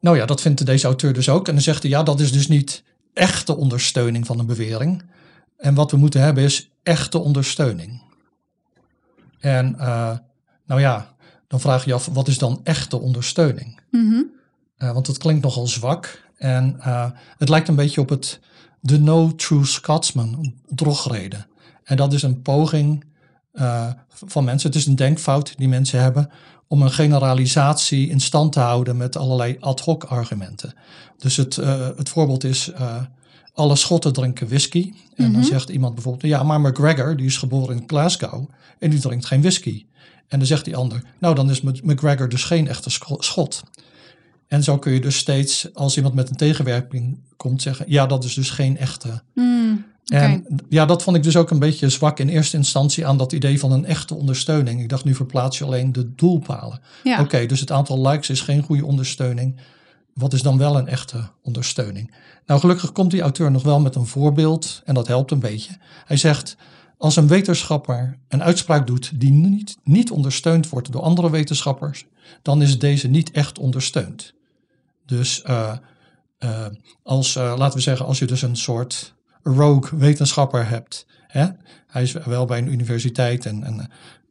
nou 0.00 0.16
ja, 0.16 0.26
dat 0.26 0.40
vindt 0.40 0.66
deze 0.66 0.86
auteur 0.86 1.12
dus 1.12 1.28
ook. 1.28 1.48
En 1.48 1.54
dan 1.54 1.62
zegt 1.62 1.82
hij, 1.82 1.90
ja, 1.90 2.02
dat 2.02 2.20
is 2.20 2.32
dus 2.32 2.48
niet 2.48 2.82
echte 3.12 3.56
ondersteuning 3.56 4.26
van 4.26 4.38
een 4.38 4.46
bewering. 4.46 5.02
En 5.56 5.74
wat 5.74 5.90
we 5.90 5.96
moeten 5.96 6.20
hebben 6.20 6.44
is 6.44 6.70
echte 6.82 7.18
ondersteuning. 7.18 8.02
En 9.38 9.78
eh, 9.78 10.18
nou 10.66 10.80
ja, 10.80 11.14
dan 11.48 11.60
vraag 11.60 11.84
je 11.84 11.88
je 11.88 11.94
af, 11.94 12.06
wat 12.06 12.28
is 12.28 12.38
dan 12.38 12.60
echte 12.64 13.00
ondersteuning? 13.00 13.80
Mhm. 13.90 14.22
Eh, 14.82 14.92
want 14.92 15.06
het 15.06 15.18
klinkt 15.18 15.42
nogal 15.44 15.66
zwak. 15.66 16.22
En 16.36 16.76
eh, 16.80 17.10
het 17.38 17.48
lijkt 17.48 17.68
een 17.68 17.74
beetje 17.74 18.00
op 18.00 18.08
het 18.08 18.40
The 18.82 18.98
No 18.98 19.34
True 19.34 19.64
Scotsman 19.66 20.54
drogreden. 20.68 21.46
En 21.84 21.96
dat 21.96 22.12
is 22.12 22.22
een 22.22 22.42
poging 22.42 23.04
eh, 23.52 23.88
van 24.08 24.44
mensen. 24.44 24.68
Het 24.70 24.78
is 24.78 24.86
een 24.86 24.96
denkfout 24.96 25.54
die 25.56 25.68
mensen 25.68 26.00
hebben 26.00 26.30
om 26.68 26.82
een 26.82 26.90
generalisatie 26.90 28.08
in 28.08 28.20
stand 28.20 28.52
te 28.52 28.60
houden 28.60 28.96
met 28.96 29.16
allerlei 29.16 29.56
ad 29.60 29.80
hoc 29.80 30.04
argumenten. 30.04 30.74
Dus 31.18 31.36
het, 31.36 31.56
het 31.96 32.08
voorbeeld 32.08 32.44
is, 32.44 32.70
alle 33.54 33.76
Schotten 33.76 34.12
drinken 34.12 34.48
whisky. 34.48 34.92
En 35.14 35.24
dan 35.32 35.40
Mhm. 35.40 35.42
zegt 35.50 35.68
iemand 35.68 35.94
bijvoorbeeld, 35.94 36.32
ja, 36.32 36.42
maar 36.42 36.60
McGregor, 36.60 37.16
die 37.16 37.26
is 37.26 37.36
geboren 37.36 37.76
in 37.76 37.84
Glasgow 37.86 38.48
en 38.78 38.90
die 38.90 39.00
drinkt 39.00 39.26
geen 39.26 39.40
whisky. 39.40 39.86
En 40.28 40.38
dan 40.38 40.46
zegt 40.46 40.64
die 40.64 40.76
ander, 40.76 41.02
nou 41.18 41.34
dan 41.34 41.50
is 41.50 41.60
McGregor 41.60 42.28
dus 42.28 42.44
geen 42.44 42.68
echte 42.68 42.90
Scho- 42.90 43.20
Schot. 43.20 43.62
En 44.52 44.62
zo 44.62 44.78
kun 44.78 44.92
je 44.92 45.00
dus 45.00 45.16
steeds, 45.16 45.74
als 45.74 45.96
iemand 45.96 46.14
met 46.14 46.28
een 46.28 46.36
tegenwerping 46.36 47.18
komt, 47.36 47.62
zeggen: 47.62 47.84
ja, 47.88 48.06
dat 48.06 48.24
is 48.24 48.34
dus 48.34 48.50
geen 48.50 48.76
echte. 48.76 49.22
Hmm. 49.34 49.84
En 50.06 50.46
ja, 50.68 50.86
dat 50.86 51.02
vond 51.02 51.16
ik 51.16 51.22
dus 51.22 51.36
ook 51.36 51.50
een 51.50 51.58
beetje 51.58 51.88
zwak 51.88 52.18
in 52.18 52.28
eerste 52.28 52.56
instantie 52.56 53.06
aan 53.06 53.16
dat 53.16 53.32
idee 53.32 53.58
van 53.58 53.72
een 53.72 53.84
echte 53.84 54.14
ondersteuning. 54.14 54.80
Ik 54.80 54.88
dacht, 54.88 55.04
nu 55.04 55.14
verplaats 55.14 55.58
je 55.58 55.64
alleen 55.64 55.92
de 55.92 56.14
doelpalen. 56.14 56.80
Ja. 57.02 57.20
Oké, 57.20 57.46
dus 57.46 57.60
het 57.60 57.70
aantal 57.70 58.08
likes 58.08 58.30
is 58.30 58.40
geen 58.40 58.62
goede 58.62 58.84
ondersteuning. 58.84 59.60
Wat 60.14 60.32
is 60.32 60.42
dan 60.42 60.58
wel 60.58 60.76
een 60.78 60.88
echte 60.88 61.28
ondersteuning? 61.42 62.14
Nou, 62.46 62.60
gelukkig 62.60 62.92
komt 62.92 63.10
die 63.10 63.20
auteur 63.20 63.50
nog 63.50 63.62
wel 63.62 63.80
met 63.80 63.94
een 63.94 64.06
voorbeeld 64.06 64.82
en 64.84 64.94
dat 64.94 65.06
helpt 65.06 65.30
een 65.30 65.40
beetje. 65.40 65.72
Hij 66.04 66.16
zegt, 66.16 66.56
als 66.98 67.16
een 67.16 67.28
wetenschapper 67.28 68.18
een 68.28 68.42
uitspraak 68.42 68.86
doet 68.86 69.20
die 69.20 69.32
niet, 69.32 69.76
niet 69.84 70.10
ondersteund 70.10 70.68
wordt 70.68 70.92
door 70.92 71.02
andere 71.02 71.30
wetenschappers, 71.30 72.06
dan 72.42 72.62
is 72.62 72.78
deze 72.78 73.08
niet 73.08 73.30
echt 73.30 73.58
ondersteund. 73.58 74.34
Dus 75.16 75.42
uh, 75.46 75.72
uh, 76.44 76.66
als, 77.02 77.36
uh, 77.36 77.54
laten 77.56 77.76
we 77.76 77.82
zeggen, 77.82 78.06
als 78.06 78.18
je 78.18 78.24
dus 78.24 78.42
een 78.42 78.56
soort 78.56 79.14
rogue 79.42 79.98
wetenschapper 79.98 80.68
hebt, 80.68 81.06
hè, 81.26 81.46
hij 81.86 82.02
is 82.02 82.12
wel 82.12 82.44
bij 82.44 82.58
een 82.58 82.72
universiteit 82.72 83.46
en, 83.46 83.64
en 83.64 83.90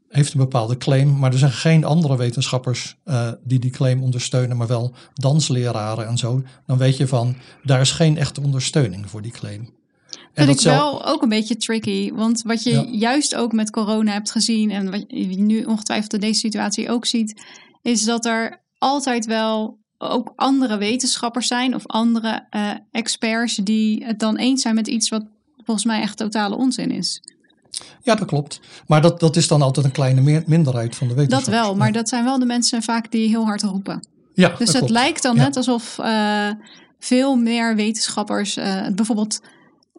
heeft 0.10 0.34
een 0.34 0.40
bepaalde 0.40 0.78
claim, 0.78 1.20
maar 1.20 1.32
er 1.32 1.38
zijn 1.38 1.52
geen 1.52 1.84
andere 1.84 2.18
wetenschappers 2.18 2.98
die 3.44 3.60
die 3.60 3.72
claim 3.72 4.04
ondersteunen, 4.04 4.58
maar 4.58 4.68
wel 4.68 4.94
dansleraren 5.14 6.08
en 6.08 6.18
zo, 6.18 6.44
dan 6.66 6.78
weet 6.78 6.98
je 6.98 7.08
van, 7.08 7.36
daar 7.64 7.82
is 7.82 7.92
geen 7.92 8.18
echte 8.18 8.42
ondersteuning 8.42 9.10
voor 9.10 9.22
die 9.22 9.32
claim. 9.32 9.70
Vind 10.34 10.50
ik 10.50 10.62
wel 10.62 11.06
ook 11.06 11.22
een 11.22 11.30
beetje 11.30 11.58
tricky. 11.58 12.12
Want 12.14 12.42
wat 12.42 12.64
je 12.64 12.88
juist 12.92 13.36
ook 13.36 13.52
met 13.52 13.70
corona 13.70 14.12
hebt 14.12 14.32
gezien 14.32 14.72
en 14.72 14.92
wat 14.92 15.04
je 15.08 15.38
nu 15.38 15.64
ongetwijfeld 15.64 16.14
in 16.14 16.20
deze 16.20 16.40
situatie 16.40 16.90
ook 16.90 17.06
ziet, 17.06 17.42
is 17.82 18.04
dat 18.04 18.26
er 18.26 18.62
altijd 18.78 19.26
wel 19.26 19.81
ook 20.02 20.34
andere 20.36 20.78
wetenschappers 20.78 21.48
zijn 21.48 21.76
of 21.76 21.88
andere 21.88 22.48
uh, 22.52 22.72
experts 22.92 23.56
die 23.56 24.06
het 24.06 24.20
dan 24.20 24.38
eens 24.38 24.62
zijn 24.62 24.76
met 24.76 24.88
iets 24.88 25.10
wat 25.10 25.24
volgens 25.58 25.86
mij 25.86 26.02
echt 26.02 26.18
totale 26.18 26.56
onzin 26.56 26.92
is. 26.92 27.22
Ja, 28.02 28.16
dat 28.16 28.28
klopt. 28.28 28.60
Maar 28.88 29.02
dat, 29.02 29.20
dat 29.20 29.36
is 29.36 29.48
dan 29.48 29.62
altijd 29.62 29.86
een 29.86 29.92
kleine 29.92 30.44
minderheid 30.46 30.96
van 30.96 31.08
de 31.08 31.14
wetenschappers. 31.14 31.56
Dat 31.56 31.66
wel, 31.66 31.76
maar 31.76 31.92
dat 31.92 32.10
zijn 32.10 32.24
wel 32.24 32.40
de 32.40 32.46
mensen 32.46 32.84
vaak 32.84 33.12
die 33.12 33.28
heel 33.28 33.46
hard 33.46 33.62
roepen. 33.62 34.08
Ja, 34.34 34.56
dus 34.58 34.74
het 34.74 34.90
lijkt 34.90 35.22
dan 35.22 35.36
net 35.36 35.58
alsof 35.58 35.98
uh, 36.00 36.52
veel 37.00 37.36
meer 37.36 37.76
wetenschappers 37.76 38.58
uh, 38.58 38.88
bijvoorbeeld 38.96 39.42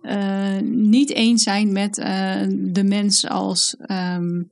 uh, 0.02 0.60
niet 0.62 1.10
eens 1.10 1.42
zijn 1.42 1.72
met 1.72 1.94
de 2.48 2.84
mens 2.84 3.28
als. 3.28 3.76
Um, 3.86 4.50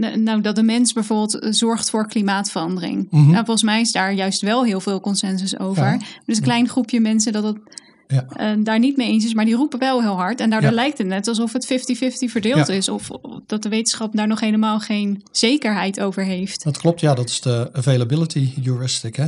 nou, 0.00 0.40
dat 0.40 0.56
de 0.56 0.62
mens 0.62 0.92
bijvoorbeeld 0.92 1.38
eh, 1.38 1.52
zorgt 1.52 1.90
voor 1.90 2.08
klimaatverandering. 2.08 3.06
Mhm. 3.10 3.30
Nou, 3.30 3.44
volgens 3.44 3.62
mij 3.62 3.80
is 3.80 3.92
daar 3.92 4.12
juist 4.12 4.40
wel 4.40 4.64
heel 4.64 4.80
veel 4.80 5.00
consensus 5.00 5.58
over. 5.58 6.02
Dus 6.26 6.36
een 6.36 6.42
klein 6.42 6.68
groepje 6.68 7.00
mensen 7.00 7.32
dat 7.32 7.44
het 7.44 7.58
ja. 8.06 8.54
uh, 8.54 8.64
daar 8.64 8.78
niet 8.78 8.96
mee 8.96 9.08
eens 9.08 9.24
is, 9.24 9.34
maar 9.34 9.44
die 9.44 9.54
roepen 9.54 9.78
wel 9.78 10.00
heel 10.00 10.16
hard. 10.16 10.40
En 10.40 10.50
daardoor 10.50 10.70
lijkt 10.70 10.98
het 10.98 11.06
net 11.06 11.28
alsof 11.28 11.52
het 11.52 11.64
50-50 11.64 12.30
verdeeld 12.30 12.68
is. 12.68 12.88
Of, 12.88 13.08
dat 13.46 13.62
de 13.62 13.68
wetenschap 13.68 14.16
daar 14.16 14.26
nog 14.26 14.40
helemaal 14.40 14.80
geen 14.80 15.22
zekerheid 15.30 16.00
over 16.00 16.24
heeft. 16.24 16.64
Dat 16.64 16.78
klopt, 16.78 17.00
ja. 17.00 17.14
Dat 17.14 17.28
is 17.28 17.40
de 17.40 17.70
availability 17.72 18.62
heuristic, 18.62 19.16
hè. 19.16 19.26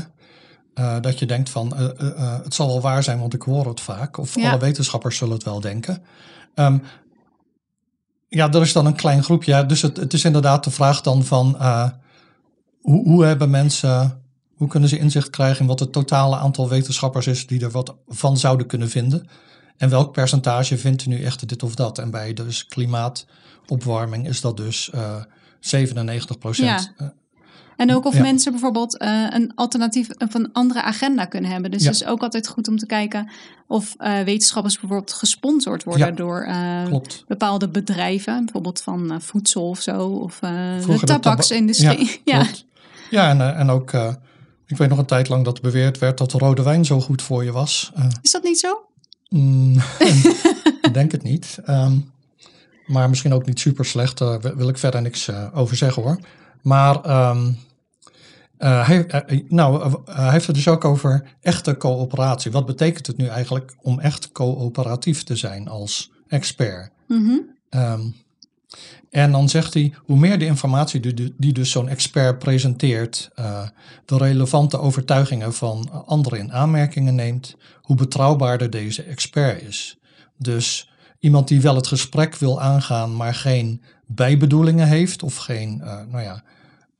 Uh, 0.75 1.01
dat 1.01 1.19
je 1.19 1.27
denkt 1.27 1.51
van, 1.51 1.77
het 2.43 2.55
zal 2.55 2.67
wel 2.67 2.81
waar 2.81 3.03
zijn, 3.03 3.19
want 3.19 3.35
ik 3.35 3.43
hoor 3.43 3.67
het 3.67 3.81
vaak. 3.81 4.19
Of 4.19 4.37
alle 4.37 4.59
wetenschappers 4.59 5.17
zullen 5.17 5.35
het 5.35 5.45
wel 5.45 5.61
denken. 5.61 6.03
Um, 6.55 6.83
ja, 8.35 8.53
er 8.53 8.61
is 8.61 8.73
dan 8.73 8.87
een 8.87 8.97
klein 8.97 9.23
groepje. 9.23 9.67
Dus 9.67 9.83
het, 9.83 9.97
het 9.97 10.13
is 10.13 10.25
inderdaad 10.25 10.65
de 10.65 10.71
vraag 10.71 11.01
dan 11.01 11.25
van 11.25 11.57
uh, 11.61 11.89
hoe, 12.81 13.05
hoe 13.05 13.25
hebben 13.25 13.51
mensen, 13.51 14.23
hoe 14.55 14.69
kunnen 14.69 14.89
ze 14.89 14.99
inzicht 14.99 15.31
krijgen 15.31 15.61
in 15.61 15.67
wat 15.67 15.81
het 15.81 15.93
totale 15.93 16.37
aantal 16.37 16.69
wetenschappers 16.69 17.27
is 17.27 17.47
die 17.47 17.61
er 17.61 17.71
wat 17.71 17.95
van 18.09 18.37
zouden 18.37 18.67
kunnen 18.67 18.91
vinden? 18.91 19.29
En 19.77 19.89
welk 19.89 20.13
percentage 20.13 20.79
vindt 20.79 21.05
u 21.05 21.09
nu 21.09 21.25
echt 21.25 21.49
dit 21.49 21.63
of 21.63 21.75
dat? 21.75 21.99
En 21.99 22.11
bij 22.11 22.33
dus 22.33 22.67
klimaatopwarming 22.67 24.29
is 24.29 24.41
dat 24.41 24.57
dus 24.57 24.91
uh, 24.95 25.23
97 25.61 26.39
procent. 26.39 26.93
Ja. 26.99 27.15
En 27.77 27.95
ook 27.95 28.05
of 28.05 28.21
mensen 28.21 28.53
bijvoorbeeld 28.53 29.03
uh, 29.03 29.27
een 29.31 29.53
alternatief 29.55 30.09
of 30.19 30.35
een 30.35 30.53
andere 30.53 30.83
agenda 30.83 31.25
kunnen 31.25 31.51
hebben. 31.51 31.71
Dus 31.71 31.85
het 31.85 31.95
is 31.95 32.05
ook 32.05 32.23
altijd 32.23 32.49
goed 32.49 32.69
om 32.69 32.77
te 32.77 32.87
kijken 32.87 33.31
of 33.67 33.95
uh, 33.99 34.21
wetenschappers 34.21 34.81
bijvoorbeeld 34.81 35.13
gesponsord 35.13 35.85
worden 35.85 36.15
door 36.15 36.47
uh, 36.49 36.97
bepaalde 37.27 37.69
bedrijven, 37.69 38.45
bijvoorbeeld 38.45 38.83
van 38.83 39.21
voedsel 39.23 39.69
of 39.69 39.81
zo, 39.81 40.07
of 40.07 40.39
de 40.39 41.03
tabaksindustrie. 41.05 42.21
Ja, 42.25 42.47
ja. 43.11 43.31
en, 43.31 43.57
en 43.57 43.71
ook, 43.71 43.93
ik 44.67 44.77
weet 44.77 44.89
nog 44.89 44.99
een 44.99 45.05
tijd 45.05 45.29
lang 45.29 45.45
dat 45.45 45.61
beweerd 45.61 45.99
werd 45.99 46.19
dat 46.19 46.33
rode 46.33 46.63
wijn 46.63 46.85
zo 46.85 47.01
goed 47.01 47.23
voor 47.23 47.45
je 47.45 47.53
was. 47.53 47.93
is 48.23 48.31
dat 48.31 48.43
niet 48.43 48.59
zo? 48.59 48.87
Mm, 49.29 49.77
ik 50.83 50.95
denk 50.95 51.13
het 51.13 51.23
niet. 51.23 51.59
Um, 51.69 52.11
maar 52.87 53.09
misschien 53.09 53.35
ook 53.35 53.47
niet 53.47 53.61
super 53.61 53.85
slecht, 53.85 54.19
daar 54.19 54.57
wil 54.57 54.69
ik 54.69 54.79
verder 54.79 55.03
niks 55.03 55.31
over 55.53 55.77
zeggen 55.77 56.03
hoor. 56.03 56.19
Maar 56.63 57.29
um, 57.31 57.59
uh, 58.63 58.87
hij, 58.87 59.25
uh, 59.31 59.41
nou, 59.49 59.87
uh, 59.89 59.95
hij 60.05 60.31
heeft 60.31 60.47
het 60.47 60.55
dus 60.55 60.69
ook 60.69 60.85
over 60.85 61.37
echte 61.41 61.77
coöperatie. 61.77 62.51
Wat 62.51 62.67
betekent 62.67 63.07
het 63.07 63.17
nu 63.17 63.27
eigenlijk 63.27 63.75
om 63.81 64.01
echt 64.01 64.33
coöperatief 64.33 65.23
te 65.23 65.37
zijn 65.37 65.69
als 65.69 66.11
expert? 66.29 66.91
Mm 67.09 67.27
-hmm. 67.27 67.81
um, 67.81 68.15
en 69.11 69.33
dan 69.33 69.49
zegt 69.49 69.75
hij, 69.75 69.95
hoe 69.97 70.19
meer 70.19 70.39
de 70.39 70.45
informatie 70.45 71.01
die, 71.01 71.35
die 71.39 71.53
dus 71.53 71.71
zo'n 71.71 71.89
expert 71.89 72.39
presenteert, 72.39 73.31
de 74.05 74.17
relevante 74.17 74.79
overtuigingen 74.79 75.55
van 75.55 76.05
anderen 76.07 76.39
in 76.39 76.53
aanmerkingen 76.53 77.15
neemt, 77.15 77.57
hoe 77.81 77.97
betrouwbaarder 77.97 78.71
deze 78.71 79.03
expert 79.03 79.63
is. 79.63 79.99
Dus 80.37 80.91
iemand 81.19 81.49
die 81.49 81.61
wel 81.61 81.77
het 81.77 81.87
gesprek 81.87 82.37
wil 82.37 82.61
aangaan, 82.61 83.17
maar 83.17 83.35
geen 83.35 83.83
bijbedoelingen 84.07 84.89
heeft 84.89 85.23
of 85.23 85.37
geen, 85.37 85.77
nou 86.11 86.21
ja, 86.21 86.43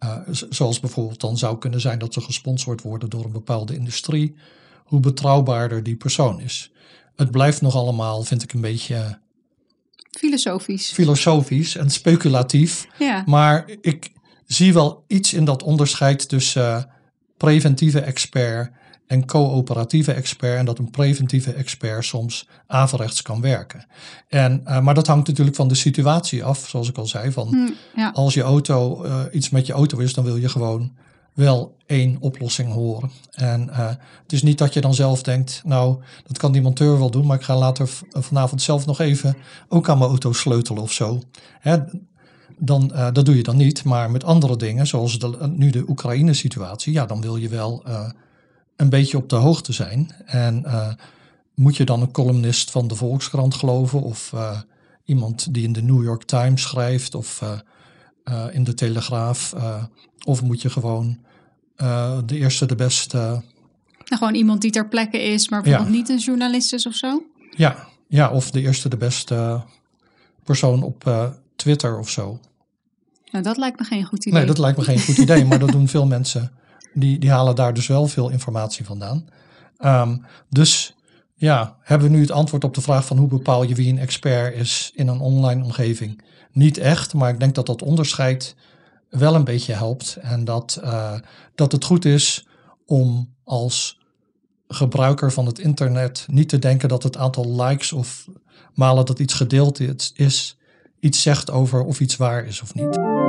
uh, 0.03 0.17
zoals 0.31 0.81
bijvoorbeeld 0.81 1.21
dan 1.21 1.39
zou 1.39 1.59
kunnen 1.59 1.81
zijn 1.81 1.99
dat 1.99 2.13
ze 2.13 2.21
gesponsord 2.21 2.83
worden 2.83 3.11
door 3.11 3.25
een 3.25 3.33
bepaalde 3.33 3.75
industrie, 3.75 4.35
hoe 4.85 5.01
betrouwbaarder 5.01 5.83
die 5.83 5.97
persoon 5.97 6.41
is. 6.41 6.71
Het 7.17 7.31
blijft 7.31 7.61
nog 7.61 7.75
allemaal, 7.75 8.23
vind 8.23 8.43
ik, 8.43 8.53
een 8.53 8.61
beetje. 8.61 9.19
Filosofisch. 10.11 10.93
Filosofisch 10.93 11.77
en 11.77 11.91
speculatief. 11.91 12.87
Ja. 12.99 13.23
Maar 13.27 13.71
ik 13.81 14.13
zie 14.47 14.73
wel 14.73 15.05
iets 15.07 15.33
in 15.33 15.45
dat 15.45 15.63
onderscheid 15.63 16.29
tussen 16.29 16.63
uh, 16.63 16.83
preventieve 17.37 18.01
expert 18.01 18.73
en 19.13 19.27
coöperatieve 19.27 20.13
expert. 20.13 20.59
En 20.59 20.65
dat 20.65 20.79
een 20.79 20.91
preventieve 20.91 21.53
expert 21.53 22.05
soms 22.05 22.49
averechts 22.67 23.23
kan 23.23 23.41
werken. 23.41 23.87
En, 24.29 24.63
uh, 24.67 24.81
maar 24.81 24.95
dat 24.95 25.07
hangt 25.07 25.29
natuurlijk 25.29 25.57
van 25.57 25.69
de 25.69 25.75
situatie 25.75 26.45
af, 26.45 26.69
zoals 26.69 26.89
ik 26.89 26.99
al 26.99 27.07
zei. 27.07 27.33
Van 27.33 27.49
hm, 27.49 28.01
ja. 28.01 28.11
Als 28.15 28.35
je 28.35 28.43
auto 28.43 29.05
uh, 29.05 29.21
iets 29.33 29.51
met 29.51 29.67
je 29.67 29.73
auto 29.73 29.99
is, 29.99 30.15
dan 30.15 30.25
wil 30.25 30.37
je 30.37 30.49
gewoon 30.49 30.93
wel 31.35 31.77
één 31.87 32.17
oplossing 32.21 32.73
horen. 32.73 33.11
En 33.31 33.69
uh, 33.71 33.89
het 34.23 34.33
is 34.33 34.43
niet 34.43 34.59
dat 34.59 34.75
je 34.75 34.81
dan 34.81 34.95
zelf 34.95 35.23
denkt, 35.23 35.63
nou, 35.65 36.03
dat 36.27 36.39
kan 36.39 36.53
die 36.53 36.63
monteur 36.63 36.99
wel 36.99 37.11
doen, 37.11 37.27
maar 37.27 37.37
ik 37.37 37.45
ga 37.45 37.57
later 37.57 37.89
vanavond 38.11 38.63
zelf 38.63 38.87
nog 38.87 39.01
even 39.01 39.37
ook 39.69 39.89
aan 39.89 39.99
mijn 39.99 40.11
auto 40.11 40.33
sleutelen 40.33 40.83
of 40.83 40.93
zo. 40.93 41.21
Hè, 41.61 41.77
dan, 42.59 42.91
uh, 42.95 43.09
dat 43.13 43.25
doe 43.25 43.37
je 43.37 43.43
dan 43.43 43.57
niet, 43.57 43.85
maar 43.85 44.11
met 44.11 44.25
andere 44.25 44.57
dingen, 44.57 44.87
zoals 44.87 45.19
de, 45.19 45.53
nu 45.57 45.71
de 45.71 45.85
Oekraïne-situatie, 45.89 46.93
ja, 46.93 47.07
dan 47.07 47.21
wil 47.21 47.37
je 47.37 47.49
wel 47.49 47.85
uh, 47.89 48.09
een 48.83 48.89
beetje 48.89 49.17
op 49.17 49.29
de 49.29 49.37
hoogte 49.37 49.73
zijn. 49.73 50.15
En 50.27 50.63
uh, 50.67 50.89
moet 51.55 51.77
je 51.77 51.85
dan 51.85 52.01
een 52.01 52.13
columnist 52.13 52.71
van 52.71 52.89
de 52.89 52.95
Volkskrant 52.95 53.55
geloven 53.55 54.03
of 54.03 54.33
uh, 54.35 54.61
iemand 55.05 55.55
die 55.55 55.65
in 55.65 55.73
de 55.73 55.83
New 55.83 56.03
York 56.03 56.23
Times 56.23 56.63
schrijft 56.63 57.15
of 57.15 57.43
uh, 58.29 58.45
in 58.53 58.65
de 58.65 58.75
Telegraaf? 58.75 59.55
of 60.25 60.43
moet 60.43 60.63
je 60.63 60.71
gewoon 60.71 61.19
de 62.27 62.37
eerste, 62.37 62.67
de 62.67 62.75
beste. 62.75 63.17
Nou, 63.17 63.43
gewoon 64.05 64.35
iemand 64.35 64.61
die 64.61 64.71
ter 64.71 64.89
plekke 64.89 65.23
is, 65.23 65.49
maar 65.49 65.63
bijvoorbeeld 65.63 65.95
ja. 65.95 66.01
niet 66.01 66.09
een 66.09 66.19
journalist 66.19 66.73
is 66.73 66.87
of 66.87 66.95
zo? 66.95 67.23
Ja, 67.51 67.89
ja 68.09 68.31
of 68.31 68.51
de 68.51 68.61
eerste, 68.61 68.89
de 68.89 68.97
beste 68.97 69.63
persoon 70.45 70.83
op 70.83 71.31
Twitter 71.57 71.99
of 71.99 72.11
zo. 72.11 72.41
Nou, 73.31 73.45
dat 73.45 73.57
lijkt 73.57 73.79
me 73.79 73.85
geen 73.85 74.05
goed 74.05 74.25
idee. 74.25 74.39
Nee, 74.39 74.47
dat 74.47 74.59
lijkt 74.59 74.79
me 74.79 74.85
geen 74.85 75.01
goed 75.01 75.19
idee, 75.19 75.45
maar 75.45 75.59
dat 75.59 75.73
doen 75.79 75.89
veel 75.89 76.07
mensen 76.07 76.53
die, 76.95 77.19
die 77.19 77.31
halen 77.31 77.55
daar 77.55 77.75
dus 77.75 77.87
wel 77.87 78.07
veel 78.07 78.29
informatie 78.29 78.85
vandaan. 78.85 79.29
Um, 79.85 80.25
dus 80.49 80.95
ja, 81.35 81.77
hebben 81.81 82.11
we 82.11 82.15
nu 82.15 82.21
het 82.21 82.31
antwoord 82.31 82.65
op 82.65 82.75
de 82.75 82.81
vraag 82.81 83.07
van 83.07 83.19
hoe 83.19 83.29
bepaal 83.29 83.63
je 83.63 83.75
wie 83.75 83.93
een 83.93 83.99
expert 83.99 84.55
is 84.55 84.93
in 84.95 85.09
een 85.09 85.21
online 85.21 85.65
omgeving? 85.65 86.23
Niet 86.53 86.79
echt, 86.79 87.15
maar 87.15 87.31
ik 87.31 87.41
denk 87.41 87.55
dat 87.55 87.67
dat 87.67 87.83
onderscheid 87.83 88.57
wel 89.09 89.35
een 89.35 89.45
beetje 89.45 89.73
helpt. 89.73 90.17
En 90.21 90.45
dat, 90.45 90.81
uh, 90.85 91.15
dat 91.55 91.73
het 91.73 91.85
goed 91.85 92.05
is 92.05 92.47
om 92.87 93.35
als 93.45 94.01
gebruiker 94.69 95.33
van 95.33 95.47
het 95.47 95.59
internet 95.59 96.27
niet 96.31 96.49
te 96.49 96.59
denken 96.59 96.89
dat 96.89 97.03
het 97.03 97.17
aantal 97.17 97.63
likes 97.63 97.93
of 97.93 98.29
malen 98.75 99.07
dat 99.07 99.19
iets 99.19 99.35
gedeeld 99.35 99.81
is, 100.15 100.59
iets 101.01 101.23
zegt 101.23 101.51
over 101.51 101.85
of 101.85 102.01
iets 102.01 102.17
waar 102.17 102.45
is 102.45 102.63
of 102.63 102.75
niet. 102.75 103.22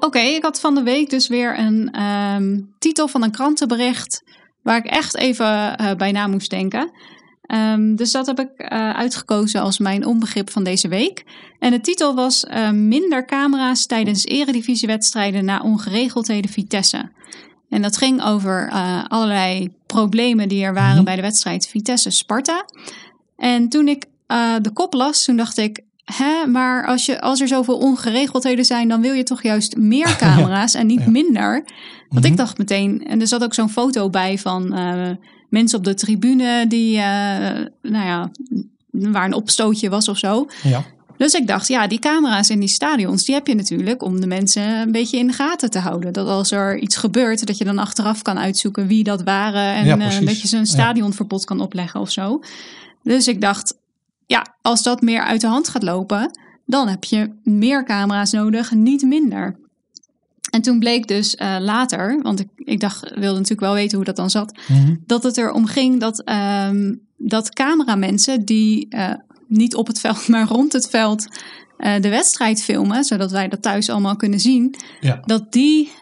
Oké, 0.00 0.18
ik 0.18 0.42
had 0.42 0.60
van 0.60 0.74
de 0.74 0.82
week 0.82 1.10
dus 1.10 1.28
weer 1.28 1.58
een 1.58 2.02
um, 2.02 2.74
titel 2.78 3.08
van 3.08 3.22
een 3.22 3.30
krantenbericht 3.30 4.22
waar 4.62 4.76
ik 4.76 4.86
echt 4.86 5.16
even 5.16 5.80
uh, 5.80 5.94
bij 5.94 6.12
na 6.12 6.26
moest 6.26 6.50
denken. 6.50 6.90
Um, 7.54 7.96
dus 7.96 8.12
dat 8.12 8.26
heb 8.26 8.40
ik 8.40 8.50
uh, 8.56 8.68
uitgekozen 8.90 9.60
als 9.60 9.78
mijn 9.78 10.06
onbegrip 10.06 10.50
van 10.50 10.64
deze 10.64 10.88
week. 10.88 11.24
En 11.58 11.70
de 11.70 11.80
titel 11.80 12.14
was 12.14 12.44
uh, 12.44 12.70
Minder 12.70 13.24
camera's 13.24 13.86
tijdens 13.86 14.24
eredivisiewedstrijden 14.24 15.44
na 15.44 15.60
ongeregeldheden 15.60 16.50
Vitesse. 16.50 17.10
En 17.68 17.82
dat 17.82 17.96
ging 17.96 18.22
over 18.22 18.70
allerlei 19.08 19.74
problemen 19.86 20.48
die 20.48 20.64
er 20.64 20.74
waren 20.74 20.94
-hmm. 20.94 21.04
bij 21.04 21.16
de 21.16 21.22
wedstrijd 21.22 21.66
Vitesse-Sparta. 21.66 22.64
En 23.36 23.68
toen 23.68 23.88
ik 23.88 24.04
de 24.62 24.70
kop 24.72 24.94
las, 24.94 25.24
toen 25.24 25.36
dacht 25.36 25.58
ik, 25.58 25.80
hè, 26.14 26.46
maar 26.46 26.86
als, 26.86 27.06
je, 27.06 27.20
als 27.20 27.40
er 27.40 27.48
zoveel 27.48 27.78
ongeregeldheden 27.78 28.64
zijn, 28.64 28.88
dan 28.88 29.00
wil 29.00 29.12
je 29.12 29.22
toch 29.22 29.42
juist 29.42 29.76
meer 29.76 30.16
camera's 30.24 30.74
en 30.74 30.86
niet 30.86 31.02
ja. 31.04 31.10
minder. 31.10 31.64
Want 32.08 32.24
Mhm. 32.24 32.32
ik 32.32 32.36
dacht 32.36 32.58
meteen, 32.58 33.06
en 33.06 33.20
er 33.20 33.26
zat 33.26 33.42
ook 33.42 33.54
zo'n 33.54 33.70
foto 33.70 34.10
bij 34.10 34.38
van 34.38 34.78
uh, 34.78 35.10
mensen 35.48 35.78
op 35.78 35.84
de 35.84 35.94
tribune 35.94 36.64
die, 36.68 36.96
uh, 36.96 37.02
nou 37.82 38.06
ja, 38.06 38.30
waar 38.90 39.24
een 39.24 39.34
opstootje 39.34 39.88
was 39.90 40.08
of 40.08 40.18
zo. 40.18 40.48
Ja. 40.62 40.84
Dus 41.16 41.34
ik 41.34 41.46
dacht, 41.46 41.68
ja, 41.68 41.86
die 41.86 41.98
camera's 41.98 42.50
in 42.50 42.60
die 42.60 42.68
stadions, 42.68 43.24
die 43.24 43.34
heb 43.34 43.46
je 43.46 43.54
natuurlijk 43.54 44.02
om 44.02 44.20
de 44.20 44.26
mensen 44.26 44.62
een 44.62 44.92
beetje 44.92 45.18
in 45.18 45.26
de 45.26 45.32
gaten 45.32 45.70
te 45.70 45.78
houden. 45.78 46.12
Dat 46.12 46.28
als 46.28 46.50
er 46.50 46.78
iets 46.78 46.96
gebeurt, 46.96 47.46
dat 47.46 47.58
je 47.58 47.64
dan 47.64 47.78
achteraf 47.78 48.22
kan 48.22 48.38
uitzoeken 48.38 48.86
wie 48.86 49.04
dat 49.04 49.22
waren. 49.22 49.74
En 49.74 49.84
Ja, 49.84 49.96
uh, 49.96 50.26
dat 50.26 50.40
je 50.40 50.48
ze 50.48 50.56
een 50.56 50.66
stadionverbod 50.66 51.44
kan 51.44 51.60
opleggen 51.60 52.00
of 52.00 52.10
zo. 52.10 52.40
Dus 53.02 53.28
ik 53.28 53.40
dacht, 53.40 53.77
ja, 54.28 54.56
als 54.62 54.82
dat 54.82 55.00
meer 55.00 55.22
uit 55.22 55.40
de 55.40 55.46
hand 55.46 55.68
gaat 55.68 55.82
lopen, 55.82 56.38
dan 56.66 56.88
heb 56.88 57.04
je 57.04 57.30
meer 57.42 57.84
camera's 57.84 58.32
nodig, 58.32 58.72
niet 58.72 59.02
minder. 59.02 59.56
En 60.50 60.62
toen 60.62 60.78
bleek 60.78 61.08
dus 61.08 61.34
uh, 61.34 61.56
later, 61.60 62.22
want 62.22 62.40
ik, 62.40 62.48
ik 62.56 62.80
dacht, 62.80 63.00
wilde 63.00 63.34
natuurlijk 63.34 63.60
wel 63.60 63.74
weten 63.74 63.96
hoe 63.96 64.06
dat 64.06 64.16
dan 64.16 64.30
zat, 64.30 64.58
Mm 64.68 64.76
-hmm. 64.76 65.02
dat 65.06 65.22
het 65.22 65.36
erom 65.36 65.66
ging 65.66 66.00
dat, 66.00 66.22
um, 66.68 67.00
dat 67.16 67.52
cameramensen 67.52 68.44
die 68.44 68.86
uh, 68.90 69.10
niet 69.46 69.74
op 69.74 69.86
het 69.86 70.00
veld, 70.00 70.28
maar 70.32 70.46
rond 70.46 70.72
het 70.72 70.88
veld 70.88 71.26
uh, 71.78 72.00
de 72.00 72.08
wedstrijd 72.08 72.62
filmen, 72.62 73.04
zodat 73.04 73.30
wij 73.30 73.48
dat 73.48 73.62
thuis 73.62 73.90
allemaal 73.90 74.16
kunnen 74.16 74.40
zien, 74.40 74.74
ja. 75.00 75.20
dat 75.24 75.52
die 75.52 75.92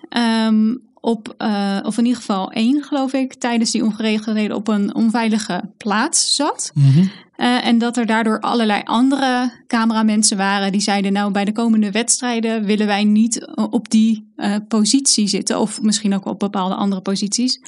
um, 0.46 0.84
op, 1.00 1.34
uh, 1.38 1.78
of 1.82 1.98
in 1.98 2.04
ieder 2.04 2.20
geval 2.20 2.50
één, 2.50 2.82
geloof 2.82 3.12
ik, 3.12 3.34
tijdens 3.34 3.70
die 3.70 3.84
ongeregeldheden 3.84 4.56
op 4.56 4.68
een 4.68 4.94
onveilige 4.94 5.70
plaats 5.76 6.34
zat. 6.34 6.70
Mm 6.74 6.92
-hmm. 6.92 7.10
Uh, 7.36 7.66
en 7.66 7.78
dat 7.78 7.96
er 7.96 8.06
daardoor 8.06 8.40
allerlei 8.40 8.80
andere 8.84 9.52
cameramensen 9.66 10.36
waren 10.36 10.72
die 10.72 10.80
zeiden: 10.80 11.12
Nou, 11.12 11.32
bij 11.32 11.44
de 11.44 11.52
komende 11.52 11.90
wedstrijden 11.90 12.64
willen 12.64 12.86
wij 12.86 13.04
niet 13.04 13.46
op 13.70 13.90
die 13.90 14.32
uh, 14.36 14.56
positie 14.68 15.28
zitten, 15.28 15.60
of 15.60 15.82
misschien 15.82 16.14
ook 16.14 16.24
op 16.26 16.38
bepaalde 16.38 16.74
andere 16.74 17.00
posities. 17.00 17.60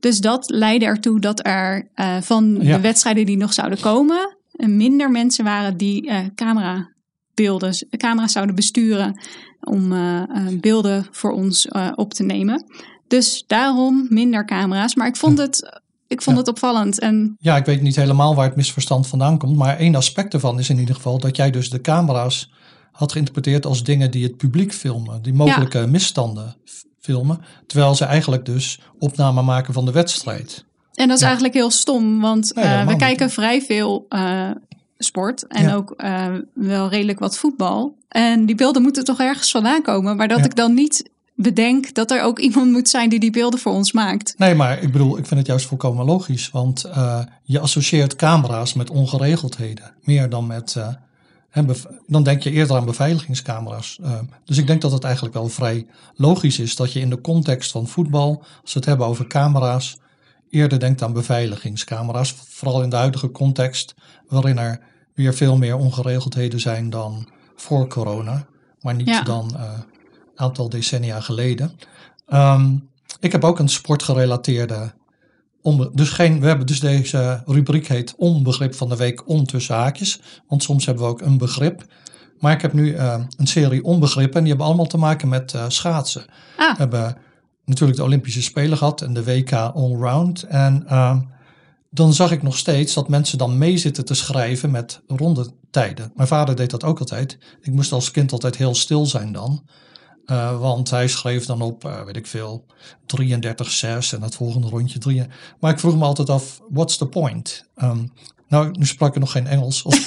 Dus 0.00 0.20
dat 0.20 0.50
leidde 0.50 0.86
ertoe 0.86 1.20
dat 1.20 1.46
er 1.46 1.88
uh, 1.96 2.16
van 2.20 2.58
Ja. 2.60 2.76
de 2.76 2.82
wedstrijden 2.82 3.26
die 3.26 3.36
nog 3.36 3.52
zouden 3.52 3.80
komen, 3.80 4.36
minder 4.56 5.10
mensen 5.10 5.44
waren 5.44 5.76
die 5.76 6.10
camerabeelden, 6.34 7.86
camera's 7.96 8.32
zouden 8.32 8.54
besturen 8.54 9.20
om 9.60 9.94
beelden 10.60 11.06
voor 11.10 11.30
ons 11.30 11.68
op 11.94 12.14
te 12.14 12.22
nemen. 12.22 12.64
Dus 13.08 13.44
daarom 13.46 14.06
minder 14.08 14.44
camera's. 14.44 14.94
Maar 14.94 15.06
ik 15.06 15.16
vond 15.16 15.38
het, 15.38 15.80
ik 16.08 16.22
vond 16.22 16.36
Ja. 16.36 16.42
het 16.42 16.50
opvallend. 16.50 16.98
En 17.00 17.36
Ja, 17.38 17.56
ik 17.56 17.64
weet 17.64 17.82
niet 17.82 17.96
helemaal 17.96 18.34
waar 18.34 18.46
het 18.46 18.56
misverstand 18.56 19.06
vandaan 19.06 19.38
komt. 19.38 19.56
Maar 19.56 19.76
één 19.76 19.94
aspect 19.94 20.34
ervan 20.34 20.58
is 20.58 20.70
in 20.70 20.78
ieder 20.78 20.94
geval 20.94 21.18
dat 21.18 21.36
jij 21.36 21.50
dus 21.50 21.70
de 21.70 21.80
camera's 21.80 22.50
had 22.92 23.12
geïnterpreteerd 23.12 23.66
als 23.66 23.82
dingen 23.82 24.10
die 24.10 24.22
het 24.24 24.36
publiek 24.36 24.72
filmen. 24.72 25.22
Die 25.22 25.32
mogelijke 25.34 25.86
misstanden 25.86 26.56
filmen. 27.00 27.40
Terwijl 27.66 27.94
ze 27.94 28.04
eigenlijk 28.04 28.44
dus 28.44 28.80
opname 28.98 29.42
maken 29.42 29.74
van 29.74 29.84
de 29.84 29.92
wedstrijd. 29.92 30.64
En 30.94 31.06
dat 31.06 31.14
is 31.16 31.20
Ja. 31.22 31.26
eigenlijk 31.26 31.54
heel 31.56 31.70
stom, 31.70 32.20
want 32.20 32.54
Nee, 32.54 32.64
uh, 32.64 32.70
helemaal 32.70 32.92
we 32.94 32.98
niet. 32.98 33.08
kijken 33.08 33.30
vrij 33.30 33.62
veel 33.62 34.06
uh, 34.08 34.50
sport 34.98 35.46
en 35.46 35.62
Ja. 35.62 35.74
ook 35.74 35.94
uh, 35.96 36.26
wel 36.54 36.88
redelijk 36.88 37.18
wat 37.18 37.38
voetbal. 37.38 37.96
En 38.08 38.46
die 38.46 38.54
beelden 38.54 38.82
moeten 38.82 39.04
toch 39.04 39.20
ergens 39.20 39.50
vandaan 39.50 39.82
komen, 39.82 40.16
maar 40.16 40.28
dat 40.28 40.38
Ja. 40.38 40.44
ik 40.44 40.56
dan 40.56 40.74
niet 40.74 41.10
bedenk 41.42 41.94
dat 41.94 42.10
er 42.10 42.22
ook 42.22 42.38
iemand 42.48 42.70
moet 42.72 42.88
zijn 42.88 43.08
die 43.08 43.20
die 43.20 43.30
beelden 43.30 43.60
voor 43.60 43.72
ons 43.72 43.92
maakt. 43.92 44.34
Nee, 44.38 44.54
maar 44.54 44.82
ik 44.82 44.92
bedoel, 44.92 45.18
ik 45.18 45.26
vind 45.26 45.40
het 45.40 45.48
juist 45.48 45.66
volkomen 45.66 46.04
logisch. 46.04 46.50
Want 46.50 46.86
uh, 46.86 47.20
je 47.42 47.60
associeert 47.60 48.16
camera's 48.16 48.74
met 48.74 48.90
ongeregeldheden. 48.90 49.92
Meer 50.02 50.28
dan 50.28 50.46
met. 50.46 50.74
Uh, 50.78 51.66
bev- 51.66 51.84
dan 52.06 52.22
denk 52.22 52.42
je 52.42 52.50
eerder 52.50 52.76
aan 52.76 52.84
beveiligingscamera's. 52.84 53.98
Uh, 54.02 54.18
dus 54.44 54.56
ik 54.58 54.66
denk 54.66 54.80
dat 54.82 54.92
het 54.92 55.04
eigenlijk 55.04 55.34
wel 55.34 55.48
vrij 55.48 55.86
logisch 56.14 56.58
is 56.58 56.76
dat 56.76 56.92
je 56.92 57.00
in 57.00 57.10
de 57.10 57.20
context 57.20 57.70
van 57.70 57.86
voetbal, 57.86 58.38
als 58.62 58.72
we 58.72 58.78
het 58.78 58.88
hebben 58.88 59.06
over 59.06 59.26
camera's, 59.26 59.98
eerder 60.50 60.78
denkt 60.80 61.02
aan 61.02 61.12
beveiligingscamera's. 61.12 62.34
Vooral 62.48 62.82
in 62.82 62.90
de 62.90 62.96
huidige 62.96 63.30
context, 63.30 63.94
waarin 64.28 64.58
er 64.58 64.80
weer 65.14 65.34
veel 65.34 65.56
meer 65.56 65.76
ongeregeldheden 65.76 66.60
zijn 66.60 66.90
dan 66.90 67.28
voor 67.56 67.88
corona. 67.88 68.46
Maar 68.80 68.94
niet 68.94 69.08
Ja. 69.08 69.22
dan 69.22 69.56
aantal 70.38 70.68
decennia 70.68 71.20
geleden. 71.20 71.72
Um, 72.28 72.88
ik 73.20 73.32
heb 73.32 73.44
ook 73.44 73.58
een 73.58 73.68
sportgerelateerde. 73.68 74.92
Dus 75.92 76.10
geen, 76.10 76.40
we 76.40 76.46
hebben 76.46 76.66
dus 76.66 76.80
deze 76.80 77.42
rubriek 77.46 77.88
heet 77.88 78.14
onbegrip 78.16 78.74
van 78.74 78.88
de 78.88 78.96
week 78.96 79.28
on 79.28 79.44
tussen 79.44 79.74
haakjes. 79.74 80.20
Want 80.46 80.62
soms 80.62 80.86
hebben 80.86 81.04
we 81.04 81.10
ook 81.10 81.20
een 81.20 81.38
begrip. 81.38 81.84
Maar 82.38 82.52
ik 82.52 82.62
heb 82.62 82.72
nu 82.72 82.94
uh, 82.94 83.20
een 83.36 83.46
serie 83.46 83.84
onbegrippen 83.84 84.34
en 84.34 84.40
die 84.40 84.48
hebben 84.48 84.66
allemaal 84.66 84.86
te 84.86 84.98
maken 84.98 85.28
met 85.28 85.52
uh, 85.52 85.64
schaatsen. 85.68 86.24
Ah. 86.56 86.72
We 86.72 86.78
hebben 86.78 87.16
natuurlijk 87.64 87.98
de 87.98 88.04
Olympische 88.04 88.42
Spelen 88.42 88.78
gehad 88.78 89.00
en 89.00 89.14
de 89.14 89.24
WK 89.24 89.52
Allround. 89.52 90.42
En 90.42 90.84
uh, 90.86 91.18
dan 91.90 92.12
zag 92.12 92.30
ik 92.30 92.42
nog 92.42 92.56
steeds 92.56 92.94
dat 92.94 93.08
mensen 93.08 93.38
dan 93.38 93.58
mee 93.58 93.78
zitten 93.78 94.04
te 94.04 94.14
schrijven 94.14 94.70
met 94.70 95.00
rondetijden. 95.06 96.12
Mijn 96.14 96.28
vader 96.28 96.56
deed 96.56 96.70
dat 96.70 96.84
ook 96.84 96.98
altijd. 96.98 97.38
Ik 97.60 97.72
moest 97.72 97.92
als 97.92 98.10
kind 98.10 98.32
altijd 98.32 98.56
heel 98.56 98.74
stil 98.74 99.06
zijn 99.06 99.32
dan. 99.32 99.62
Uh, 100.30 100.60
want 100.60 100.90
hij 100.90 101.08
schreef 101.08 101.46
dan 101.46 101.62
op, 101.62 101.84
uh, 101.84 102.02
weet 102.02 102.16
ik 102.16 102.26
veel, 102.26 102.64
33-6 103.06 103.24
en 103.80 104.22
het 104.22 104.34
volgende 104.34 104.68
rondje 104.68 104.98
3. 104.98 105.26
Maar 105.60 105.72
ik 105.72 105.78
vroeg 105.78 105.96
me 105.96 106.04
altijd 106.04 106.30
af, 106.30 106.60
what's 106.68 106.96
the 106.96 107.06
point? 107.06 107.68
Um, 107.82 108.12
nou, 108.48 108.70
nu 108.78 108.86
sprak 108.86 109.14
ik 109.14 109.20
nog 109.20 109.32
geen 109.32 109.46
Engels 109.46 109.84
als. 109.84 110.06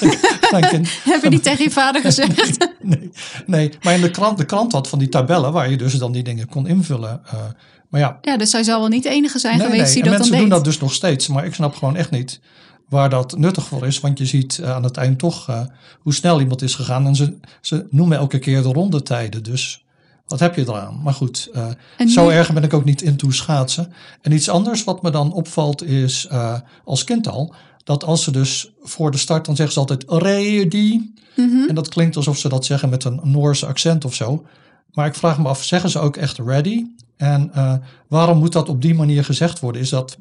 Heb 1.04 1.22
je 1.22 1.28
niet 1.28 1.42
tegen 1.42 1.64
je 1.64 1.70
vader 1.70 2.00
gezegd? 2.00 2.58
nee, 2.80 2.98
nee, 2.98 3.10
nee, 3.46 3.72
maar 3.82 3.94
in 3.94 4.00
de 4.00 4.10
krant, 4.10 4.38
de 4.38 4.44
krant 4.44 4.72
had 4.72 4.88
van 4.88 4.98
die 4.98 5.08
tabellen 5.08 5.52
waar 5.52 5.70
je 5.70 5.76
dus 5.76 5.94
dan 5.94 6.12
die 6.12 6.22
dingen 6.22 6.48
kon 6.48 6.66
invullen. 6.66 7.20
Uh, 7.26 7.40
maar 7.88 8.00
ja. 8.00 8.18
Ja, 8.20 8.36
dus 8.36 8.52
hij 8.52 8.62
zal 8.62 8.80
wel 8.80 8.88
niet 8.88 9.02
de 9.02 9.08
enige 9.08 9.38
zijn 9.38 9.58
nee, 9.58 9.66
geweest 9.66 9.84
nee. 9.84 9.94
die 9.94 10.02
en 10.02 10.08
dat 10.08 10.18
mensen 10.18 10.30
dan 10.30 10.40
doen 10.40 10.48
deed. 10.48 10.58
dat 10.58 10.72
dus 10.72 10.80
nog 10.80 10.92
steeds, 10.92 11.28
maar 11.28 11.44
ik 11.44 11.54
snap 11.54 11.74
gewoon 11.74 11.96
echt 11.96 12.10
niet 12.10 12.40
waar 12.88 13.10
dat 13.10 13.38
nuttig 13.38 13.66
voor 13.66 13.86
is. 13.86 14.00
Want 14.00 14.18
je 14.18 14.26
ziet 14.26 14.58
uh, 14.58 14.70
aan 14.70 14.82
het 14.82 14.96
eind 14.96 15.18
toch 15.18 15.50
uh, 15.50 15.60
hoe 16.00 16.14
snel 16.14 16.40
iemand 16.40 16.62
is 16.62 16.74
gegaan. 16.74 17.06
En 17.06 17.14
ze, 17.14 17.38
ze 17.60 17.86
noemen 17.90 18.18
elke 18.18 18.38
keer 18.38 18.62
de 18.62 18.72
rondetijden. 18.72 19.42
Dus 19.42 19.84
wat 20.32 20.40
heb 20.40 20.54
je 20.54 20.62
eraan? 20.62 21.00
Maar 21.02 21.12
goed, 21.12 21.50
uh, 21.54 22.06
zo 22.06 22.28
erg 22.28 22.52
ben 22.52 22.62
ik 22.62 22.74
ook 22.74 22.84
niet 22.84 23.02
into 23.02 23.30
schaatsen. 23.30 23.92
En 24.20 24.32
iets 24.32 24.48
anders 24.48 24.84
wat 24.84 25.02
me 25.02 25.10
dan 25.10 25.32
opvalt 25.32 25.84
is, 25.84 26.28
uh, 26.32 26.58
als 26.84 27.04
kind 27.04 27.28
al, 27.28 27.54
dat 27.84 28.04
als 28.04 28.22
ze 28.22 28.30
dus 28.30 28.72
voor 28.82 29.10
de 29.10 29.18
start, 29.18 29.44
dan 29.44 29.56
zeggen 29.56 29.74
ze 29.74 29.80
altijd 29.80 30.04
ready. 30.08 31.00
Mhm. 31.36 31.68
En 31.68 31.74
dat 31.74 31.88
klinkt 31.88 32.16
alsof 32.16 32.38
ze 32.38 32.48
dat 32.48 32.64
zeggen 32.64 32.88
met 32.88 33.04
een 33.04 33.20
Noorse 33.22 33.66
accent 33.66 34.04
of 34.04 34.14
zo. 34.14 34.44
Maar 34.92 35.06
ik 35.06 35.14
vraag 35.14 35.38
me 35.38 35.48
af, 35.48 35.64
zeggen 35.64 35.90
ze 35.90 35.98
ook 35.98 36.16
echt 36.16 36.38
ready? 36.38 36.84
En 37.16 37.50
uh, 37.56 37.74
waarom 38.08 38.38
moet 38.38 38.52
dat 38.52 38.68
op 38.68 38.82
die 38.82 38.94
manier 38.94 39.24
gezegd 39.24 39.60
worden? 39.60 39.82
Is 39.82 39.88
dat 39.88 40.16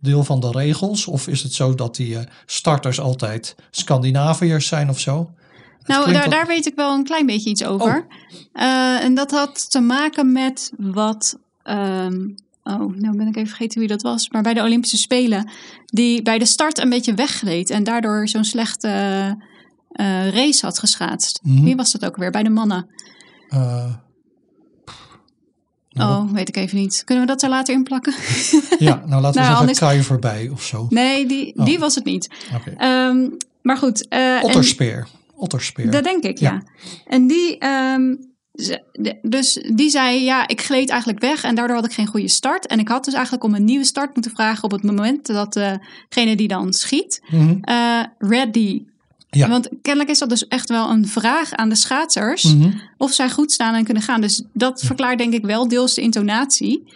deel 0.00 0.24
van 0.24 0.40
de 0.40 0.50
regels? 0.50 1.06
Of 1.06 1.28
is 1.28 1.42
het 1.42 1.52
zo 1.52 1.74
dat 1.74 1.96
die 1.96 2.18
starters 2.46 3.00
altijd 3.00 3.54
Scandinaviërs 3.70 4.66
zijn 4.66 4.88
of 4.88 4.98
zo? 4.98 5.30
Nou, 5.86 6.12
daar, 6.12 6.30
daar 6.30 6.46
weet 6.46 6.66
ik 6.66 6.74
wel 6.74 6.94
een 6.94 7.04
klein 7.04 7.26
beetje 7.26 7.50
iets 7.50 7.64
over. 7.64 8.06
Eh, 8.52 9.04
en 9.04 9.14
dat 9.14 9.30
had 9.30 9.70
te 9.70 9.80
maken 9.80 10.32
met 10.32 10.72
wat. 10.76 11.38
ehm, 11.62 12.20
oh, 12.62 12.96
nou 12.96 13.16
ben 13.16 13.26
ik 13.26 13.36
even 13.36 13.48
vergeten 13.48 13.78
wie 13.78 13.88
dat 13.88 14.02
was. 14.02 14.28
Maar 14.30 14.42
bij 14.42 14.54
de 14.54 14.62
Olympische 14.62 14.96
Spelen. 14.96 15.50
Die 15.86 16.22
bij 16.22 16.38
de 16.38 16.46
start 16.46 16.78
een 16.78 16.88
beetje 16.90 17.14
wegreed. 17.14 17.70
En 17.70 17.84
daardoor 17.84 18.28
zo'n 18.28 18.44
slechte 18.44 18.88
eh, 19.92 20.28
race 20.28 20.66
had 20.66 20.78
geschaatst. 20.78 21.40
Mhm. 21.42 21.64
Wie 21.64 21.76
was 21.76 21.92
dat 21.92 22.04
ook 22.04 22.16
weer? 22.16 22.30
Bij 22.30 22.42
de 22.42 22.50
mannen. 22.50 22.86
Uh, 23.50 23.84
nou, 25.90 26.24
Oh, 26.24 26.32
weet 26.32 26.48
ik 26.48 26.56
even 26.56 26.78
niet. 26.78 27.02
Kunnen 27.04 27.24
we 27.24 27.30
dat 27.30 27.42
er 27.42 27.48
later 27.48 27.74
in 27.74 27.82
plakken? 27.82 28.14
Ja, 28.78 29.02
nou 29.06 29.22
laten 29.22 29.40
we 29.40 29.46
Nou, 29.48 29.64
zeggen 29.66 29.86
anders- 29.86 30.06
voorbij 30.06 30.48
of 30.48 30.62
zo. 30.62 30.86
nee, 30.90 31.26
die, 31.26 31.54
Oh. 31.58 31.64
die 31.64 31.78
was 31.78 31.94
het 31.94 32.04
niet. 32.04 32.28
Oké. 32.54 32.70
Ehm, 32.76 33.28
maar 33.62 33.76
goed. 33.76 34.08
eh, 34.08 34.44
en- 34.44 34.50
Otterspeer. 35.42 35.90
Dat 35.90 36.04
denk 36.04 36.24
ik, 36.24 36.38
ja. 36.38 36.52
Ja. 36.52 36.62
En 37.06 37.26
die, 37.26 37.58
ehm, 37.58 38.14
dus 39.22 39.64
die 39.74 39.90
zei, 39.90 40.22
ja, 40.24 40.48
ik 40.48 40.60
gleed 40.60 40.90
eigenlijk 40.90 41.20
weg 41.20 41.44
en 41.44 41.54
daardoor 41.54 41.76
had 41.76 41.84
ik 41.84 41.92
geen 41.92 42.06
goede 42.06 42.28
start. 42.28 42.66
En 42.66 42.78
ik 42.78 42.88
had 42.88 43.04
dus 43.04 43.14
eigenlijk 43.14 43.44
om 43.44 43.54
een 43.54 43.64
nieuwe 43.64 43.84
start 43.84 44.14
moeten 44.14 44.32
vragen 44.32 44.64
op 44.64 44.70
het 44.70 44.82
moment 44.82 45.26
dat 45.26 45.52
degene 46.08 46.36
die 46.36 46.48
dan 46.48 46.72
schiet, 46.72 47.22
eh, 47.60 48.02
ready. 48.18 48.82
Ja. 49.30 49.48
Want 49.48 49.68
kennelijk 49.82 50.10
is 50.10 50.18
dat 50.18 50.28
dus 50.28 50.48
echt 50.48 50.68
wel 50.68 50.90
een 50.90 51.06
vraag 51.08 51.52
aan 51.52 51.68
de 51.68 51.74
schaatsers 51.74 52.54
Mhm. 52.54 52.70
of 52.96 53.12
zij 53.12 53.30
goed 53.30 53.52
staan 53.52 53.74
en 53.74 53.84
kunnen 53.84 54.02
gaan. 54.02 54.20
Dus 54.20 54.44
dat 54.52 54.82
verklaart 54.82 55.18
denk 55.18 55.32
ik 55.32 55.44
wel 55.44 55.68
deels 55.68 55.94
de 55.94 56.00
intonatie. 56.00 56.92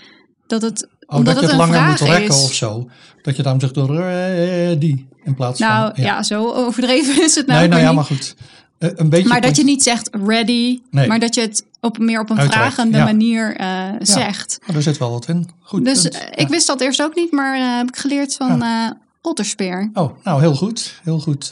Dat 0.46 0.62
het, 0.62 0.88
Oh, 1.06 1.18
omdat 1.18 1.34
dat 1.34 1.44
je 1.44 1.50
het 1.50 1.60
een 1.60 1.68
langer 1.70 1.88
moet 1.88 2.00
rekken 2.00 2.24
is. 2.36 2.44
of 2.44 2.52
zo. 2.52 2.88
Dat 3.22 3.36
je 3.36 3.42
daarom 3.42 3.60
zegt 3.60 3.76
ready 3.76 5.04
in 5.26 5.34
plaats 5.34 5.58
Nou 5.60 5.92
van... 5.94 6.04
ja. 6.04 6.22
zo 6.22 6.52
overdreven 6.52 7.22
is 7.24 7.34
het 7.34 7.46
nou 7.46 7.58
nee, 7.60 7.68
nou 7.68 7.80
ja, 7.82 7.92
maar 7.92 8.04
goed. 8.04 8.34
Eh, 8.78 8.90
een 8.94 9.08
beetje 9.08 9.28
Maar 9.28 9.40
dat 9.40 9.56
je 9.56 9.64
niet 9.64 9.82
zegt 9.82 10.08
ready, 10.26 10.80
Nee. 10.90 11.08
maar 11.08 11.18
dat 11.18 11.34
je 11.34 11.40
het 11.40 11.64
op, 11.80 11.98
meer 11.98 12.20
op 12.20 12.30
een 12.30 12.38
Uiteraard, 12.38 12.72
vragende 12.72 12.98
ja. 12.98 13.04
manier 13.04 13.56
eh, 13.56 13.84
zegt. 14.00 14.58
Oh, 14.70 14.76
er 14.76 14.82
zit 14.82 14.98
wel 14.98 15.10
wat 15.10 15.28
in. 15.28 15.48
Goed 15.60 15.84
Dus 15.84 16.02
punt. 16.02 16.14
eh, 16.14 16.20
Ja. 16.20 16.36
ik 16.36 16.48
wist 16.48 16.66
dat 16.66 16.80
eerst 16.80 17.02
ook 17.02 17.14
niet, 17.14 17.32
maar 17.32 17.76
heb 17.78 17.88
ik 17.88 17.96
geleerd 17.96 18.34
van 18.34 18.58
Ja. 18.58 18.96
otterspeer. 19.22 19.90
Oh, 19.94 20.10
nou 20.24 20.40
heel 20.40 20.54
goed. 20.54 21.00
Heel 21.04 21.18
goed. 21.20 21.50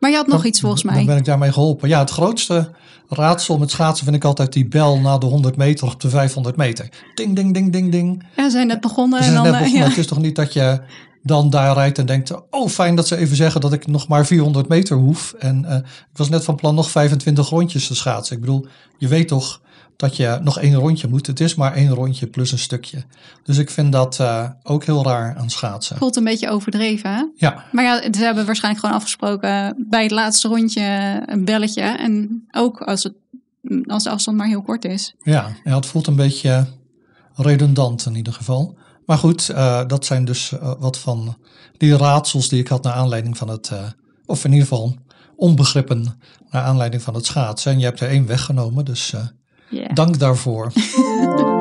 Maar 0.00 0.10
je 0.10 0.16
had 0.16 0.26
nog 0.26 0.36
Dan- 0.36 0.46
iets 0.46 0.60
volgens 0.60 0.82
Dan 0.82 0.92
mij. 0.94 1.04
ben 1.04 1.16
ik 1.16 1.24
daarmee 1.24 1.52
geholpen. 1.52 1.88
Ja, 1.88 1.98
het 1.98 2.10
grootste 2.10 2.70
raadsel 3.08 3.58
met 3.58 3.70
schaatsen 3.70 4.04
vind 4.04 4.16
ik 4.16 4.24
altijd 4.24 4.52
die 4.52 4.68
bel 4.68 4.98
na 5.00 5.18
de 5.18 5.26
100 5.26 5.56
meter 5.56 5.86
op 5.86 6.00
de 6.00 6.08
500 6.08 6.56
meter. 6.56 6.88
Ding, 7.14 7.36
ding, 7.36 7.54
ding, 7.54 7.72
ding, 7.72 7.92
ding. 7.92 8.22
Ja, 8.36 8.42
we 8.44 8.50
zijn 8.50 8.66
net 8.66 8.80
begonnen. 8.80 9.18
We 9.20 9.24
En 9.26 9.34
dan, 9.34 9.42
net 9.42 9.52
begonnen. 9.52 9.80
ja. 9.80 9.88
Het 9.88 9.96
is 9.98 10.06
toch 10.06 10.18
niet 10.20 10.36
dat 10.36 10.52
je 10.52 10.80
dan 11.26 11.50
daar 11.50 11.74
rijdt 11.74 11.98
en 11.98 12.06
denkt... 12.06 12.32
oh, 12.50 12.68
fijn 12.68 12.94
dat 12.94 13.06
ze 13.06 13.16
even 13.16 13.36
zeggen 13.36 13.60
dat 13.60 13.72
ik 13.72 13.86
nog 13.86 14.08
maar 14.08 14.26
400 14.26 14.68
meter 14.68 14.96
hoef. 14.96 15.32
En 15.32 15.64
eh, 15.64 15.76
ik 15.76 16.16
was 16.16 16.28
net 16.28 16.44
van 16.44 16.56
plan 16.56 16.74
nog 16.74 16.90
25 16.90 17.48
rondjes 17.48 17.86
te 17.86 17.94
schaatsen. 17.94 18.34
Ik 18.34 18.40
bedoel, 18.40 18.66
je 18.98 19.08
weet 19.08 19.28
toch 19.28 19.60
dat 19.96 20.16
je 20.16 20.38
nog 20.42 20.58
één 20.58 20.74
rondje 20.74 21.08
moet. 21.08 21.26
Het 21.26 21.40
is 21.40 21.54
maar 21.54 21.74
één 21.74 21.90
rondje 21.90 22.26
plus 22.26 22.52
een 22.52 22.58
stukje. 22.58 23.04
Dus 23.42 23.58
ik 23.58 23.70
vind 23.70 23.92
dat 23.92 24.20
eh, 24.20 24.50
ook 24.62 24.84
heel 24.84 25.04
raar 25.04 25.36
aan 25.36 25.50
schaatsen. 25.50 25.96
Voelt 25.96 26.16
een 26.16 26.24
beetje 26.24 26.50
overdreven, 26.50 27.14
hè? 27.14 27.24
Ja, 27.34 27.64
Maar 27.72 27.84
ja, 27.84 28.12
ze 28.12 28.24
hebben 28.24 28.46
waarschijnlijk 28.46 28.84
gewoon 28.84 29.00
afgesproken 29.00 29.84
bij 29.88 30.02
het 30.02 30.12
laatste 30.12 30.48
rondje 30.48 31.22
een 31.26 31.44
belletje. 31.44 31.82
En 31.82 32.44
ook 32.50 32.80
als, 32.80 33.02
het, 33.02 33.14
als 33.86 34.04
de 34.04 34.10
afstand 34.10 34.36
maar 34.36 34.46
heel 34.46 34.62
kort 34.62 34.84
is. 34.84 35.14
Ja, 35.22 35.48
ja, 35.64 35.76
het 35.76 35.86
voelt 35.86 36.06
een 36.06 36.16
beetje 36.16 36.66
redundant 37.34 38.06
in 38.06 38.14
ieder 38.14 38.32
geval. 38.32 38.76
Maar 39.06 39.18
goed, 39.18 39.48
eh, 39.48 39.86
dat 39.86 40.04
zijn 40.04 40.24
dus 40.24 40.52
eh, 40.52 40.72
wat 40.78 40.98
van 40.98 41.36
die 41.76 41.96
raadsels 41.96 42.48
die 42.48 42.60
ik 42.60 42.68
had 42.68 42.82
naar 42.82 42.92
aanleiding 42.92 43.36
van 43.36 43.48
het, 43.48 43.70
eh, 43.70 43.84
of 44.26 44.44
in 44.44 44.52
ieder 44.52 44.66
geval 44.68 44.96
onbegrippen 45.36 46.20
naar 46.50 46.62
aanleiding 46.62 47.02
van 47.02 47.14
het 47.14 47.26
schaatsen. 47.26 47.72
En 47.72 47.78
je 47.78 47.84
hebt 47.84 48.00
er 48.00 48.08
één 48.08 48.26
weggenomen, 48.26 48.84
dus 48.84 49.14
dank 49.94 50.18
daarvoor. 50.18 50.72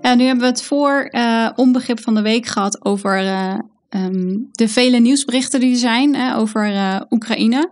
En 0.00 0.18
nu 0.18 0.24
hebben 0.24 0.44
we 0.44 0.50
het 0.50 0.62
voor 0.62 1.10
onbegrip 1.56 2.00
van 2.00 2.14
de 2.14 2.22
week 2.22 2.46
gehad 2.46 2.84
over 2.84 3.18
eh, 3.18 3.58
ehm, 3.88 4.36
de 4.52 4.68
vele 4.68 4.98
nieuwsberichten 4.98 5.60
die 5.60 5.72
er 5.72 5.78
zijn 5.78 6.34
over 6.34 6.72
Oekraïne. 7.10 7.70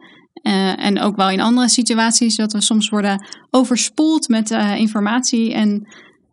En 0.76 1.00
ook 1.00 1.16
wel 1.16 1.30
in 1.30 1.40
andere 1.40 1.68
situaties 1.68 2.36
dat 2.36 2.52
we 2.52 2.60
soms 2.60 2.88
worden 2.88 3.26
overspoeld 3.50 4.28
met 4.28 4.50
informatie. 4.76 5.54
En 5.54 5.86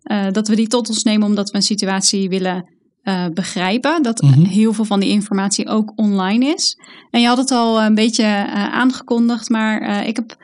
eh, 0.04 0.32
dat 0.32 0.48
we 0.48 0.56
die 0.56 0.68
tot 0.68 0.90
ons 0.90 1.04
nemen 1.04 1.28
omdat 1.28 1.50
we 1.50 1.56
een 1.56 1.62
situatie 1.64 2.30
willen 2.30 2.72
eh, 3.04 3.26
begrijpen. 3.34 4.04
Dat 4.04 4.22
Mhm. 4.22 4.42
heel 4.46 4.74
veel 4.74 4.86
van 4.86 5.00
die 5.00 5.10
informatie 5.10 5.68
ook 5.68 5.92
online 5.96 6.46
is. 6.54 6.78
En 7.12 7.22
je 7.22 7.28
had 7.28 7.38
het 7.38 7.52
al 7.52 7.82
een 7.82 7.96
beetje 7.96 8.24
eh, 8.24 8.74
aangekondigd, 8.74 9.50
maar 9.50 10.06
ik 10.08 10.16
heb 10.16 10.36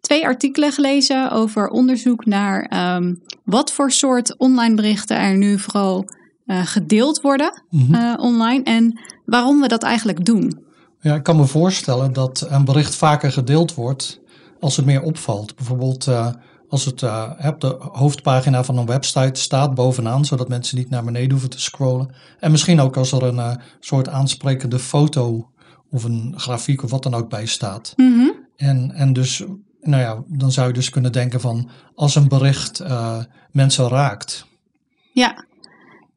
twee 0.00 0.24
artikelen 0.24 0.72
gelezen 0.72 1.30
over 1.30 1.68
onderzoek 1.68 2.26
naar 2.26 2.62
ehm, 2.62 3.14
wat 3.44 3.72
voor 3.72 3.90
soort 3.90 4.36
online 4.38 4.74
berichten 4.74 5.16
er 5.18 5.36
nu 5.36 5.58
vooral 5.58 6.04
gedeeld 6.46 7.20
worden 7.20 7.62
Mhm. 7.70 8.20
online 8.20 8.62
en 8.62 9.00
waarom 9.24 9.60
we 9.60 9.68
dat 9.68 9.82
eigenlijk 9.82 10.24
doen. 10.24 10.58
Ja, 11.00 11.14
ik 11.14 11.22
kan 11.22 11.36
me 11.36 11.46
voorstellen 11.46 12.12
dat 12.12 12.46
een 12.48 12.64
bericht 12.64 12.94
vaker 12.94 13.32
gedeeld 13.32 13.74
wordt 13.74 14.20
als 14.60 14.76
het 14.76 14.86
meer 14.86 15.02
opvalt. 15.02 15.56
Bijvoorbeeld 15.56 16.08
als 16.68 16.84
het 16.84 17.02
eh, 17.02 17.30
op 17.46 17.60
de 17.60 17.76
hoofdpagina 17.92 18.64
van 18.64 18.76
een 18.78 18.86
website 18.86 19.40
staat 19.40 19.74
bovenaan, 19.74 20.24
zodat 20.24 20.48
mensen 20.48 20.76
niet 20.78 20.90
naar 20.90 21.04
beneden 21.04 21.30
hoeven 21.30 21.50
te 21.50 21.60
scrollen. 21.60 22.14
En 22.40 22.50
misschien 22.50 22.80
ook 22.80 22.96
als 22.96 23.12
er 23.12 23.22
een 23.22 23.38
eh, 23.38 23.56
soort 23.80 24.08
aansprekende 24.08 24.78
foto 24.78 25.50
of 25.90 26.04
een 26.04 26.34
grafiek 26.36 26.82
of 26.82 26.90
wat 26.90 27.02
dan 27.02 27.14
ook 27.14 27.28
bij 27.28 27.46
staat. 27.46 27.92
Mhm. 27.96 28.28
En, 28.56 28.92
en 28.94 29.12
dus, 29.12 29.42
nou 29.80 30.02
ja, 30.02 30.22
dan 30.26 30.52
zou 30.52 30.66
je 30.66 30.72
dus 30.72 30.90
kunnen 30.90 31.12
denken 31.12 31.40
van 31.40 31.68
als 31.94 32.14
een 32.14 32.28
bericht 32.28 32.80
eh, 32.80 33.18
mensen 33.50 33.88
raakt. 33.88 34.46
Ja, 35.12 35.44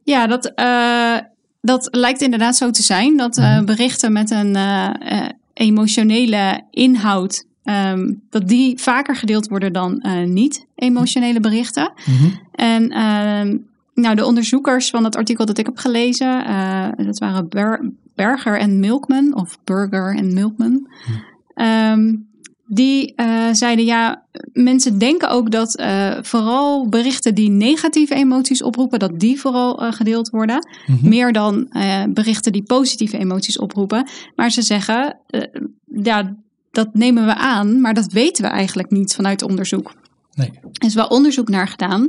ja 0.03 0.27
dat, 0.27 0.51
dat 1.61 1.87
lijkt 1.91 2.21
inderdaad 2.21 2.55
zo 2.55 2.71
te 2.71 2.83
zijn. 2.83 3.17
Dat 3.17 3.35
Mhm. 3.35 3.65
berichten 3.65 4.11
met 4.11 4.31
een 4.31 4.57
emotionele 5.53 6.63
inhoud, 6.69 7.45
ehm, 7.63 8.13
dat 8.29 8.47
die 8.47 8.79
vaker 8.79 9.15
gedeeld 9.15 9.47
worden 9.47 9.73
dan 9.73 9.99
eh, 9.99 10.23
niet-emotionele 10.23 11.39
berichten. 11.39 11.91
Mhm. 12.05 12.29
En 12.51 12.89
ehm, 12.89 13.57
nou, 13.93 14.15
de 14.15 14.25
onderzoekers 14.25 14.89
van 14.89 15.03
het 15.03 15.15
artikel 15.15 15.45
dat 15.45 15.57
ik 15.57 15.65
heb 15.65 15.77
gelezen, 15.77 16.45
eh, 16.45 16.87
dat 16.97 17.19
waren 17.19 17.49
Ber- 17.49 17.91
Berger 18.15 18.59
en 18.59 18.79
Milkman, 18.79 19.35
of 19.35 19.57
Burger 19.63 20.15
en 20.15 20.33
Milkman. 20.33 20.87
Ehm, 21.53 22.15
die 22.65 23.15
eh, 23.15 23.47
zeiden 23.51 23.85
ja, 23.85 24.23
mensen 24.53 24.97
denken 24.97 25.29
ook 25.29 25.51
dat 25.51 25.83
vooral 26.21 26.89
berichten 26.89 27.35
die 27.35 27.49
negatieve 27.49 28.15
emoties 28.15 28.63
oproepen, 28.63 28.99
dat 28.99 29.19
die 29.19 29.39
vooral 29.39 29.75
gedeeld 29.91 30.29
worden. 30.29 30.67
Mhm. 30.87 31.09
Meer 31.09 31.31
dan 31.31 31.67
berichten 32.09 32.51
die 32.51 32.63
positieve 32.63 33.17
emoties 33.17 33.59
oproepen. 33.59 34.09
Maar 34.35 34.51
ze 34.51 34.61
zeggen, 34.61 35.17
ja, 35.85 36.35
dat 36.71 36.89
nemen 36.93 37.25
we 37.25 37.35
aan, 37.35 37.81
maar 37.81 37.93
dat 37.93 38.11
weten 38.11 38.43
we 38.43 38.49
eigenlijk 38.49 38.91
niet 38.91 39.13
vanuit 39.15 39.41
onderzoek. 39.41 39.93
Nee. 40.33 40.49
Er 40.73 40.85
is 40.87 40.93
wel 40.93 41.07
onderzoek 41.07 41.49
naar 41.49 41.67
gedaan, 41.67 42.07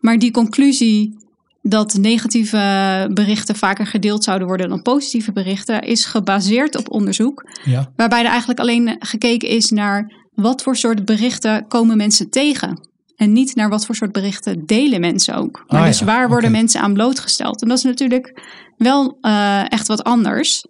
maar 0.00 0.18
die 0.18 0.30
conclusie 0.30 1.16
dat 1.62 1.94
negatieve 2.00 3.10
berichten 3.14 3.56
vaker 3.56 3.86
gedeeld 3.86 4.24
zouden 4.24 4.46
worden 4.48 4.68
dan 4.68 4.82
positieve 4.82 5.32
berichten, 5.32 5.82
is 5.82 6.04
gebaseerd 6.04 6.76
op 6.76 6.90
onderzoek, 6.92 7.50
Ja. 7.64 7.92
waarbij 7.96 8.20
er 8.20 8.28
eigenlijk 8.30 8.60
alleen 8.60 8.96
gekeken 8.98 9.48
is 9.48 9.70
naar 9.70 10.12
wat 10.34 10.62
voor 10.62 10.76
soort 10.76 11.04
berichten 11.04 11.66
komen 11.66 11.96
mensen 11.96 12.30
tegen. 12.30 12.88
En 13.16 13.32
niet 13.32 13.54
naar 13.54 13.68
wat 13.68 13.86
voor 13.86 13.94
soort 13.94 14.12
berichten 14.12 14.66
delen 14.66 15.00
mensen 15.00 15.34
ook. 15.34 15.64
Maar 15.66 15.80
Ah, 15.80 15.86
dus 15.86 15.98
ja, 15.98 16.04
waar 16.04 16.28
worden 16.28 16.50
mensen 16.50 16.80
aan 16.80 16.92
blootgesteld? 16.92 17.62
En 17.62 17.68
dat 17.68 17.78
is 17.78 17.84
natuurlijk 17.84 18.40
wel 18.76 19.18
eh, 19.20 19.72
echt 19.72 19.86
wat 19.88 20.04
anders. 20.04 20.64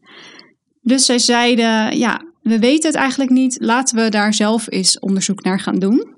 Dus 0.82 1.04
zij 1.04 1.18
zeiden, 1.18 1.98
ja, 1.98 2.20
we 2.48 2.58
weten 2.58 2.90
het 2.90 2.98
eigenlijk 2.98 3.30
niet. 3.30 3.56
Laten 3.60 3.96
we 3.96 4.08
daar 4.08 4.34
zelf 4.34 4.66
eens 4.70 4.98
onderzoek 4.98 5.42
naar 5.44 5.60
gaan 5.60 5.78
doen. 5.78 6.16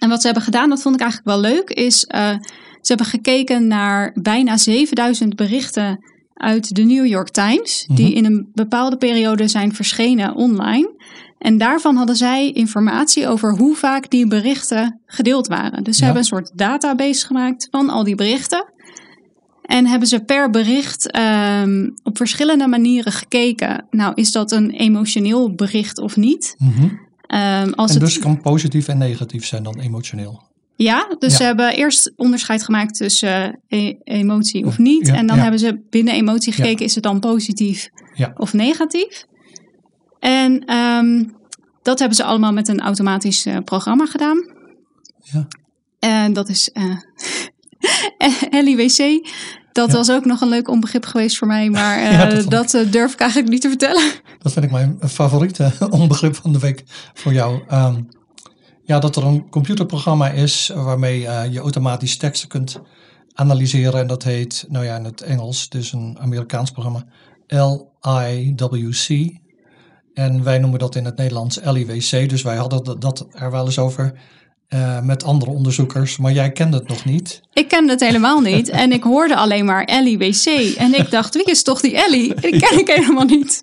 En 0.00 0.08
wat 0.08 0.18
ze 0.20 0.26
hebben 0.26 0.44
gedaan, 0.44 0.68
dat 0.68 0.82
vond 0.82 0.94
ik 0.94 1.00
eigenlijk 1.00 1.30
wel 1.30 1.50
leuk, 1.52 1.70
is 1.70 2.04
eh, 2.04 2.30
ze 2.80 2.94
hebben 2.94 3.06
gekeken 3.06 3.66
naar 3.66 4.10
bijna 4.22 4.56
7000 4.56 5.36
berichten 5.36 6.04
uit 6.34 6.74
de 6.74 6.82
New 6.82 7.06
York 7.06 7.28
Times, 7.28 7.86
die 7.94 8.06
Mhm. 8.08 8.16
in 8.16 8.24
een 8.24 8.48
bepaalde 8.54 8.96
periode 8.96 9.48
zijn 9.48 9.74
verschenen 9.74 10.34
online. 10.34 10.96
En 11.38 11.58
daarvan 11.58 11.96
hadden 11.96 12.16
zij 12.16 12.50
informatie 12.50 13.28
over 13.28 13.56
hoe 13.56 13.76
vaak 13.76 14.10
die 14.10 14.26
berichten 14.26 15.00
gedeeld 15.06 15.46
waren. 15.46 15.84
Dus 15.84 15.94
ze 15.96 16.00
Ja. 16.00 16.04
hebben 16.04 16.22
een 16.22 16.28
soort 16.28 16.58
database 16.58 17.26
gemaakt 17.26 17.68
van 17.70 17.90
al 17.90 18.04
die 18.04 18.14
berichten. 18.14 18.72
En 19.68 19.86
hebben 19.86 20.08
ze 20.08 20.20
per 20.20 20.50
bericht 20.50 21.10
ehm, 21.10 21.88
op 22.02 22.16
verschillende 22.16 22.66
manieren 22.66 23.12
gekeken. 23.12 23.86
Nou, 23.90 24.12
is 24.14 24.32
dat 24.32 24.52
een 24.52 24.70
emotioneel 24.70 25.54
bericht 25.54 25.98
of 25.98 26.16
niet? 26.16 26.54
Mhm. 26.58 26.88
Ehm, 27.26 27.70
als 27.70 27.94
En 27.94 28.00
het, 28.00 28.04
dus 28.04 28.18
kan 28.18 28.40
positief 28.40 28.88
en 28.88 28.98
negatief 28.98 29.46
zijn 29.46 29.62
dan 29.62 29.78
emotioneel. 29.78 30.42
Ja, 30.76 31.14
dus 31.18 31.30
Ja. 31.30 31.36
ze 31.36 31.44
hebben 31.44 31.74
eerst 31.74 32.12
onderscheid 32.16 32.64
gemaakt 32.64 32.94
tussen 32.94 33.60
eh, 33.68 33.94
emotie 34.04 34.66
of 34.66 34.78
niet. 34.78 35.06
Ja, 35.06 35.14
en 35.14 35.26
dan 35.26 35.36
ja. 35.36 35.42
hebben 35.42 35.60
ze 35.60 35.80
binnen 35.90 36.14
emotie 36.14 36.52
gekeken, 36.52 36.84
is 36.84 36.94
het 36.94 37.04
dan 37.04 37.20
positief 37.20 37.88
of 38.36 38.52
negatief? 38.52 39.24
En 40.18 40.64
ehm, 40.64 41.24
dat 41.82 41.98
hebben 41.98 42.16
ze 42.16 42.24
allemaal 42.24 42.52
met 42.52 42.68
een 42.68 42.80
automatisch 42.80 43.46
eh, 43.46 43.56
programma 43.64 44.06
gedaan. 44.06 44.38
Ja. 45.22 45.46
En 45.98 46.32
dat 46.32 46.48
is 46.48 46.70
eh 46.70 46.96
LIWC. 48.64 49.28
Dat 49.72 49.90
Ja. 49.90 49.96
was 49.96 50.10
ook 50.10 50.24
nog 50.24 50.40
een 50.40 50.48
leuk 50.48 50.68
onbegrip 50.68 51.04
geweest 51.06 51.36
voor 51.38 51.46
mij, 51.46 51.70
maar 51.70 51.98
eh, 51.98 52.12
Ja, 52.18 52.24
dat 52.26 52.50
dat 52.50 52.74
eh, 52.74 52.92
durf 52.92 53.12
ik 53.12 53.20
eigenlijk 53.20 53.50
niet 53.50 53.60
te 53.60 53.68
vertellen. 53.68 54.10
Dat 54.42 54.52
vind 54.52 54.64
ik 54.64 54.70
mijn 54.70 54.98
favoriete 55.08 55.72
onbegrip 55.90 56.34
van 56.36 56.52
de 56.52 56.58
week 56.58 56.84
voor 57.14 57.32
jou. 57.32 57.62
Ehm, 57.68 58.00
ja, 58.84 58.98
dat 58.98 59.16
er 59.16 59.24
een 59.24 59.48
computerprogramma 59.50 60.28
is 60.30 60.70
waarmee 60.74 61.26
eh, 61.26 61.52
je 61.52 61.58
automatisch 61.60 62.16
teksten 62.16 62.48
kunt 62.48 62.80
analyseren. 63.34 64.00
En 64.00 64.06
dat 64.06 64.22
heet, 64.22 64.64
nou 64.68 64.84
ja, 64.84 64.96
in 64.96 65.04
het 65.04 65.20
Engels, 65.20 65.68
dus 65.68 65.92
een 65.92 66.16
Amerikaans 66.20 66.70
programma, 66.70 67.04
LIWC. 68.00 69.30
En 70.14 70.42
wij 70.42 70.58
noemen 70.58 70.78
dat 70.78 70.94
in 70.94 71.04
het 71.04 71.16
Nederlands 71.16 71.60
LIWC. 71.62 72.28
Dus 72.28 72.42
wij 72.42 72.56
hadden 72.56 73.00
dat 73.00 73.26
er 73.30 73.50
wel 73.50 73.64
eens 73.64 73.78
over 73.78 74.12
eh, 74.68 75.00
met 75.00 75.24
andere 75.24 75.50
onderzoekers. 75.50 76.16
Maar 76.16 76.32
jij 76.32 76.52
kende 76.52 76.76
het 76.76 76.88
nog 76.88 77.04
niet. 77.04 77.40
Ik 77.52 77.68
kende 77.68 77.92
het 77.92 78.00
helemaal 78.00 78.40
niet 78.40 78.68
en 78.82 78.92
ik 78.92 79.02
hoorde 79.02 79.36
alleen 79.36 79.64
maar 79.64 79.88
LIWC. 80.02 80.74
En 80.76 80.94
ik 80.98 81.10
dacht, 81.10 81.34
wie 81.34 81.44
is 81.44 81.62
toch 81.62 81.80
die 81.80 81.96
Ellie? 82.04 82.34
Die 82.34 82.58
ken 82.60 82.78
ik 82.78 82.88
helemaal 82.88 83.24
niet. 83.24 83.62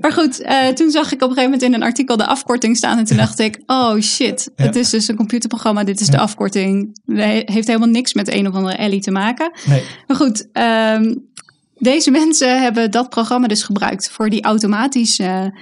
Maar 0.00 0.12
goed, 0.12 0.40
eh, 0.40 0.66
toen 0.68 0.90
zag 0.90 1.06
ik 1.06 1.22
op 1.22 1.28
een 1.28 1.34
gegeven 1.36 1.42
moment 1.44 1.62
in 1.62 1.74
een 1.74 1.82
artikel 1.82 2.16
de 2.16 2.26
afkorting 2.26 2.76
staan. 2.76 2.98
En 2.98 3.04
toen 3.04 3.16
dacht 3.16 3.38
ik, 3.38 3.62
oh 3.66 4.00
shit, 4.00 4.50
Ja. 4.56 4.64
het 4.64 4.76
is 4.76 4.90
dus 4.90 5.08
een 5.08 5.16
computerprogramma. 5.16 5.84
Dit 5.84 6.00
is 6.00 6.06
Ja. 6.06 6.12
de 6.12 6.18
afkorting. 6.18 7.00
Het 7.06 7.48
heeft 7.48 7.66
helemaal 7.66 7.88
niks 7.88 8.14
met 8.14 8.32
een 8.32 8.48
of 8.48 8.54
andere 8.54 8.76
Ellie 8.76 9.00
te 9.00 9.10
maken. 9.10 9.50
Nee. 9.66 9.82
Maar 10.06 10.16
goed, 10.16 10.48
ehm, 10.52 11.14
deze 11.78 12.10
mensen 12.10 12.62
hebben 12.62 12.90
dat 12.90 13.10
programma 13.10 13.46
dus 13.46 13.62
gebruikt 13.62 14.10
voor 14.10 14.30
die 14.30 14.42
automatische 14.42 15.52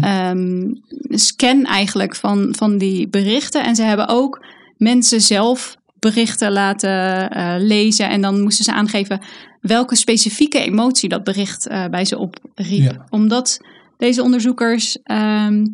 Ehm, 0.00 0.74
scan 1.08 1.64
eigenlijk 1.64 2.14
van, 2.16 2.54
van 2.56 2.78
die 2.78 3.08
berichten. 3.08 3.64
En 3.64 3.74
ze 3.76 3.82
hebben 3.82 4.08
ook 4.08 4.44
mensen 4.76 5.20
zelf 5.20 5.76
berichten 5.98 6.52
laten 6.52 7.30
eh, 7.30 7.54
lezen. 7.58 8.08
En 8.08 8.20
dan 8.20 8.40
moesten 8.42 8.64
ze 8.64 8.72
aangeven 8.72 9.20
welke 9.60 9.96
specifieke 9.96 10.58
emotie 10.60 11.08
dat 11.08 11.24
bericht 11.24 11.66
eh, 11.66 11.86
bij 11.86 12.04
ze 12.04 12.18
opriep. 12.18 12.92
Ja. 12.92 13.06
Omdat 13.10 13.58
deze 13.98 14.22
onderzoekers 14.22 14.98
ehm, 15.02 15.66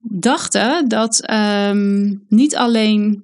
dachten 0.00 0.88
dat 0.88 1.20
ehm, 1.20 2.14
niet 2.28 2.56
alleen 2.56 3.22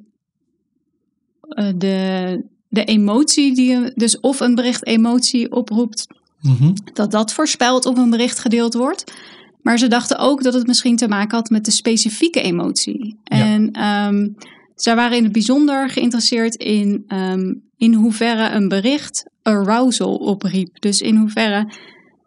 eh, 1.48 1.68
de, 1.76 2.42
de 2.68 2.84
emotie 2.84 3.54
die 3.54 3.70
je- 3.70 3.92
dus 3.94 4.20
of 4.20 4.40
een 4.40 4.54
bericht 4.54 4.86
emotie 4.86 5.52
oproept, 5.52 6.06
Mhm. 6.40 6.72
dat 6.94 7.10
dat 7.10 7.32
voorspelt 7.32 7.86
of 7.86 7.96
een 7.98 8.10
bericht 8.10 8.38
gedeeld 8.38 8.74
wordt. 8.74 9.12
Maar 9.68 9.78
ze 9.78 9.88
dachten 9.88 10.18
ook 10.18 10.42
dat 10.42 10.54
het 10.54 10.66
misschien 10.66 10.96
te 10.96 11.08
maken 11.08 11.36
had 11.36 11.50
met 11.50 11.64
de 11.64 11.70
specifieke 11.70 12.40
emotie. 12.40 13.18
Ja. 13.24 13.36
En 13.38 13.70
ehm, 13.72 14.28
zij 14.74 14.94
waren 14.96 15.16
in 15.16 15.22
het 15.22 15.32
bijzonder 15.32 15.90
geïnteresseerd 15.90 16.54
in 16.54 17.04
ehm, 17.06 17.54
in 17.76 17.94
hoeverre 17.94 18.50
een 18.50 18.68
bericht 18.68 19.24
arousal 19.42 20.16
opriep. 20.16 20.80
Dus 20.80 21.00
in 21.00 21.16
hoeverre 21.16 21.72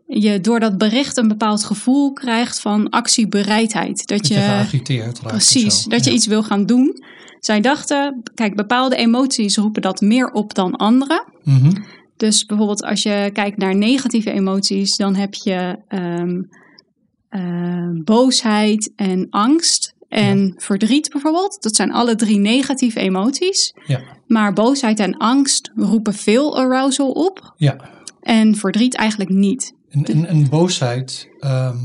je 0.07 0.39
door 0.41 0.59
dat 0.59 0.77
bericht 0.77 1.17
een 1.17 1.27
bepaald 1.27 1.63
gevoel 1.63 2.13
krijgt 2.13 2.59
van 2.59 2.89
actiebereidheid. 2.89 4.07
Dat, 4.07 4.17
Dat 4.17 4.27
je 4.27 4.33
geagiteerd 4.33 5.19
raakt. 5.19 5.27
Precies, 5.27 5.83
dat 5.83 6.03
je 6.03 6.09
Ja. 6.09 6.15
iets 6.15 6.27
wil 6.27 6.43
gaan 6.43 6.65
doen. 6.65 7.03
Zij 7.39 7.61
dachten, 7.61 8.23
kijk, 8.35 8.55
bepaalde 8.55 8.95
emoties 8.95 9.57
roepen 9.57 9.81
dat 9.81 10.01
meer 10.01 10.31
op 10.31 10.53
dan 10.53 10.75
andere. 10.75 11.27
Mhm. 11.43 11.71
Dus 12.17 12.45
bijvoorbeeld 12.45 12.83
als 12.83 13.03
je 13.03 13.29
kijkt 13.33 13.57
naar 13.57 13.75
negatieve 13.75 14.31
emoties, 14.31 14.95
dan 14.95 15.15
heb 15.15 15.33
je 15.33 15.77
ehm, 15.87 16.41
eh, 17.31 17.89
boosheid 18.03 18.91
en 18.95 19.27
angst 19.29 19.93
en 20.07 20.53
verdriet 20.57 21.09
bijvoorbeeld. 21.09 21.61
Dat 21.61 21.75
zijn 21.75 21.91
alle 21.91 22.15
drie 22.15 22.37
negatieve 22.37 22.99
emoties. 22.99 23.73
Ja. 23.85 24.01
Maar 24.27 24.53
boosheid 24.53 24.99
en 24.99 25.17
angst 25.17 25.71
roepen 25.75 26.13
veel 26.13 26.57
arousal 26.57 27.11
op 27.11 27.53
Ja. 27.57 27.75
en 28.21 28.55
verdriet 28.55 28.95
eigenlijk 28.95 29.29
niet. 29.29 29.73
En, 29.89 30.03
en, 30.03 30.25
en 30.25 30.49
boosheid 30.49 31.29
ehm, 31.39 31.77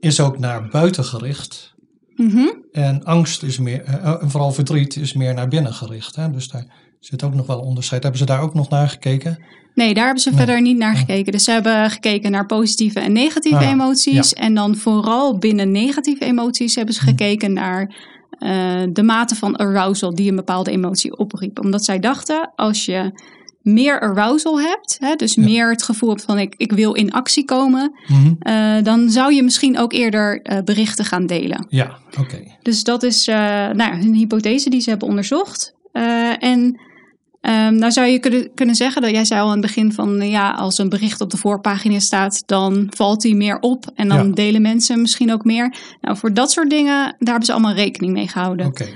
is 0.00 0.20
ook 0.20 0.38
naar 0.38 0.68
buiten 0.68 1.04
gericht. 1.04 1.74
Mhm. 2.16 2.46
En 2.72 3.04
angst 3.04 3.42
is 3.42 3.58
meer, 3.58 3.82
eh, 3.82 4.22
en 4.22 4.30
vooral 4.30 4.52
verdriet 4.52 4.96
is 4.96 5.12
meer 5.12 5.34
naar 5.34 5.48
binnen 5.48 5.74
gericht. 5.74 6.16
Hè? 6.16 6.30
Dus 6.30 6.48
daar 6.48 6.66
zit 7.06 7.22
ook 7.22 7.34
nog 7.34 7.46
wel 7.46 7.58
onderscheid. 7.60 8.02
Hebben 8.02 8.20
ze 8.20 8.26
daar 8.26 8.40
ook 8.40 8.54
nog 8.54 8.68
naar 8.68 8.88
gekeken? 8.88 9.38
Nee, 9.74 9.94
daar 9.94 10.04
hebben 10.04 10.22
ze 10.22 10.28
Nee. 10.28 10.38
verder 10.38 10.60
niet 10.62 10.76
naar 10.76 10.96
gekeken. 10.96 11.32
Dus 11.32 11.44
ze 11.44 11.50
hebben 11.50 11.90
gekeken 11.90 12.30
naar 12.30 12.46
positieve 12.46 13.00
en 13.00 13.12
negatieve 13.12 13.64
Ah, 13.64 13.70
emoties. 13.70 14.32
En 14.34 14.54
dan 14.54 14.76
vooral 14.76 15.38
binnen 15.38 15.70
negatieve 15.70 16.24
emoties 16.24 16.74
hebben 16.74 16.94
ze 16.94 17.00
Hm. 17.00 17.06
gekeken 17.06 17.52
naar 17.52 18.14
eh, 18.38 18.82
de 18.92 19.02
mate 19.02 19.34
van 19.34 19.56
arousal 19.56 20.14
die 20.14 20.28
een 20.30 20.36
bepaalde 20.36 20.70
emotie 20.70 21.16
opriep. 21.18 21.60
Omdat 21.60 21.84
zij 21.84 21.98
dachten, 21.98 22.52
als 22.56 22.84
je 22.84 23.20
meer 23.62 24.00
arousal 24.00 24.60
hebt, 24.60 24.96
hè, 25.00 25.14
dus 25.14 25.34
Ja. 25.34 25.42
meer 25.42 25.70
het 25.70 25.82
gevoel 25.82 26.08
hebt 26.08 26.24
van 26.24 26.38
ik, 26.38 26.54
ik 26.56 26.72
wil 26.72 26.92
in 26.94 27.12
actie 27.12 27.44
komen, 27.44 27.92
Mhm. 28.06 28.32
eh, 28.38 28.82
dan 28.82 29.10
zou 29.10 29.34
je 29.34 29.42
misschien 29.42 29.78
ook 29.78 29.92
eerder 29.92 30.42
eh, 30.42 30.58
berichten 30.64 31.04
gaan 31.04 31.26
delen. 31.26 31.66
Ja, 31.68 31.96
oké. 32.20 32.38
Dus 32.62 32.82
dat 32.84 33.02
is 33.02 33.26
nou 33.26 33.76
ja, 33.78 33.92
een 33.92 34.14
hypothese 34.14 34.70
die 34.70 34.80
ze 34.80 34.90
hebben 34.90 35.08
onderzocht. 35.08 35.74
En 36.38 36.80
ehm, 37.46 37.74
nou 37.76 37.92
zou 37.92 38.06
je 38.06 38.18
kunnen, 38.18 38.50
kunnen 38.54 38.74
zeggen 38.74 39.02
dat 39.02 39.10
jij 39.10 39.24
zei 39.24 39.40
al 39.40 39.46
aan 39.46 39.52
het 39.52 39.60
begin 39.60 39.92
van 39.92 40.20
eh, 40.20 40.30
ja, 40.30 40.50
als 40.50 40.78
een 40.78 40.88
bericht 40.88 41.20
op 41.20 41.30
de 41.30 41.36
voorpagina 41.36 41.98
staat, 41.98 42.42
dan 42.46 42.86
valt 42.90 43.20
die 43.20 43.34
meer 43.34 43.58
op 43.58 43.84
en 43.94 44.08
dan 44.08 44.26
Ja. 44.26 44.32
delen 44.34 44.62
mensen 44.62 45.00
misschien 45.00 45.32
ook 45.32 45.44
meer. 45.44 45.76
Nou, 46.00 46.16
voor 46.16 46.34
dat 46.34 46.50
soort 46.52 46.70
dingen, 46.70 46.94
daar 47.04 47.14
hebben 47.18 47.44
ze 47.44 47.52
allemaal 47.52 47.74
rekening 47.74 48.12
mee 48.12 48.28
gehouden. 48.28 48.66
Oké. 48.66 48.86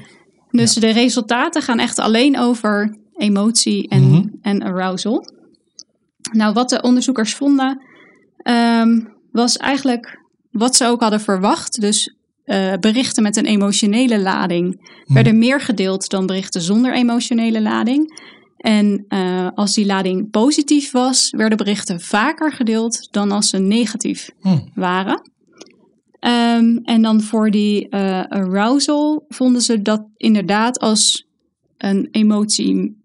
Dus 0.51 0.75
de 0.75 0.91
resultaten 0.91 1.63
gaan 1.63 1.79
echt 1.79 1.99
alleen 1.99 2.39
over 2.39 2.99
emotie 3.17 3.89
en, 3.89 4.11
Mhm. 4.11 4.23
en 4.43 4.63
arousal. 4.63 5.25
Nou, 6.33 6.53
wat 6.53 6.69
de 6.69 6.83
onderzoekers 6.83 7.35
vonden, 7.35 7.83
ehm, 8.37 9.01
was 9.33 9.57
eigenlijk 9.57 10.19
wat 10.51 10.77
ze 10.77 10.87
ook 10.87 11.01
hadden 11.01 11.21
verwacht. 11.21 11.81
Dus 11.81 12.15
eh, 12.45 12.73
berichten 12.81 13.23
met 13.23 13.37
een 13.37 13.45
emotionele 13.47 14.19
lading 14.21 14.67
Mhm. 15.05 15.15
werden 15.15 15.39
meer 15.39 15.61
gedeeld 15.61 16.09
dan 16.09 16.27
berichten 16.27 16.61
zonder 16.63 16.93
emotionele 16.95 17.61
lading. 17.63 18.21
En 18.61 19.05
eh, 19.09 19.49
als 19.55 19.75
die 19.75 19.87
lading 19.87 20.31
positief 20.31 20.91
was, 20.93 21.31
werden 21.31 21.59
berichten 21.59 22.01
vaker 22.01 22.53
gedeeld 22.53 23.09
dan 23.11 23.31
als 23.33 23.49
ze 23.49 23.59
negatief 23.59 24.31
Hm. 24.41 24.59
waren. 24.75 25.31
Ehm, 26.19 26.77
en 26.85 27.03
dan 27.03 27.21
voor 27.21 27.51
die 27.51 27.89
eh, 27.89 28.23
arousal 28.29 29.25
vonden 29.29 29.63
ze 29.63 29.83
dat 29.83 30.03
inderdaad 30.17 30.79
als 30.81 31.27
een 31.79 32.09
emotie 32.11 32.99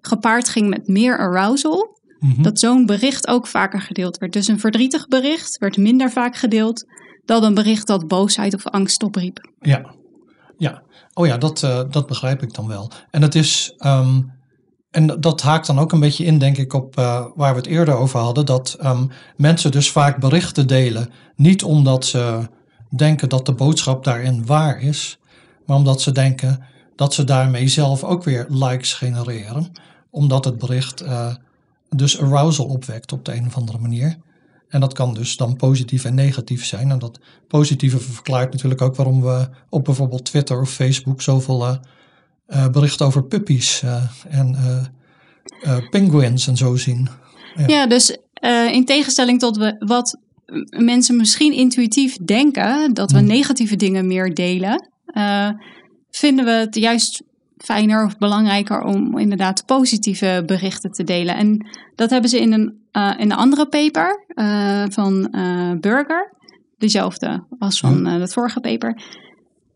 gepaard 0.00 0.48
ging 0.48 0.68
met 0.68 0.88
meer 0.88 1.18
arousal, 1.18 1.94
Mhm. 2.20 2.42
dat 2.42 2.58
zo'n 2.58 2.86
bericht 2.86 3.28
ook 3.28 3.46
vaker 3.46 3.80
gedeeld 3.80 4.18
werd. 4.18 4.32
Dus 4.32 4.48
een 4.48 4.60
verdrietig 4.60 5.08
bericht 5.08 5.58
werd 5.58 5.76
minder 5.76 6.10
vaak 6.10 6.36
gedeeld 6.36 6.84
dan 7.24 7.44
een 7.44 7.54
bericht 7.54 7.86
dat 7.86 8.08
boosheid 8.08 8.54
of 8.54 8.66
angst 8.66 9.02
opriep. 9.02 9.50
Ja, 9.60 9.94
ja. 10.58 10.82
Oh 11.14 11.26
ja, 11.26 11.38
dat, 11.38 11.62
eh, 11.62 11.82
dat 11.90 12.06
begrijp 12.06 12.42
ik 12.42 12.54
dan 12.54 12.66
wel. 12.68 12.90
En 13.10 13.22
het 13.22 13.34
is, 13.34 13.74
ehm, 13.78 14.20
en 14.96 15.20
dat- 15.20 15.42
haakt 15.42 15.66
dan 15.66 15.78
ook 15.78 15.92
een 15.92 16.00
beetje 16.00 16.24
in, 16.24 16.38
denk 16.38 16.56
ik, 16.56 16.72
op 16.72 16.98
eh, 16.98 17.24
waar 17.34 17.52
we 17.52 17.58
het 17.58 17.66
eerder 17.68 17.94
over 17.94 18.20
hadden, 18.20 18.46
dat 18.46 18.76
ehm, 18.80 19.06
mensen 19.36 19.70
dus 19.70 19.90
vaak 19.90 20.20
berichten 20.20 20.66
delen, 20.66 21.10
niet 21.34 21.62
omdat 21.62 22.04
ze 22.04 22.48
denken 22.96 23.28
dat 23.28 23.46
de 23.46 23.52
boodschap 23.52 24.04
daarin 24.04 24.46
waar 24.46 24.80
is, 24.80 25.18
maar 25.66 25.76
omdat 25.76 26.00
ze 26.02 26.12
denken 26.12 26.62
dat 26.96 27.14
ze 27.14 27.24
daarmee 27.24 27.68
zelf 27.68 28.04
ook 28.04 28.24
weer 28.24 28.46
likes 28.48 28.92
genereren, 28.92 29.72
omdat 30.10 30.44
het 30.44 30.58
bericht 30.58 31.00
eh, 31.00 31.34
dus 31.90 32.20
arousal 32.20 32.66
opwekt 32.66 33.12
op 33.12 33.24
de 33.24 33.34
een 33.34 33.46
of 33.46 33.56
andere 33.56 33.78
manier. 33.78 34.16
En 34.68 34.80
dat 34.80 34.92
kan 34.92 35.14
dus 35.14 35.36
dan 35.36 35.56
positief 35.56 36.04
en 36.04 36.14
negatief 36.14 36.64
zijn. 36.64 36.90
En 36.90 36.98
dat 36.98 37.20
positieve 37.48 37.98
verklaart 37.98 38.52
natuurlijk 38.52 38.82
ook 38.82 38.96
waarom 38.96 39.22
we 39.22 39.48
op 39.68 39.84
bijvoorbeeld 39.84 40.24
Twitter 40.24 40.60
of 40.60 40.70
Facebook 40.70 41.22
zoveel 41.22 41.66
eh, 41.66 41.76
eh, 42.46 42.68
berichten 42.68 43.06
over 43.06 43.24
puppies 43.24 43.82
eh, 43.82 44.02
en 44.28 44.54
eh, 45.62 45.76
penguins 45.90 46.46
en 46.46 46.56
zo 46.56 46.76
zien. 46.76 47.08
Ja. 47.56 47.66
Ja, 47.66 47.86
dus 47.86 48.16
in 48.72 48.84
tegenstelling 48.84 49.38
tot 49.38 49.56
we, 49.56 49.76
wat 49.78 50.20
mensen 50.68 51.16
misschien 51.16 51.52
intuïtief 51.52 52.16
denken, 52.16 52.94
dat 52.94 53.10
we 53.12 53.18
Hmm. 53.18 53.26
negatieve 53.26 53.76
dingen 53.76 54.06
meer 54.06 54.34
delen, 54.34 54.90
vinden 56.10 56.44
we 56.44 56.50
het 56.50 56.74
juist 56.74 57.22
fijner 57.56 58.04
of 58.04 58.18
belangrijker 58.18 58.82
om 58.82 59.18
inderdaad 59.18 59.66
positieve 59.66 60.42
berichten 60.46 60.90
te 60.90 61.04
delen. 61.04 61.36
En 61.36 61.66
dat 61.94 62.10
hebben 62.10 62.30
ze 62.30 62.40
in 62.40 62.52
een, 62.52 62.64
in 62.92 63.30
een 63.30 63.32
andere 63.32 63.68
paper 63.68 64.24
van 64.92 65.28
Burger, 65.80 66.32
dezelfde 66.78 67.44
als 67.58 67.80
van 67.80 68.06
het 68.06 68.32
vorige 68.32 68.60
paper. 68.60 69.02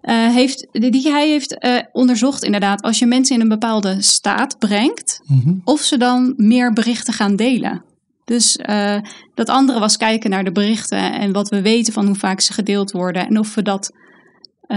Eh, 0.01 0.29
heeft, 0.29 0.67
die 0.71 1.11
hij 1.11 1.29
heeft 1.29 1.59
eh, 1.59 1.79
onderzocht 1.93 2.45
inderdaad, 2.45 2.83
als 2.83 2.99
je 2.99 3.07
mensen 3.07 3.35
in 3.35 3.41
een 3.41 3.49
bepaalde 3.49 4.03
staat 4.03 4.59
brengt, 4.59 5.21
Mhm. 5.27 5.55
of 5.65 5.81
ze 5.81 5.97
dan 5.97 6.35
meer 6.37 6.73
berichten 6.73 7.13
gaan 7.13 7.37
delen. 7.37 7.85
Dus 8.25 8.57
eh, 8.57 9.01
dat 9.35 9.49
andere 9.49 9.79
was 9.79 9.97
kijken 9.97 10.31
naar 10.31 10.45
de 10.45 10.53
berichten 10.53 11.13
en 11.13 11.33
wat 11.33 11.49
we 11.49 11.63
weten 11.63 11.93
van 11.93 12.07
hoe 12.07 12.15
vaak 12.15 12.41
ze 12.41 12.53
gedeeld 12.53 12.91
worden 12.91 13.27
en 13.27 13.39
of 13.39 13.55
we 13.55 13.63
dat 13.63 13.99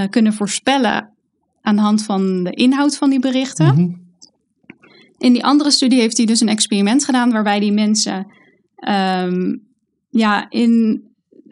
kunnen 0.10 0.34
voorspellen 0.34 1.10
aan 1.62 1.76
de 1.76 1.82
hand 1.82 2.04
van 2.04 2.44
de 2.44 2.52
inhoud 2.52 2.98
van 2.98 3.10
die 3.10 3.20
berichten. 3.20 3.66
Mhm. 3.66 3.92
In 5.18 5.34
die 5.34 5.46
andere 5.46 5.72
studie 5.72 6.00
heeft 6.00 6.18
hij 6.18 6.26
dus 6.26 6.42
een 6.42 6.50
experiment 6.50 7.06
gedaan 7.06 7.32
waarbij 7.32 7.60
die 7.60 7.72
mensen, 7.72 8.28
ehm, 8.76 9.56
ja, 10.10 10.50
in, 10.50 11.04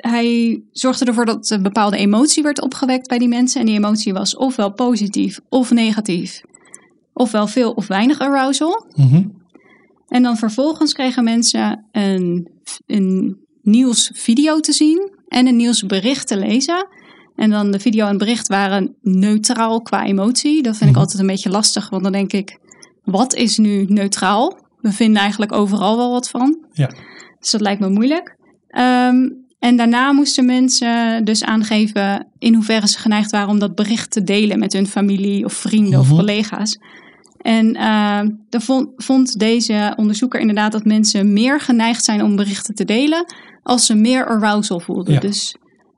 hij 0.02 0.62
zorgde 0.72 1.06
ervoor 1.06 1.26
dat 1.26 1.50
een 1.50 1.64
bepaalde 1.64 1.98
emotie 1.98 2.44
werd 2.44 2.62
opgewekt 2.62 3.08
bij 3.08 3.18
die 3.18 3.28
mensen. 3.28 3.60
En 3.60 3.66
die 3.66 3.76
emotie 3.76 4.14
was 4.14 4.36
ofwel 4.36 4.74
positief 4.74 5.40
of 5.50 5.72
negatief, 5.72 6.42
ofwel 7.14 7.48
veel 7.48 7.72
of 7.72 7.88
weinig 7.88 8.20
arousal. 8.20 8.86
Mhm. 8.96 9.24
En 10.08 10.24
dan 10.24 10.38
vervolgens 10.38 10.94
kregen 10.94 11.24
mensen 11.24 11.86
een, 11.92 12.50
een 12.86 13.38
nieuwsvideo 13.62 14.60
te 14.60 14.72
zien 14.72 15.12
en 15.28 15.48
een 15.48 15.56
nieuwsbericht 15.56 16.28
te 16.28 16.38
lezen. 16.38 16.88
En 17.36 17.50
dan 17.50 17.72
de 17.72 17.80
video 17.80 18.04
en 18.04 18.10
het 18.10 18.18
bericht 18.18 18.48
waren 18.48 18.96
neutraal 19.02 19.82
qua 19.82 20.06
emotie. 20.06 20.64
Dat 20.64 20.78
vind 20.78 20.90
ik 20.90 20.96
Mhm. 20.96 21.00
altijd 21.00 21.20
een 21.20 21.28
beetje 21.28 21.50
lastig, 21.50 21.90
want 21.90 22.04
dan 22.04 22.12
denk 22.12 22.34
ik, 22.34 22.60
wat 23.04 23.36
is 23.36 23.58
nu 23.58 23.86
neutraal? 23.88 24.60
We 24.82 24.92
vinden 24.92 25.22
eigenlijk 25.22 25.52
overal 25.52 25.98
wel 25.98 26.12
wat 26.12 26.30
van. 26.30 26.66
Ja. 26.72 26.90
Dus 27.40 27.52
dat 27.52 27.62
lijkt 27.62 27.80
me 27.82 27.90
moeilijk. 27.90 28.36
Ehm, 28.68 29.30
en 29.62 29.76
daarna 29.78 30.12
moesten 30.12 30.46
mensen 30.46 31.26
dus 31.26 31.44
aangeven 31.44 32.28
in 32.40 32.54
hoeverre 32.54 32.88
ze 32.88 33.00
geneigd 33.00 33.32
waren 33.32 33.50
om 33.50 33.60
dat 33.60 33.76
bericht 33.76 34.12
te 34.12 34.24
delen 34.24 34.60
met 34.60 34.74
hun 34.74 34.88
familie 34.88 35.46
of 35.46 35.54
vrienden 35.54 36.00
of 36.00 36.08
Mhm. 36.08 36.16
collega's. 36.16 36.80
En 37.42 37.76
uh, 37.76 38.20
dan 38.50 38.62
vond, 38.62 38.90
vond 38.98 39.40
deze 39.40 39.94
onderzoeker 39.96 40.40
inderdaad 40.40 40.72
dat 40.72 40.86
mensen 40.86 41.34
meer 41.34 41.60
geneigd 41.60 42.04
zijn 42.04 42.24
om 42.24 42.36
berichten 42.36 42.76
te 42.76 42.86
delen 42.86 43.26
als 43.64 43.86
ze 43.86 43.96
meer 43.96 44.26
arousal 44.28 44.80
voelden. 44.80 45.14
Ja. 45.14 45.20
Dus 45.20 45.56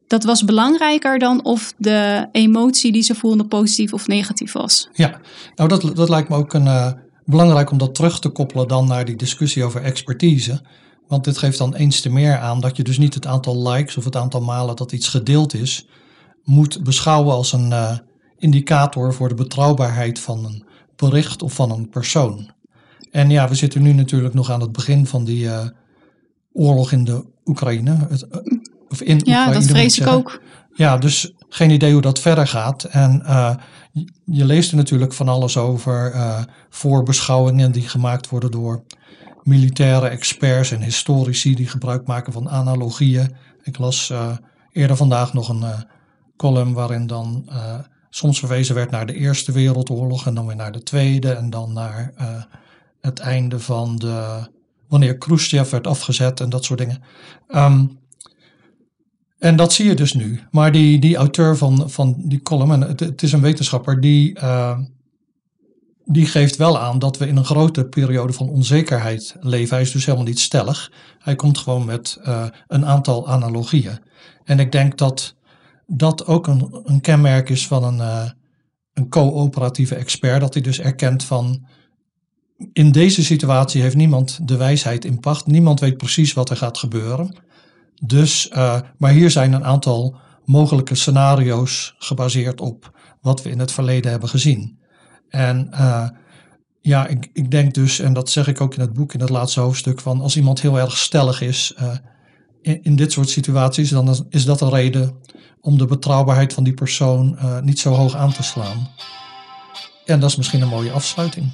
dat 0.08 0.24
was 0.24 0.44
belangrijker 0.46 1.20
dan 1.20 1.46
of 1.46 1.74
de 1.78 2.28
emotie 2.32 2.92
die 2.92 3.02
ze 3.04 3.16
voelden 3.16 3.48
positief 3.48 3.94
of 3.94 4.08
negatief 4.08 4.52
was. 4.52 4.90
Ja, 4.94 5.20
nou 5.56 5.70
dat, 5.70 5.92
dat 5.96 6.10
lijkt 6.10 6.30
me 6.30 6.36
ook 6.36 6.54
een, 6.54 6.66
uh, 6.66 6.92
belangrijk 7.26 7.72
om 7.72 7.78
dat 7.78 7.96
terug 7.96 8.20
te 8.20 8.30
koppelen 8.30 8.68
dan 8.68 8.88
naar 8.88 9.06
die 9.06 9.16
discussie 9.16 9.64
over 9.64 9.82
expertise. 9.82 10.62
Want 11.08 11.24
dit 11.24 11.38
geeft 11.38 11.58
dan 11.58 11.76
eens 11.76 12.02
te 12.02 12.10
meer 12.10 12.38
aan 12.38 12.60
dat 12.60 12.78
je 12.78 12.84
dus 12.84 12.98
niet 12.98 13.14
het 13.14 13.26
aantal 13.26 13.70
likes 13.70 13.98
of 13.98 14.04
het 14.04 14.16
aantal 14.16 14.42
malen 14.42 14.76
dat 14.76 14.92
iets 14.92 15.08
gedeeld 15.08 15.54
is, 15.54 15.88
moet 16.44 16.84
beschouwen 16.84 17.34
als 17.34 17.54
een 17.54 17.70
uh, 17.70 17.98
indicator 18.38 19.14
voor 19.14 19.30
de 19.30 19.36
betrouwbaarheid 19.36 20.20
van 20.20 20.46
een 20.46 20.66
bericht 20.96 21.42
of 21.42 21.54
van 21.54 21.72
een 21.72 21.90
persoon. 21.90 22.52
En 23.12 23.30
ja, 23.30 23.50
we 23.50 23.56
zitten 23.56 23.82
nu 23.82 23.94
natuurlijk 23.94 24.34
nog 24.34 24.52
aan 24.52 24.62
het 24.62 24.72
begin 24.72 25.08
van 25.08 25.24
die 25.24 25.44
uh, 25.44 25.68
oorlog 26.54 26.92
in 26.92 27.04
de 27.04 27.26
Oekraïne. 27.46 28.08
Het, 28.10 28.28
of 28.90 29.02
in 29.02 29.22
ja, 29.24 29.52
dat 29.52 29.66
vrees 29.66 30.00
ik 30.00 30.08
ook. 30.08 30.42
Ja, 30.74 30.98
dus 30.98 31.34
geen 31.50 31.70
idee 31.70 31.94
hoe 31.94 32.02
dat 32.02 32.20
verder 32.20 32.48
gaat. 32.48 32.84
En 32.84 33.22
uh, 33.26 33.56
je 34.26 34.46
leest 34.46 34.72
er 34.72 34.78
natuurlijk 34.78 35.14
van 35.14 35.28
alles 35.28 35.58
over 35.58 36.14
voorbeschouwingen 36.70 37.72
die 37.72 37.88
gemaakt 37.90 38.30
worden 38.30 38.52
door 38.52 38.84
militaire 39.44 40.08
experts 40.08 40.72
en 40.72 40.82
historici 40.82 41.56
die 41.56 41.68
gebruik 41.68 42.08
maken 42.08 42.34
van 42.34 42.50
analogieën. 42.50 43.36
Ik 43.64 43.78
las 43.78 44.10
uh, 44.10 44.38
eerder 44.72 44.98
vandaag 44.98 45.34
nog 45.34 45.50
een 45.50 45.64
column 46.38 46.74
waarin 46.74 47.08
dan 47.08 47.50
soms 48.10 48.40
verwezen 48.40 48.76
werd 48.76 48.92
naar 48.92 49.06
de 49.06 49.14
Eerste 49.14 49.52
Wereldoorlog 49.52 50.28
en 50.28 50.34
dan 50.34 50.46
weer 50.48 50.56
naar 50.56 50.72
de 50.72 50.84
Tweede 50.84 51.32
en 51.32 51.50
dan 51.50 51.74
naar 51.74 52.14
het 53.02 53.20
einde 53.20 53.60
van 53.60 53.96
de. 53.96 54.48
wanneer 54.88 55.18
Khrushchev 55.18 55.70
werd 55.70 55.88
afgezet 55.88 56.40
en 56.40 56.50
dat 56.50 56.66
soort 56.66 56.80
dingen. 56.80 57.04
Um, 57.48 58.00
en 59.44 59.56
dat 59.56 59.74
zie 59.74 59.86
je 59.86 59.94
dus 59.94 60.14
nu. 60.14 60.40
Maar 60.52 60.72
die, 60.72 61.00
die 61.00 61.16
auteur 61.16 61.58
van, 61.58 61.90
van 61.90 62.16
die 62.18 62.42
column, 62.42 62.72
en 62.72 62.82
het, 62.82 63.00
het 63.00 63.24
is 63.24 63.32
een 63.32 63.42
wetenschapper, 63.42 64.02
die, 64.02 64.40
die 66.06 66.26
geeft 66.26 66.56
wel 66.56 66.80
aan 66.80 67.00
dat 67.00 67.18
we 67.18 67.28
in 67.28 67.38
een 67.38 67.46
grote 67.46 67.86
periode 67.86 68.34
van 68.34 68.50
onzekerheid 68.50 69.36
leven. 69.40 69.74
Hij 69.74 69.86
is 69.86 69.92
dus 69.92 70.06
helemaal 70.06 70.28
niet 70.28 70.40
stellig. 70.40 70.92
Hij 71.20 71.36
komt 71.36 71.58
gewoon 71.58 71.86
met 71.86 72.20
uh, 72.28 72.46
een 72.68 72.86
aantal 72.86 73.28
analogieën. 73.28 74.00
En 74.44 74.60
ik 74.60 74.72
denk 74.72 74.98
dat 74.98 75.36
dat 75.88 76.26
ook 76.26 76.48
een, 76.48 76.82
een 76.84 77.02
kenmerk 77.02 77.50
is 77.50 77.68
van 77.68 77.84
een, 77.84 77.98
uh, 77.98 78.30
een 78.94 79.10
coöperatieve 79.10 79.96
expert. 79.96 80.42
Dat 80.42 80.54
hij 80.54 80.64
dus 80.64 80.80
erkent 80.80 81.24
van 81.24 81.66
in 82.74 82.92
deze 82.92 83.24
situatie 83.24 83.82
heeft 83.82 83.96
niemand 83.96 84.48
de 84.48 84.58
wijsheid 84.58 85.06
in 85.06 85.20
pacht. 85.20 85.48
Niemand 85.48 85.80
weet 85.80 85.98
precies 85.98 86.34
wat 86.34 86.50
er 86.50 86.58
gaat 86.58 86.78
gebeuren. 86.78 87.38
Dus, 88.06 88.50
uh, 88.54 88.80
maar 88.98 89.12
hier 89.12 89.32
zijn 89.32 89.54
een 89.54 89.66
aantal 89.66 90.16
mogelijke 90.46 90.96
scenario's 90.96 91.96
gebaseerd 91.98 92.62
op 92.62 93.00
wat 93.22 93.42
we 93.44 93.50
in 93.50 93.60
het 93.60 93.72
verleden 93.72 94.12
hebben 94.12 94.30
gezien. 94.30 94.80
En 95.36 95.70
uh, 95.72 96.08
ja, 96.82 97.08
ik, 97.08 97.30
ik 97.34 97.52
denk 97.52 97.74
dus, 97.74 98.00
en 98.00 98.14
dat 98.14 98.30
zeg 98.30 98.48
ik 98.48 98.62
ook 98.62 98.76
in 98.76 98.82
het 98.82 98.94
boek 98.94 99.14
in 99.14 99.20
het 99.20 99.30
laatste 99.30 99.60
hoofdstuk, 99.60 100.00
van 100.00 100.22
als 100.22 100.36
iemand 100.36 100.62
heel 100.62 100.80
erg 100.80 100.98
stellig 100.98 101.42
is 101.42 101.74
uh, 101.82 101.96
in, 102.82 102.96
dit 102.96 103.12
soort 103.12 103.30
situaties, 103.30 103.90
dan 103.90 104.26
is 104.30 104.46
dat 104.46 104.62
een 104.62 104.70
reden 104.70 105.16
om 105.62 105.78
de 105.78 105.86
betrouwbaarheid 105.86 106.54
van 106.54 106.64
die 106.64 106.74
persoon 106.74 107.38
niet 107.64 107.80
zo 107.80 107.94
hoog 107.94 108.16
aan 108.16 108.34
te 108.34 108.44
slaan. 108.44 108.90
En 110.06 110.20
dat 110.20 110.30
is 110.30 110.36
misschien 110.36 110.62
een 110.62 110.68
mooie 110.68 110.92
afsluiting. 110.92 111.52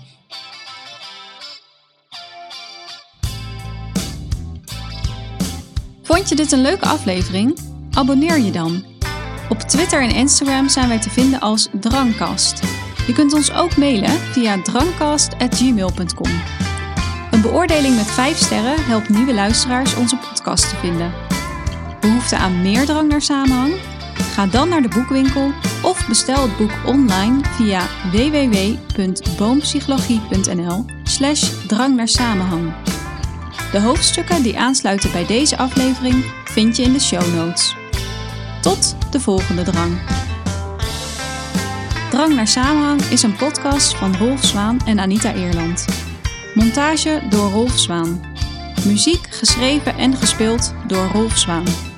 Vond 6.03 6.29
je 6.29 6.35
dit 6.35 6.51
een 6.51 6.61
leuke 6.61 6.85
aflevering? 6.85 7.59
Abonneer 7.91 8.39
je 8.39 8.51
dan. 8.51 8.83
Op 9.49 9.59
Twitter 9.59 10.01
en 10.01 10.15
Instagram 10.15 10.69
zijn 10.69 10.87
wij 10.87 10.99
te 10.99 11.09
vinden 11.09 11.39
als 11.39 11.69
Drangkast. 11.79 12.78
Je 13.09 13.15
kunt 13.15 13.33
ons 13.33 13.53
ook 13.53 13.77
mailen 13.77 14.09
via 14.09 14.61
drangkast.gmail.com. 14.61 16.31
Een 17.31 17.41
beoordeling 17.41 17.95
met 17.95 18.05
5 18.05 18.37
sterren 18.37 18.85
helpt 18.85 19.09
nieuwe 19.09 19.33
luisteraars 19.33 19.95
onze 19.95 20.17
podcast 20.17 20.69
te 20.69 20.75
vinden. 20.75 21.13
Behoefte 21.99 22.37
aan 22.37 22.61
meer 22.61 22.85
drang 22.85 23.09
naar 23.09 23.21
samenhang? 23.21 23.73
Ga 24.33 24.45
dan 24.45 24.69
naar 24.69 24.81
de 24.81 24.87
boekwinkel 24.87 25.51
of 25.83 26.07
bestel 26.07 26.41
het 26.41 26.57
boek 26.57 26.71
online 26.85 27.43
via 27.43 27.87
www.boompsychologie.nl 28.11 30.85
slash 31.03 31.51
drang 31.67 31.95
naar 31.95 32.07
samenhang. 32.07 32.73
De 33.71 33.79
hoofdstukken 33.79 34.43
die 34.43 34.59
aansluiten 34.59 35.11
bij 35.11 35.25
deze 35.25 35.57
aflevering 35.57 36.25
vind 36.45 36.77
je 36.77 36.83
in 36.83 36.93
de 36.93 36.99
show 36.99 37.35
notes. 37.35 37.75
Tot 38.61 38.95
de 39.11 39.19
volgende 39.19 39.63
drang. 39.63 39.97
Drang 42.09 42.35
naar 42.35 42.47
Samenhang 42.47 43.01
is 43.01 43.23
een 43.23 43.35
podcast 43.35 43.95
van 43.95 44.15
Rolf 44.15 44.45
Zwaan 44.45 44.79
en 44.85 44.99
Anita 44.99 45.33
Eerland. 45.33 45.85
Montage 46.53 47.21
door 47.29 47.49
Rolf 47.51 47.79
Zwaan. 47.79 48.21
Muziek 48.85 49.27
geschreven 49.29 49.97
en 49.97 50.15
gespeeld 50.15 50.73
door 50.87 51.09
Rolf 51.13 51.37
Zwaan. 51.37 51.88